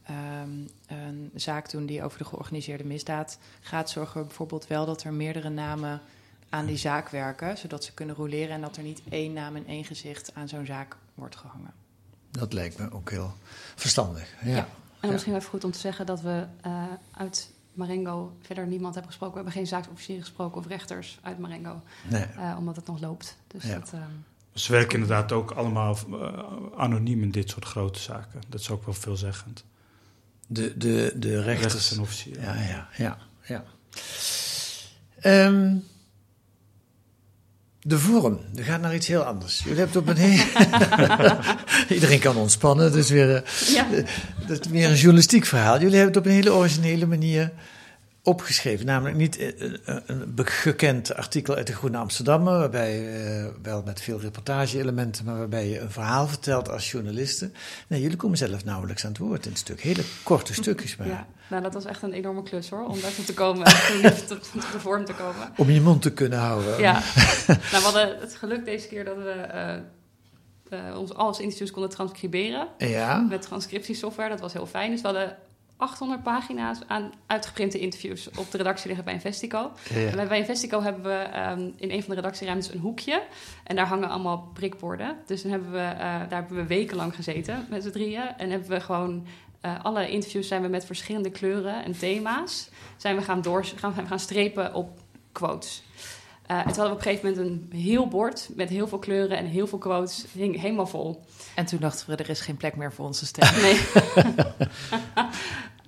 um, 0.09 0.69
een 0.87 1.31
zaak 1.35 1.69
doen 1.69 1.85
die 1.85 2.03
over 2.03 2.17
de 2.17 2.25
georganiseerde 2.25 2.83
misdaad 2.83 3.37
gaat, 3.61 3.89
zorgen 3.89 4.21
we 4.21 4.27
bijvoorbeeld 4.27 4.67
wel 4.67 4.85
dat 4.85 5.03
er 5.03 5.13
meerdere 5.13 5.49
namen 5.49 6.01
aan 6.49 6.65
die 6.65 6.77
zaak 6.77 7.09
werken. 7.09 7.57
Zodat 7.57 7.83
ze 7.83 7.93
kunnen 7.93 8.15
roleren 8.15 8.55
en 8.55 8.61
dat 8.61 8.77
er 8.77 8.83
niet 8.83 9.01
één 9.09 9.33
naam 9.33 9.55
en 9.55 9.65
één 9.65 9.85
gezicht 9.85 10.31
aan 10.33 10.47
zo'n 10.47 10.65
zaak 10.65 10.97
wordt 11.13 11.35
gehangen. 11.35 11.73
Dat 12.31 12.53
lijkt 12.53 12.77
me 12.77 12.91
ook 12.91 13.09
heel 13.09 13.33
verstandig. 13.75 14.33
Ja. 14.43 14.55
ja. 14.55 14.67
En 14.99 15.11
misschien 15.11 15.33
ja. 15.33 15.37
even 15.37 15.49
goed 15.49 15.63
om 15.63 15.71
te 15.71 15.79
zeggen 15.79 16.05
dat 16.05 16.21
we 16.21 16.45
uh, 16.65 16.83
uit 17.11 17.49
Marengo 17.77 18.37
verder 18.41 18.67
niemand 18.67 18.93
hebben 18.93 19.11
gesproken. 19.11 19.35
We 19.35 19.41
hebben 19.43 19.61
geen 19.61 19.67
zaaksofficieren 19.67 20.23
gesproken 20.23 20.57
of 20.57 20.67
rechters 20.67 21.19
uit 21.21 21.39
Marengo. 21.39 21.81
Nee. 22.09 22.25
Uh, 22.37 22.55
omdat 22.57 22.75
het 22.75 22.87
nog 22.87 22.99
loopt. 22.99 23.37
Dus 23.47 23.63
ja. 23.63 23.79
dat, 23.79 23.91
uh, 23.95 24.01
Ze 24.53 24.71
werken 24.71 24.93
inderdaad 24.93 25.31
ook 25.31 25.51
allemaal 25.51 25.97
uh, 26.09 26.43
anoniem 26.75 27.21
in 27.21 27.31
dit 27.31 27.49
soort 27.49 27.65
grote 27.65 27.99
zaken. 27.99 28.41
Dat 28.49 28.59
is 28.59 28.69
ook 28.69 28.85
wel 28.85 28.93
veelzeggend. 28.93 29.65
De, 30.47 30.77
de, 30.77 31.13
de 31.15 31.41
rechters. 31.41 31.61
rechters 31.61 31.91
en 31.91 31.99
officieren. 32.01 32.43
Ja, 32.43 32.53
ja, 32.53 32.87
ja. 32.97 33.17
ja. 33.43 33.63
Um, 35.45 35.83
de 37.87 37.99
vorm, 37.99 38.39
dat 38.51 38.65
gaat 38.65 38.81
naar 38.81 38.95
iets 38.95 39.07
heel 39.07 39.21
anders. 39.21 39.61
Jullie 39.63 39.79
hebben 39.79 40.03
het 40.03 40.09
op 40.09 40.15
een 40.15 40.23
heel... 40.23 41.35
Iedereen 41.95 42.19
kan 42.19 42.35
ontspannen, 42.35 42.85
het 42.85 42.95
is 42.95 43.09
weer, 43.09 43.43
ja. 43.67 43.85
dat 44.47 44.59
is 44.59 44.67
meer 44.67 44.89
een 44.89 44.95
journalistiek 44.95 45.45
verhaal. 45.45 45.79
Jullie 45.79 45.95
hebben 45.95 46.07
het 46.07 46.17
op 46.17 46.25
een 46.25 46.31
hele 46.31 46.53
originele 46.53 47.05
manier 47.05 47.51
opgeschreven. 48.27 48.85
Namelijk 48.85 49.17
niet 49.17 49.39
een, 49.39 49.79
een 50.05 50.33
gekend 50.37 51.15
artikel 51.15 51.55
uit 51.55 51.67
de 51.67 51.73
Groene 51.73 51.97
Amsterdammer, 51.97 52.57
waarbij 52.59 52.99
uh, 52.99 53.45
wel 53.61 53.81
met 53.85 54.01
veel 54.01 54.19
reportage-elementen, 54.19 55.25
maar 55.25 55.37
waarbij 55.37 55.67
je 55.67 55.79
een 55.79 55.91
verhaal 55.91 56.27
vertelt 56.27 56.69
als 56.69 56.91
journalisten. 56.91 57.53
Nee, 57.87 58.01
jullie 58.01 58.17
komen 58.17 58.37
zelf 58.37 58.65
nauwelijks 58.65 59.03
aan 59.03 59.09
het 59.09 59.19
woord 59.19 59.45
in 59.45 59.51
het 59.51 59.59
stuk. 59.59 59.81
Hele 59.81 60.03
korte 60.23 60.53
stukjes 60.53 60.95
maar. 60.95 61.07
Ja, 61.07 61.27
nou 61.49 61.63
dat 61.63 61.73
was 61.73 61.85
echt 61.85 62.01
een 62.01 62.13
enorme 62.13 62.43
klus 62.43 62.69
hoor, 62.69 62.85
om 62.85 63.01
daar 63.01 63.25
te 63.25 63.33
komen, 63.33 63.65
tot 64.27 64.51
de 64.53 64.79
vorm 64.79 65.05
te 65.05 65.13
komen. 65.13 65.51
Om 65.57 65.69
je 65.69 65.81
mond 65.81 66.01
te 66.01 66.13
kunnen 66.13 66.39
houden. 66.39 66.79
Ja, 66.79 66.93
nou 67.47 67.59
we 67.69 67.77
hadden 67.77 68.19
het 68.19 68.35
geluk 68.35 68.65
deze 68.65 68.87
keer 68.87 69.05
dat 69.05 69.17
we 69.17 69.47
uh, 70.71 70.79
uh, 70.79 70.99
ons 70.99 71.13
alles 71.13 71.39
interviews 71.39 71.71
konden 71.71 71.91
transcriberen. 71.91 72.67
Ja. 72.77 73.19
Met 73.19 73.41
transcriptiesoftware, 73.41 74.29
dat 74.29 74.39
was 74.39 74.53
heel 74.53 74.67
fijn. 74.67 74.91
Dus 74.91 75.01
we 75.01 75.07
hadden 75.07 75.37
800 75.77 76.23
pagina's 76.23 76.79
aan 76.87 77.11
uitgeprinte 77.25 77.79
interviews 77.79 78.29
op 78.37 78.51
de 78.51 78.57
redactie 78.57 78.87
liggen 78.87 79.05
bij 79.05 79.13
Investico. 79.13 79.71
Ja, 79.89 79.99
ja. 79.99 80.15
En 80.15 80.27
bij 80.27 80.39
Investico 80.39 80.81
hebben 80.81 81.03
we 81.03 81.17
ehm, 81.17 81.69
in 81.75 81.91
een 81.91 82.03
van 82.03 82.09
de 82.09 82.21
redactieruimtes 82.21 82.73
een 82.73 82.79
hoekje. 82.79 83.23
En 83.63 83.75
daar 83.75 83.87
hangen 83.87 84.09
allemaal 84.09 84.49
prikborden. 84.53 85.17
Dus 85.25 85.41
dan 85.41 85.51
hebben 85.51 85.71
we, 85.71 85.77
eh, 85.77 85.99
daar 85.99 86.27
hebben 86.29 86.57
we 86.57 86.65
wekenlang 86.67 87.15
gezeten 87.15 87.65
met 87.69 87.83
z'n 87.83 87.89
drieën. 87.89 88.35
En 88.37 88.49
hebben 88.49 88.69
we 88.69 88.79
gewoon... 88.79 89.25
eh, 89.61 89.83
alle 89.83 90.09
interviews 90.09 90.47
zijn 90.47 90.61
we 90.61 90.67
met 90.67 90.85
verschillende 90.85 91.29
kleuren 91.29 91.83
en 91.83 91.91
thema's... 91.97 92.69
zijn 92.97 93.15
we 93.15 93.21
gaan, 93.21 93.41
door, 93.41 93.65
gaan, 93.65 94.07
gaan 94.07 94.19
strepen 94.19 94.73
op 94.73 94.99
quotes. 95.31 95.83
Eh, 96.47 96.57
en 96.57 96.63
toen 96.63 96.73
hadden 96.73 96.85
we 96.85 96.91
op 96.91 96.97
een 96.97 97.01
gegeven 97.01 97.29
moment 97.29 97.71
een 97.71 97.79
heel 97.79 98.07
bord... 98.07 98.49
met 98.55 98.69
heel 98.69 98.87
veel 98.87 98.99
kleuren 98.99 99.37
en 99.37 99.45
heel 99.45 99.67
veel 99.67 99.77
quotes. 99.77 100.25
hing 100.31 100.61
helemaal 100.61 100.87
vol. 100.87 101.25
En 101.55 101.65
toen 101.65 101.79
dachten 101.79 102.09
we, 102.09 102.15
er 102.15 102.29
is 102.29 102.41
geen 102.41 102.57
plek 102.57 102.75
meer 102.75 102.93
voor 102.93 103.05
onze 103.05 103.25
stem. 103.25 103.49
Nee. 103.61 103.79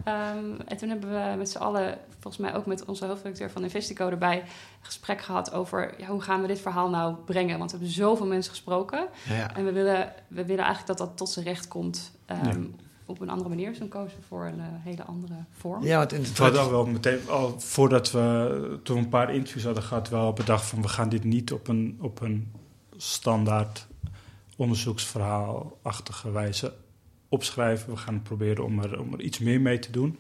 Ehm, 0.04 0.60
en 0.68 0.78
toen 0.78 0.90
hebben 0.90 1.10
we 1.10 1.38
met 1.38 1.50
z'n 1.50 1.58
allen, 1.58 1.98
volgens 2.20 2.38
mij 2.38 2.56
ook 2.56 2.66
met 2.66 2.86
onze 2.86 3.06
hoofdredacteur 3.06 3.52
van 3.52 3.64
Investico 3.64 4.10
erbij, 4.10 4.38
een 4.40 4.46
gesprek 4.82 5.22
gehad 5.22 5.54
over 5.54 5.94
ja, 5.98 6.08
hoe 6.08 6.22
gaan 6.22 6.42
we 6.42 6.48
dit 6.48 6.60
verhaal 6.60 6.90
nou 6.90 7.16
brengen. 7.26 7.58
Want 7.58 7.72
we 7.72 7.78
hebben 7.78 7.96
zoveel 7.96 8.26
mensen 8.26 8.52
gesproken. 8.52 9.08
Ja. 9.30 9.56
En 9.56 9.66
we 9.66 9.72
willen, 9.72 10.14
we 10.28 10.46
willen 10.46 10.64
eigenlijk 10.64 10.98
dat 10.98 11.08
dat 11.08 11.18
tot 11.18 11.30
zijn 11.30 11.46
recht 11.46 11.68
komt 11.68 12.12
ehm. 12.26 12.64
Op 13.10 13.22
een 13.22 13.30
andere 13.30 13.50
manier. 13.50 13.70
Dus 13.70 13.80
dan 13.80 13.88
kozen 13.88 14.18
we 14.18 14.26
voor 14.28 14.46
een 14.46 14.60
eh, 14.60 14.66
hele 14.84 15.04
andere 15.04 15.34
vorm. 15.50 15.84
ja, 15.84 15.98
want 15.98 16.14
in 16.14 16.22
het 16.22 16.38
We 16.38 16.44
hadden 16.44 16.62
al 16.62 16.72
wel 16.72 16.86
meteen, 16.86 17.20
al 17.30 17.60
voordat 17.60 18.12
we, 18.12 18.80
toen 18.84 18.96
we 18.96 19.02
een 19.02 19.10
paar 19.10 19.34
interviews 19.34 19.64
hadden 19.64 19.84
gehad, 19.84 20.10
wel 20.10 20.34
bedacht 20.34 20.66
van 20.66 20.82
we 20.82 20.88
gaan 20.88 21.10
dit 21.10 21.24
niet 21.24 21.52
op 21.54 21.68
een, 21.68 21.98
op 22.02 22.22
een 22.22 22.52
standaard 22.98 23.88
onderzoeksverhaalachtige 24.58 26.32
wijze 26.32 26.74
opschrijven. 27.30 27.90
We 27.90 27.98
gaan 27.98 28.22
proberen 28.22 28.64
om 28.64 28.80
er, 28.80 29.00
om 29.00 29.14
er 29.14 29.22
iets 29.22 29.40
meer 29.40 29.62
mee 29.62 29.80
te 29.80 29.92
doen. 29.92 30.20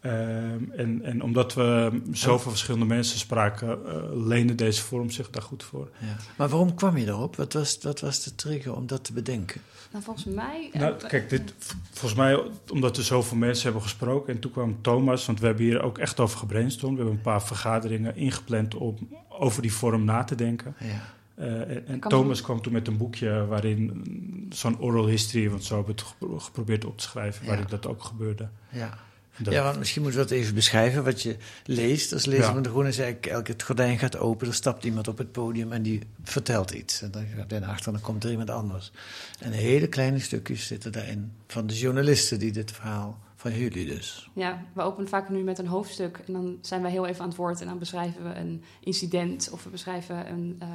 Ehm, 0.00 0.58
en, 0.76 1.00
en 1.04 1.22
omdat 1.22 1.54
we 1.54 2.00
zoveel 2.12 2.50
verschillende 2.50 2.86
mensen 2.86 3.18
spraken, 3.18 3.68
eh 3.86 3.94
leende 4.26 4.54
deze 4.54 4.82
vorm 4.82 5.10
zich 5.10 5.30
daar 5.30 5.42
goed 5.42 5.62
voor. 5.64 5.88
Ja. 5.98 6.16
Maar 6.36 6.48
waarom 6.48 6.74
kwam 6.74 6.96
je 6.96 7.04
daarop? 7.04 7.36
Wat 7.36 7.52
was, 7.52 7.78
wat 7.82 8.00
was 8.00 8.22
de 8.24 8.34
trigger 8.34 8.74
om 8.76 8.86
dat 8.86 9.04
te 9.04 9.12
bedenken? 9.12 9.60
Nou, 9.92 10.04
volgens 10.04 10.24
mij... 10.26 10.70
eh, 10.72 10.80
Nou, 10.80 10.94
kijk, 11.08 11.28
dit, 11.30 11.54
volgens 11.90 12.14
mij, 12.20 12.42
omdat 12.72 12.96
er 12.96 13.02
zoveel 13.04 13.36
mensen 13.36 13.64
hebben 13.64 13.82
gesproken. 13.82 14.34
En 14.34 14.40
toen 14.40 14.50
kwam 14.50 14.76
Thomas, 14.82 15.26
want 15.26 15.40
we 15.40 15.46
hebben 15.46 15.64
hier 15.64 15.82
ook 15.82 15.98
echt 15.98 16.20
over 16.20 16.38
gebrainstormd. 16.38 16.94
We 16.96 17.00
hebben 17.00 17.18
een 17.18 17.24
paar 17.24 17.42
vergaderingen 17.42 18.16
ingepland 18.16 18.74
om 18.74 18.96
over 19.28 19.62
die 19.62 19.72
vorm 19.72 20.04
na 20.04 20.24
te 20.24 20.34
denken. 20.34 20.74
Ja. 20.78 21.08
Eh, 21.34 21.88
en 21.90 22.00
Thomas 22.00 22.40
kwam 22.42 22.62
toen 22.62 22.72
met 22.72 22.86
een 22.88 22.96
boekje 22.96 23.46
waarin 23.46 24.04
zo'n 24.50 24.80
oral 24.80 25.06
history, 25.06 25.50
want 25.50 25.64
zo 25.64 25.74
hebben 25.76 25.94
we 25.94 26.00
het 26.02 26.10
gepro- 26.10 26.38
geprobeerd 26.38 26.84
op 26.84 26.98
te 26.98 27.02
schrijven, 27.04 27.46
waarin 27.46 27.64
Ja. 27.64 27.70
dat 27.70 27.86
ook 27.86 28.02
gebeurde. 28.04 28.48
Ja. 28.68 28.98
Dat- 29.38 29.52
ja, 29.54 29.62
want 29.62 29.78
misschien 29.78 30.02
moeten 30.02 30.20
we 30.20 30.26
dat 30.28 30.36
even 30.36 30.54
beschrijven. 30.54 31.04
Wat 31.04 31.22
je 31.22 31.36
leest 31.64 32.12
als 32.12 32.24
lezer 32.26 32.44
Ja. 32.44 32.52
van 32.52 32.62
de 32.62 32.68
Groene 32.68 32.88
is 32.88 32.98
eigenlijk 32.98 33.32
elke 33.32 33.52
het 33.52 33.62
gordijn 33.62 33.98
gaat 33.98 34.18
open, 34.18 34.46
er 34.46 34.54
stapt 34.54 34.84
iemand 34.84 35.08
op 35.08 35.18
het 35.18 35.32
podium 35.32 35.72
en 35.72 35.82
die 35.82 36.02
vertelt 36.22 36.70
iets. 36.70 37.02
En 37.02 37.10
dan 37.10 37.24
gaat 37.36 37.50
hij 37.50 37.60
naar 37.60 37.68
achter 37.68 37.86
en 37.86 37.92
dan 37.92 38.02
komt 38.02 38.24
er 38.24 38.30
iemand 38.30 38.50
anders. 38.50 38.92
En 39.38 39.52
hele 39.52 39.86
kleine 39.88 40.18
stukjes 40.18 40.66
zitten 40.66 40.92
daarin 40.92 41.32
van 41.46 41.66
de 41.66 41.78
journalisten 41.78 42.38
die 42.38 42.52
dit 42.52 42.70
verhaal, 42.72 43.18
van 43.36 43.58
jullie 43.58 43.86
dus. 43.86 44.30
Ja, 44.34 44.62
we 44.72 44.82
openen 44.82 45.08
vaak 45.08 45.28
nu 45.28 45.42
met 45.42 45.58
een 45.58 45.66
hoofdstuk 45.66 46.20
en 46.26 46.32
dan 46.32 46.58
zijn 46.60 46.82
wij 46.82 46.90
heel 46.90 47.06
even 47.06 47.22
aan 47.22 47.28
het 47.28 47.36
woord 47.36 47.60
en 47.60 47.66
dan 47.66 47.78
beschrijven 47.78 48.22
we 48.24 48.34
een 48.38 48.62
incident 48.80 49.48
of 49.52 49.64
we 49.64 49.70
beschrijven 49.70 50.30
een, 50.30 50.56
eh, 50.58 50.68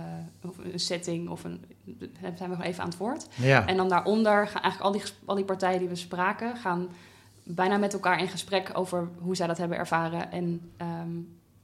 of 0.49 0.55
een 0.73 0.79
setting 0.79 1.29
of 1.29 1.43
een, 1.43 1.65
dan 1.85 2.09
zijn 2.19 2.49
we 2.49 2.55
gewoon 2.55 2.61
even 2.61 2.83
aan 2.83 2.89
het 2.89 2.97
woord. 2.97 3.27
Ja. 3.35 3.67
En 3.67 3.77
dan 3.77 3.89
daaronder 3.89 4.47
gaan 4.47 4.61
eigenlijk 4.61 4.81
al 4.81 4.91
die, 5.01 5.11
al 5.25 5.35
die 5.35 5.45
partijen 5.45 5.79
die 5.79 5.89
we 5.89 5.95
spraken, 5.95 6.57
gaan 6.57 6.87
bijna 7.45 7.77
met 7.77 7.93
elkaar 7.93 8.19
in 8.19 8.27
gesprek 8.27 8.69
over 8.73 9.07
hoe 9.19 9.35
zij 9.35 9.47
dat 9.47 9.57
hebben 9.57 9.77
ervaren 9.77 10.31
en 10.31 10.71
ehm, 10.77 11.09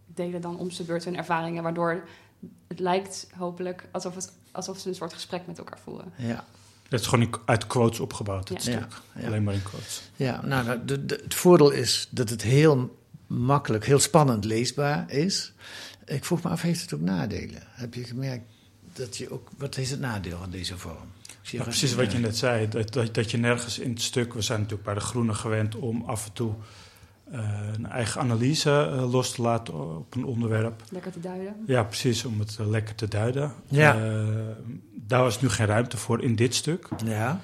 delen 0.06 0.41
dan 0.41 0.58
om 0.58 0.70
de 0.70 0.84
beurt 0.84 1.06
hun 1.06 1.17
ervaringen, 1.17 1.63
waardoor 1.63 2.04
het 2.67 2.80
lijkt 2.80 3.28
hopelijk 3.38 3.88
alsof, 3.91 4.15
het, 4.15 4.32
alsof 4.52 4.80
ze 4.80 4.88
een 4.89 4.96
soort 4.96 5.13
gesprek 5.13 5.41
met 5.48 5.58
elkaar 5.58 5.80
voeren. 5.84 6.12
Ja. 6.15 6.44
Het 6.89 7.00
is 7.02 7.08
gewoon 7.08 7.39
uit 7.46 7.67
quotes 7.67 8.00
opgebouwd, 8.00 8.50
het 8.50 8.63
Ja. 8.63 8.72
stuk. 8.72 8.91
Ja, 9.13 9.22
ja. 9.22 9.28
Alleen 9.28 9.44
maar 9.44 9.54
in 9.54 9.63
quotes. 9.63 10.02
Ja, 10.15 10.41
nou, 10.46 10.65
nou, 10.65 10.86
de, 10.86 11.06
de- 11.06 11.20
het 11.24 11.34
voordeel 11.34 11.70
is 11.72 12.08
dat 12.12 12.30
het 12.30 12.41
heel 12.41 13.00
makkelijk, 13.28 13.86
heel 13.86 14.00
spannend 14.00 14.46
leesbaar 14.46 15.12
is. 15.12 15.54
Ik 16.06 16.26
vroeg 16.26 16.44
me 16.44 16.50
af, 16.50 16.62
heeft 16.62 16.82
het 16.82 16.94
ook 16.94 17.00
nadelen? 17.02 17.62
Heb 17.65 17.94
je 17.94 18.04
gemerkt 18.04 18.44
dat 18.94 19.17
je 19.17 19.30
ook... 19.32 19.50
Wat 19.58 19.78
is 19.78 19.91
het 19.91 20.00
nadeel 20.00 20.38
van 20.38 20.50
deze 20.50 20.78
vorm? 20.78 21.12
Ja, 21.41 21.63
precies 21.63 21.95
wat 21.95 22.12
je 22.12 22.17
net 22.17 22.38
zei, 22.38 22.67
dat, 22.69 22.93
dat, 22.93 23.13
dat 23.13 23.32
je 23.32 23.38
nergens 23.38 23.80
in 23.80 23.89
het 23.89 24.01
stuk... 24.01 24.34
We 24.34 24.41
zijn 24.41 24.60
natuurlijk 24.60 24.86
bij 24.86 24.93
de 24.93 24.99
Groene 24.99 25.34
gewend 25.34 25.75
om 25.75 26.04
af 26.06 26.25
en 26.25 26.34
toe 26.34 26.54
eh, 27.32 27.39
een 27.77 27.86
eigen 27.86 28.21
analyse 28.21 28.89
eh, 28.91 29.12
los 29.12 29.32
te 29.32 29.41
laten 29.41 29.97
op 29.97 30.15
een 30.15 30.25
onderwerp. 30.25 30.82
Lekker 30.89 31.12
te 31.12 31.19
duiden. 31.19 31.56
Ja, 31.67 31.84
precies, 31.84 32.25
om 32.25 32.39
het 32.39 32.58
eh, 32.60 32.67
lekker 32.69 32.95
te 32.95 33.08
duiden. 33.08 33.54
Ja. 33.67 33.95
Eh, 33.95 34.01
daar 35.08 35.21
was 35.21 35.41
nu 35.41 35.49
geen 35.49 35.65
ruimte 35.65 35.97
voor 35.97 36.23
in 36.23 36.36
dit 36.36 36.56
stuk. 36.56 36.88
Ja, 37.06 37.39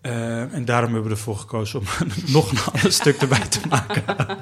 Eh, 0.00 0.54
en 0.54 0.64
daarom 0.64 0.92
hebben 0.92 1.10
we 1.10 1.16
ervoor 1.16 1.36
gekozen 1.36 1.80
om 1.80 1.86
nog 2.32 2.50
een 2.50 2.72
ander 2.72 2.92
stuk 2.92 3.16
erbij 3.20 3.46
te 3.48 3.60
maken. 3.68 4.06
en 4.16 4.38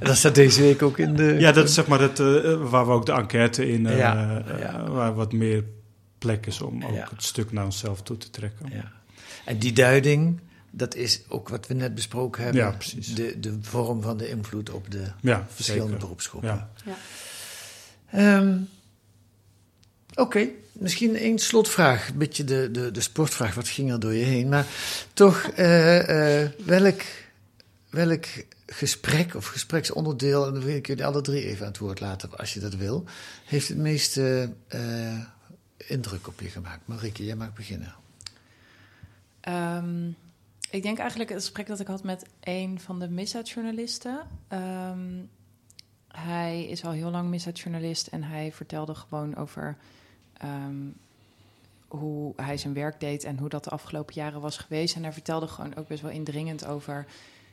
dat 0.06 0.16
staat 0.16 0.34
deze 0.34 0.60
week 0.62 0.82
ook 0.82 0.98
in 0.98 1.14
de... 1.14 1.36
Ja, 1.38 1.52
dat 1.52 1.68
is 1.68 1.74
zeg 1.74 1.86
maar 1.86 2.00
het, 2.00 2.18
waar 2.70 2.86
we 2.86 2.92
ook 2.92 3.06
de 3.06 3.12
enquête 3.12 3.68
in... 3.72 3.86
eh, 3.86 3.98
Ja, 3.98 4.42
ja. 4.60 4.90
waar 4.90 5.14
wat 5.14 5.32
meer 5.32 5.64
plek 6.18 6.46
is 6.46 6.60
om 6.60 6.84
ook 6.84 6.94
Ja. 6.94 7.08
het 7.10 7.22
stuk 7.22 7.52
naar 7.52 7.64
onszelf 7.64 8.02
toe 8.02 8.16
te 8.16 8.30
trekken. 8.30 8.66
Ja. 8.72 8.92
En 9.44 9.58
die 9.58 9.72
duiding, 9.72 10.40
dat 10.70 10.94
is 10.94 11.20
ook 11.28 11.48
wat 11.48 11.66
we 11.66 11.74
net 11.74 11.94
besproken 11.94 12.42
hebben. 12.42 12.62
Ja, 12.62 12.70
precies. 12.70 13.14
De, 13.14 13.40
de 13.40 13.58
vorm 13.60 14.02
van 14.02 14.16
de 14.16 14.28
invloed 14.28 14.70
op 14.70 14.90
de 14.90 15.04
Ja, 15.20 15.46
verschillende 15.50 15.86
zeker. 15.86 16.00
beroepsgroepen. 16.00 16.68
Ja. 16.84 16.96
Ehm, 18.10 18.56
Oké, 20.14 20.48
misschien 20.72 21.16
één 21.16 21.38
slotvraag. 21.38 22.08
Een 22.08 22.18
beetje 22.18 22.44
de, 22.44 22.68
de, 22.70 22.90
de 22.90 23.00
sportvraag, 23.00 23.54
wat 23.54 23.68
ging 23.68 23.90
er 23.92 24.00
door 24.00 24.12
je 24.14 24.24
heen? 24.24 24.48
Maar 24.48 24.66
toch, 25.12 25.42
eh, 25.56 26.42
eh, 26.42 26.50
welk, 26.64 27.00
welk 27.90 28.24
gesprek 28.66 29.34
of 29.34 29.46
gespreksonderdeel, 29.46 30.46
en 30.46 30.52
dan 30.52 30.62
wil 30.62 30.74
ik 30.76 30.86
jullie 30.86 31.04
alle 31.06 31.20
drie 31.20 31.44
even 31.44 31.60
aan 31.64 31.70
het 31.72 31.80
woord 31.80 32.00
laten 32.00 32.38
als 32.38 32.54
je 32.54 32.60
dat 32.60 32.74
wil, 32.74 33.04
heeft 33.44 33.68
het 33.68 33.76
meeste 33.78 34.52
eh, 34.68 35.18
indruk 35.88 36.26
op 36.26 36.40
je 36.40 36.48
gemaakt? 36.48 36.86
Marieke, 36.86 37.24
jij 37.24 37.36
mag 37.36 37.52
beginnen. 37.52 37.94
Ehm, 39.40 40.08
ik 40.70 40.82
denk 40.82 40.98
eigenlijk 40.98 41.30
het 41.30 41.38
gesprek 41.38 41.66
dat 41.66 41.80
ik 41.80 41.86
had 41.86 42.02
met 42.02 42.26
een 42.40 42.80
van 42.80 42.98
de 42.98 43.08
misdaadjournalisten. 43.08 44.26
Ehm, 44.48 45.22
hij 46.08 46.66
is 46.66 46.84
al 46.84 46.90
heel 46.90 47.10
lang 47.10 47.28
misdaadjournalist 47.28 48.06
en 48.06 48.22
hij 48.22 48.52
vertelde 48.52 48.94
gewoon 48.94 49.36
over 49.36 49.76
ehm, 50.32 50.86
hoe 51.88 52.32
hij 52.36 52.56
zijn 52.56 52.74
werk 52.74 53.00
deed 53.00 53.24
en 53.24 53.38
hoe 53.38 53.48
dat 53.48 53.64
de 53.64 53.70
afgelopen 53.70 54.14
jaren 54.14 54.40
was 54.40 54.56
geweest. 54.56 54.96
En 54.96 55.02
hij 55.02 55.12
vertelde 55.12 55.48
gewoon 55.48 55.76
ook 55.76 55.88
best 55.88 56.02
wel 56.02 56.10
indringend 56.10 56.66
over 56.66 57.06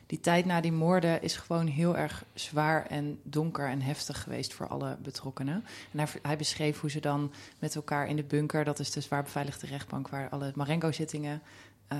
die 0.06 0.20
tijd 0.20 0.44
na 0.44 0.60
die 0.60 0.72
moorden 0.72 1.22
is 1.22 1.36
gewoon 1.36 1.66
heel 1.66 1.96
erg 1.96 2.24
zwaar 2.34 2.86
en 2.86 3.18
donker 3.22 3.68
en 3.68 3.80
heftig 3.80 4.22
geweest 4.22 4.54
voor 4.54 4.68
alle 4.68 4.96
betrokkenen. 5.02 5.64
En 5.92 6.08
hij, 6.22 6.36
beschreef 6.36 6.80
hoe 6.80 6.90
ze 6.90 7.00
dan 7.00 7.32
met 7.58 7.74
elkaar 7.74 8.08
in 8.08 8.16
de 8.16 8.22
bunker, 8.22 8.64
dat 8.64 8.78
is 8.78 8.90
de 8.90 9.00
zwaar 9.00 9.22
beveiligde 9.22 9.66
rechtbank 9.66 10.08
waar 10.08 10.28
alle 10.28 10.52
Marengo-zittingen 10.54 11.42
eh, 11.88 11.98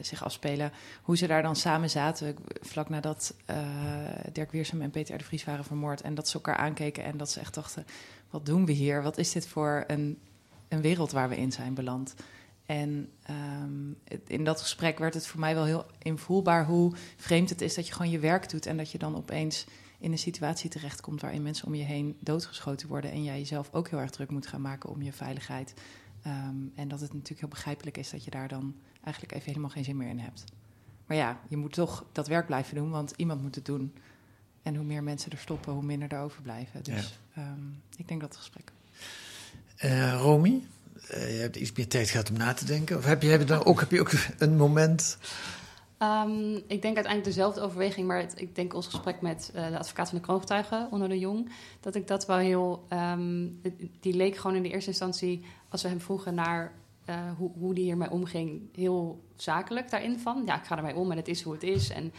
zich 0.00 0.24
afspelen, 0.24 0.72
hoe 1.02 1.16
ze 1.16 1.26
daar 1.26 1.42
dan 1.42 1.56
samen 1.56 1.90
zaten 1.90 2.36
vlak 2.60 2.88
nadat 2.88 3.34
eh, 3.44 3.56
Dirk 4.32 4.50
Wiersum 4.50 4.82
en 4.82 4.90
Peter 4.90 5.18
de 5.18 5.24
Vries 5.24 5.44
waren 5.44 5.64
vermoord. 5.64 6.00
En 6.00 6.14
dat 6.14 6.28
ze 6.28 6.34
elkaar 6.34 6.56
aankeken 6.56 7.04
en 7.04 7.16
dat 7.16 7.30
ze 7.30 7.40
echt 7.40 7.54
dachten, 7.54 7.86
wat 8.30 8.46
doen 8.46 8.66
we 8.66 8.72
hier? 8.72 9.02
Wat 9.02 9.18
is 9.18 9.32
dit 9.32 9.46
voor 9.48 9.84
een, 9.86 10.18
een 10.68 10.80
wereld 10.80 11.12
waar 11.12 11.28
we 11.28 11.36
in 11.36 11.52
zijn 11.52 11.74
beland? 11.74 12.14
En 12.66 13.10
ehm, 13.22 13.92
het- 14.04 14.28
in 14.28 14.44
dat 14.44 14.60
gesprek 14.60 14.98
werd 14.98 15.14
het 15.14 15.26
voor 15.26 15.40
mij 15.40 15.54
wel 15.54 15.64
heel 15.64 15.86
invoelbaar 15.98 16.66
hoe 16.66 16.92
vreemd 17.16 17.50
het 17.50 17.60
is 17.60 17.74
dat 17.74 17.86
je 17.86 17.92
gewoon 17.92 18.10
je 18.10 18.18
werk 18.18 18.50
doet 18.50 18.66
en 18.66 18.76
dat 18.76 18.90
je 18.90 18.98
dan 18.98 19.16
opeens 19.16 19.66
in 19.98 20.12
een 20.12 20.18
situatie 20.18 20.70
terechtkomt 20.70 21.20
waarin 21.20 21.42
mensen 21.42 21.66
om 21.66 21.74
je 21.74 21.82
heen 21.84 22.16
doodgeschoten 22.20 22.88
worden 22.88 23.10
en 23.10 23.24
jij 23.24 23.38
jezelf 23.38 23.68
ook 23.72 23.88
heel 23.88 23.98
erg 23.98 24.10
druk 24.10 24.30
moet 24.30 24.46
gaan 24.46 24.60
maken 24.60 24.90
om 24.90 25.02
je 25.02 25.12
veiligheid. 25.12 25.74
Ehm, 26.22 26.56
en 26.74 26.88
dat 26.88 27.00
het 27.00 27.12
natuurlijk 27.12 27.40
heel 27.40 27.48
begrijpelijk 27.48 27.96
is 27.96 28.10
dat 28.10 28.24
je 28.24 28.30
daar 28.30 28.48
dan 28.48 28.74
eigenlijk 29.02 29.34
even 29.34 29.48
helemaal 29.48 29.70
geen 29.70 29.84
zin 29.84 29.96
meer 29.96 30.08
in 30.08 30.18
hebt. 30.18 30.44
Maar 31.06 31.16
ja, 31.16 31.40
je 31.48 31.56
moet 31.56 31.72
toch 31.72 32.04
dat 32.12 32.26
werk 32.28 32.46
blijven 32.46 32.74
doen, 32.74 32.90
want 32.90 33.12
iemand 33.16 33.42
moet 33.42 33.54
het 33.54 33.64
doen. 33.64 33.92
En 34.62 34.74
hoe 34.76 34.84
meer 34.84 35.02
mensen 35.02 35.30
er 35.32 35.38
stoppen, 35.38 35.72
hoe 35.72 35.82
minder 35.82 36.12
er 36.12 36.20
overblijven. 36.20 36.82
Dus 36.82 37.18
ehm, 37.34 37.60
ik 37.96 38.08
denk 38.08 38.20
dat 38.20 38.28
het 38.28 38.38
gesprek. 38.38 38.72
Eh 39.76 40.12
Romy, 40.20 40.62
je 41.08 41.38
hebt 41.40 41.56
iets 41.56 41.72
meer 41.72 41.88
tijd 41.88 42.10
gehad 42.10 42.30
om 42.30 42.36
na 42.36 42.52
te 42.52 42.64
denken. 42.64 42.96
Of 42.96 43.04
heb 43.04 43.22
je, 43.22 43.28
heb 43.28 43.40
je 43.40 43.46
dan 43.46 43.64
ook, 43.64 43.80
heb 43.80 43.90
je 43.90 44.00
ook 44.00 44.12
een 44.38 44.56
moment? 44.56 45.18
Ehm, 45.98 46.54
ik 46.54 46.82
denk 46.82 46.94
uiteindelijk 46.94 47.24
dezelfde 47.24 47.60
overweging, 47.60 48.06
maar 48.06 48.26
ik 48.36 48.54
denk 48.54 48.74
ons 48.74 48.86
gesprek 48.86 49.20
met 49.20 49.50
eh, 49.54 49.68
de 49.68 49.78
advocaat 49.78 50.08
van 50.08 50.18
de 50.18 50.24
kroongetuigen, 50.24 50.88
onder 50.90 51.08
de 51.08 51.18
Jong, 51.18 51.50
dat 51.80 51.94
ik 51.94 52.06
dat 52.06 52.26
wel 52.26 52.36
heel. 52.36 52.84
ehm, 52.88 53.48
die 54.00 54.14
leek 54.14 54.36
gewoon 54.36 54.56
in 54.56 54.62
de 54.62 54.70
eerste 54.70 54.90
instantie, 54.90 55.44
als 55.68 55.82
we 55.82 55.88
hem 55.88 56.00
vroegen 56.00 56.34
naar 56.34 56.72
eh, 57.04 57.16
hoe, 57.36 57.50
hoe 57.58 57.74
die 57.74 57.84
hiermee 57.84 58.10
omging, 58.10 58.62
heel 58.72 59.24
zakelijk 59.36 59.90
daarin 59.90 60.18
van. 60.18 60.42
Ja, 60.46 60.58
ik 60.58 60.66
ga 60.66 60.76
ermee 60.76 60.94
om 60.94 61.10
en 61.10 61.16
het 61.16 61.28
is 61.28 61.42
hoe 61.42 61.52
het 61.52 61.62
is. 61.62 61.90
En 61.90 62.12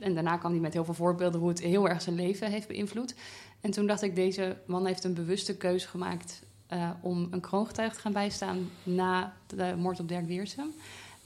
en 0.00 0.14
daarna 0.14 0.36
kwam 0.36 0.52
hij 0.52 0.60
met 0.60 0.72
heel 0.72 0.84
veel 0.84 0.94
voorbeelden 0.94 1.40
hoe 1.40 1.48
het 1.48 1.60
heel 1.60 1.88
erg 1.88 2.02
zijn 2.02 2.14
leven 2.16 2.50
heeft 2.50 2.68
beïnvloed. 2.68 3.14
En 3.60 3.70
toen 3.70 3.86
dacht 3.86 4.02
ik, 4.02 4.14
deze 4.14 4.56
man 4.66 4.86
heeft 4.86 5.04
een 5.04 5.14
bewuste 5.14 5.56
keuze 5.56 5.88
gemaakt 5.88 6.42
uh, 6.72 6.90
om 7.00 7.28
een 7.30 7.40
kroongetuige 7.40 7.94
te 7.94 8.00
gaan 8.00 8.12
bijstaan 8.12 8.70
na 8.82 9.32
de 9.46 9.74
moord 9.78 10.00
op 10.00 10.08
Dirk 10.08 10.26
Wiersum. 10.26 10.72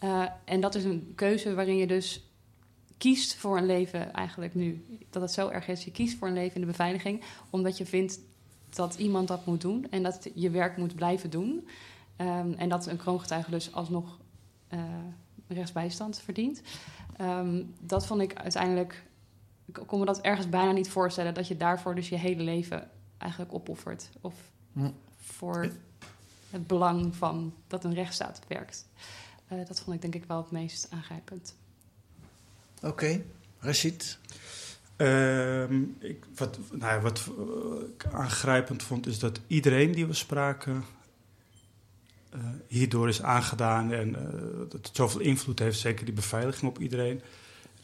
Uh, 0.04 0.24
en 0.44 0.60
dat 0.60 0.74
is 0.74 0.84
een 0.84 1.12
keuze 1.14 1.54
waarin 1.54 1.76
je 1.76 1.86
dus 1.86 2.28
kiest 2.98 3.34
voor 3.34 3.58
een 3.58 3.66
leven 3.66 4.12
eigenlijk 4.12 4.54
nu. 4.54 4.84
Dat 5.10 5.22
het 5.22 5.32
zo 5.32 5.48
erg 5.48 5.68
is, 5.68 5.84
je 5.84 5.90
kiest 5.90 6.18
voor 6.18 6.28
een 6.28 6.34
leven 6.34 6.54
in 6.54 6.60
de 6.60 6.66
beveiliging, 6.66 7.22
omdat 7.50 7.78
je 7.78 7.86
vindt 7.86 8.18
dat 8.70 8.94
iemand 8.94 9.28
dat 9.28 9.46
moet 9.46 9.60
doen 9.60 9.86
en 9.90 10.02
dat 10.02 10.28
je 10.34 10.50
werk 10.50 10.76
moet 10.76 10.94
blijven 10.94 11.30
doen. 11.30 11.68
Um, 12.16 12.54
en 12.54 12.68
dat 12.68 12.86
een 12.86 12.96
kroongetuige 12.96 13.50
dus 13.50 13.72
alsnog 13.72 14.18
uh, 14.70 14.80
rechtsbijstand 15.48 16.20
verdient. 16.20 16.62
Um, 17.20 17.74
dat 17.80 18.06
vond 18.06 18.20
ik 18.20 18.34
uiteindelijk. 18.34 19.04
Ik 19.66 19.82
kon 19.86 19.98
me 19.98 20.04
dat 20.04 20.20
ergens 20.20 20.48
bijna 20.48 20.72
niet 20.72 20.88
voorstellen 20.88 21.34
dat 21.34 21.48
je 21.48 21.56
daarvoor 21.56 21.94
dus 21.94 22.08
je 22.08 22.18
hele 22.18 22.42
leven 22.42 22.90
eigenlijk 23.18 23.54
opoffert. 23.54 24.10
Of 24.20 24.34
hm. 24.72 24.90
Voor 25.24 25.70
het 26.50 26.66
belang 26.66 27.16
van 27.16 27.54
dat 27.66 27.84
een 27.84 27.94
rechtsstaat 27.94 28.40
werkt. 28.48 28.86
Uh, 29.52 29.66
dat 29.66 29.80
vond 29.80 29.96
ik 29.96 30.02
denk 30.02 30.14
ik 30.14 30.24
wel 30.24 30.36
het 30.36 30.50
meest 30.50 30.86
aangrijpend. 30.90 31.54
Oké, 32.76 32.86
okay. 32.86 33.24
Rashid? 33.58 34.18
Uh, 34.96 35.70
ik, 35.98 36.24
wat, 36.36 36.58
nou, 36.72 37.00
wat 37.00 37.30
ik 37.96 38.06
aangrijpend 38.12 38.82
vond 38.82 39.06
is 39.06 39.18
dat 39.18 39.40
iedereen 39.46 39.92
die 39.92 40.06
we 40.06 40.12
spraken 40.12 40.84
uh, 42.34 42.40
hierdoor 42.68 43.08
is 43.08 43.22
aangedaan 43.22 43.92
en 43.92 44.08
uh, 44.08 44.70
dat 44.70 44.86
het 44.86 44.96
zoveel 44.96 45.20
invloed 45.20 45.58
heeft, 45.58 45.78
zeker 45.78 46.04
die 46.04 46.14
beveiliging 46.14 46.70
op 46.70 46.78
iedereen. 46.78 47.20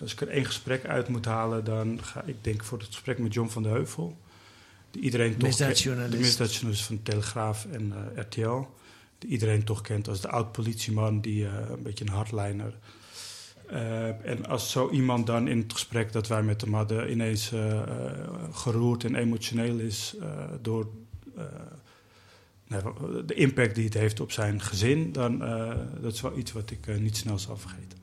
als 0.00 0.12
ik 0.12 0.20
er 0.20 0.28
één 0.28 0.44
gesprek 0.44 0.84
uit 0.84 1.08
moet 1.08 1.24
halen, 1.24 1.64
dan 1.64 2.04
ga 2.04 2.22
ik 2.22 2.44
denk 2.44 2.64
voor 2.64 2.78
het 2.78 2.86
gesprek 2.86 3.18
met 3.18 3.34
John 3.34 3.48
van 3.48 3.62
de 3.62 3.68
Heuvel. 3.68 4.16
Iedereen 4.92 5.36
toch 5.36 5.48
misdaadjournalist. 5.48 6.12
de 6.12 6.18
misdaadjournalist 6.18 6.84
van 6.84 7.02
Telegraaf 7.02 7.66
en 7.72 7.86
uh, 7.86 8.22
RTL. 8.22 8.58
Die 9.18 9.30
iedereen 9.30 9.64
toch 9.64 9.80
kent 9.80 10.08
als 10.08 10.20
de 10.20 10.28
oud-politieman, 10.28 11.20
die 11.20 11.46
een 11.46 11.82
beetje 11.82 12.04
een 12.04 12.12
hardliner. 12.12 12.78
en 14.24 14.46
als 14.46 14.70
zo 14.70 14.90
iemand 14.90 15.26
dan 15.26 15.48
in 15.48 15.58
het 15.58 15.72
gesprek 15.72 16.12
dat 16.12 16.28
wij 16.28 16.42
met 16.42 16.60
hem 16.60 16.74
hadden 16.74 17.10
ineens 17.10 17.52
geroerd 18.52 19.04
en 19.04 19.14
emotioneel 19.14 19.78
is 19.78 20.16
door 20.62 20.90
de 23.26 23.34
impact 23.34 23.74
die 23.74 23.84
het 23.84 23.94
heeft 23.94 24.20
op 24.20 24.32
zijn 24.32 24.60
gezin, 24.60 25.12
dan 25.12 25.38
dat 26.00 26.12
is 26.12 26.20
wel 26.20 26.38
iets 26.38 26.52
wat 26.52 26.70
ik 26.70 26.98
niet 26.98 27.16
snel 27.16 27.38
zal 27.38 27.56
vergeten. 27.56 27.99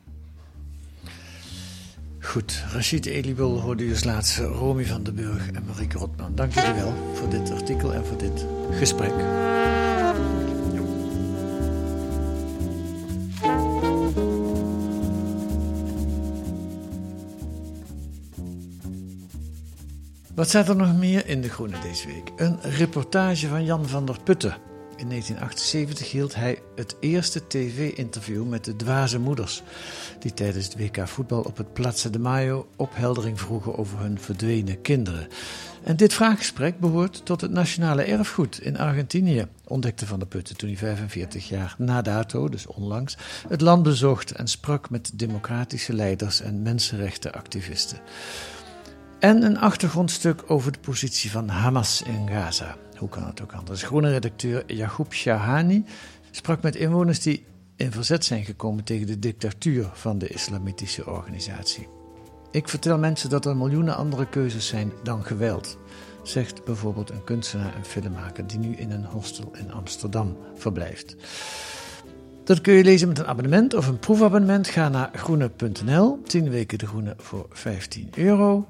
Goed, 2.20 2.64
Rachid 2.74 3.06
Elibel 3.06 3.60
hoorde 3.60 3.84
u 3.84 3.96
laatste 4.04 4.44
Romy 4.44 4.86
van 4.86 5.04
den 5.04 5.16
Burg 5.16 5.52
en 5.52 5.64
Marieke 5.68 5.98
Rotman. 5.98 6.36
Dank 6.36 6.54
jullie 6.54 6.74
wel 6.74 6.94
voor 7.14 7.30
dit 7.30 7.52
artikel 7.52 7.94
en 7.94 8.06
voor 8.06 8.18
dit 8.18 8.46
gesprek. 8.72 9.14
Wat 20.36 20.48
staat 20.48 20.70
er 20.70 20.76
nog 20.76 20.98
meer 20.98 21.28
in 21.28 21.42
De 21.42 21.50
Groene 21.50 21.80
deze 21.80 22.08
week? 22.08 22.32
Een 22.36 22.62
reportage 22.62 23.48
van 23.48 23.66
Jan 23.66 23.88
van 23.88 24.06
der 24.06 24.18
Putten. 24.24 24.58
In 24.98 25.10
1978 25.10 26.12
hield 26.12 26.36
hij 26.36 26.62
het 26.76 26.96
eerste 27.00 27.48
tv-interview 27.48 28.46
met 28.46 28.66
de 28.66 28.76
dwaze 28.76 29.20
moeders, 29.20 29.64
die 30.20 30.34
tijdens 30.34 30.66
het 30.66 30.78
WK 30.78 31.08
voetbal 31.08 31.42
op 31.42 31.58
het 31.58 31.74
Plaza 31.74 32.10
de 32.10 32.20
Mayo 32.20 32.68
opheldering 32.76 33.40
vroegen 33.40 33.78
over 33.78 34.00
hun 34.00 34.20
verdwenen 34.20 34.82
kinderen. 34.82 35.28
En 35.84 35.96
dit 35.96 36.14
vraaggesprek 36.14 36.80
behoort 36.80 37.26
tot 37.26 37.42
het 37.42 37.52
nationale 37.52 38.04
erfgoed 38.04 38.62
in 38.62 38.78
Argentinië, 38.78 39.48
ontdekte 39.64 40.06
Van 40.06 40.20
der 40.20 40.28
Putten 40.28 40.58
toen 40.58 40.70
hij 40.70 40.78
45 40.78 41.50
jaar 41.50 41.76
na 41.78 42.02
dato, 42.02 42.50
dus 42.50 42.66
onlangs, 42.68 43.18
het 43.50 43.62
land 43.62 43.84
bezocht 43.84 44.32
en 44.32 44.48
sprak 44.48 44.90
met 44.90 45.12
democratische 45.14 45.94
leiders 45.94 46.42
en 46.42 46.62
mensenrechtenactivisten. 46.62 48.00
En 49.20 49.44
een 49.44 49.58
achtergrondstuk 49.58 50.44
over 50.48 50.72
de 50.72 50.80
positie 50.80 51.32
van 51.32 51.48
Hamas 51.50 52.02
in 52.02 52.28
Gaza. 52.30 52.76
Hoe 52.98 53.10
kan 53.10 53.26
het 53.26 53.42
ook 53.42 53.52
anders? 53.52 53.84
Groene 53.84 54.10
redacteur 54.10 54.74
Yahoub 54.74 55.14
Shahani 55.14 55.86
sprak 56.32 56.62
met 56.62 56.76
inwoners 56.76 57.20
die 57.20 57.46
in 57.76 57.92
verzet 57.92 58.26
zijn 58.26 58.46
gekomen 58.46 58.84
tegen 58.84 59.08
de 59.08 59.20
dictatuur 59.20 59.90
van 59.94 60.18
de 60.18 60.28
islamitische 60.28 61.06
organisatie. 61.06 61.88
Ik 62.52 62.70
vertel 62.70 62.98
mensen 62.98 63.30
dat 63.30 63.46
er 63.46 63.58
miljoenen 63.58 63.96
andere 63.96 64.26
keuzes 64.26 64.68
zijn 64.68 64.92
dan 65.04 65.24
geweld, 65.24 65.78
zegt 66.24 66.66
bijvoorbeeld 66.66 67.10
een 67.10 67.24
kunstenaar 67.24 67.76
en 67.76 67.86
filmmaker 67.86 68.48
die 68.48 68.60
nu 68.60 68.76
in 68.76 68.92
een 68.92 69.06
hostel 69.06 69.52
in 69.56 69.72
Amsterdam 69.72 70.38
verblijft. 70.56 71.16
Dat 72.44 72.62
kun 72.62 72.74
je 72.74 72.84
lezen 72.84 73.08
met 73.08 73.20
een 73.20 73.28
abonnement 73.28 73.74
of 73.74 73.88
een 73.88 74.00
proefabonnement. 74.00 74.68
Ga 74.68 74.90
naar 74.90 75.10
groene.nl. 75.14 76.22
10 76.24 76.50
weken 76.50 76.78
de 76.78 76.88
groene 76.88 77.14
voor 77.18 77.46
15 77.50 78.10
euro. 78.16 78.68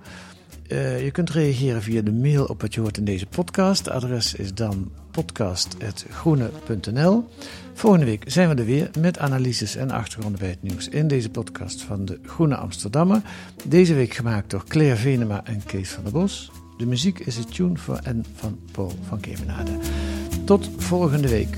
Uh, 0.68 1.04
je 1.04 1.12
kunt 1.12 1.30
reageren 1.30 1.82
via 1.82 2.02
de 2.02 2.12
mail 2.12 2.46
op 2.46 2.62
wat 2.62 2.74
je 2.74 2.82
hoort 2.82 2.98
in 2.98 3.06
deze 3.06 3.26
podcast. 3.26 3.90
Adres 3.90 4.34
is 4.34 4.54
dan 4.54 4.92
podcast.groene.nl. 5.12 7.28
Volgende 7.74 8.06
week 8.06 8.24
zijn 8.26 8.50
we 8.50 8.56
er 8.56 8.66
weer 8.66 8.90
met 9.00 9.20
analyses 9.20 9.76
en 9.76 9.92
achtergronden 9.92 10.40
bij 10.40 10.50
het 10.50 10.64
nieuws 10.64 10.88
in 10.88 11.08
deze 11.08 11.30
podcast 11.30 11.82
van 11.82 12.06
de 12.06 12.20
Groene 12.24 12.56
Amsterdammer. 12.56 13.22
Deze 13.68 13.94
week 13.94 14.14
gemaakt 14.14 14.50
door 14.50 14.64
Claire 14.68 14.96
Venema 14.96 15.46
en 15.46 15.64
Kees 15.64 15.90
van 15.90 16.04
der 16.04 16.14
Bos. 16.14 16.52
De 16.78 16.86
muziek 16.86 17.20
is 17.20 17.36
het 17.36 17.54
tune 17.54 17.78
voor 17.78 18.00
en 18.04 18.26
van 18.36 18.60
Paul 18.72 18.92
van 19.08 19.20
Kemenade. 19.20 19.72
Tot 20.46 20.70
volgende 20.78 21.30
week. 21.30 21.58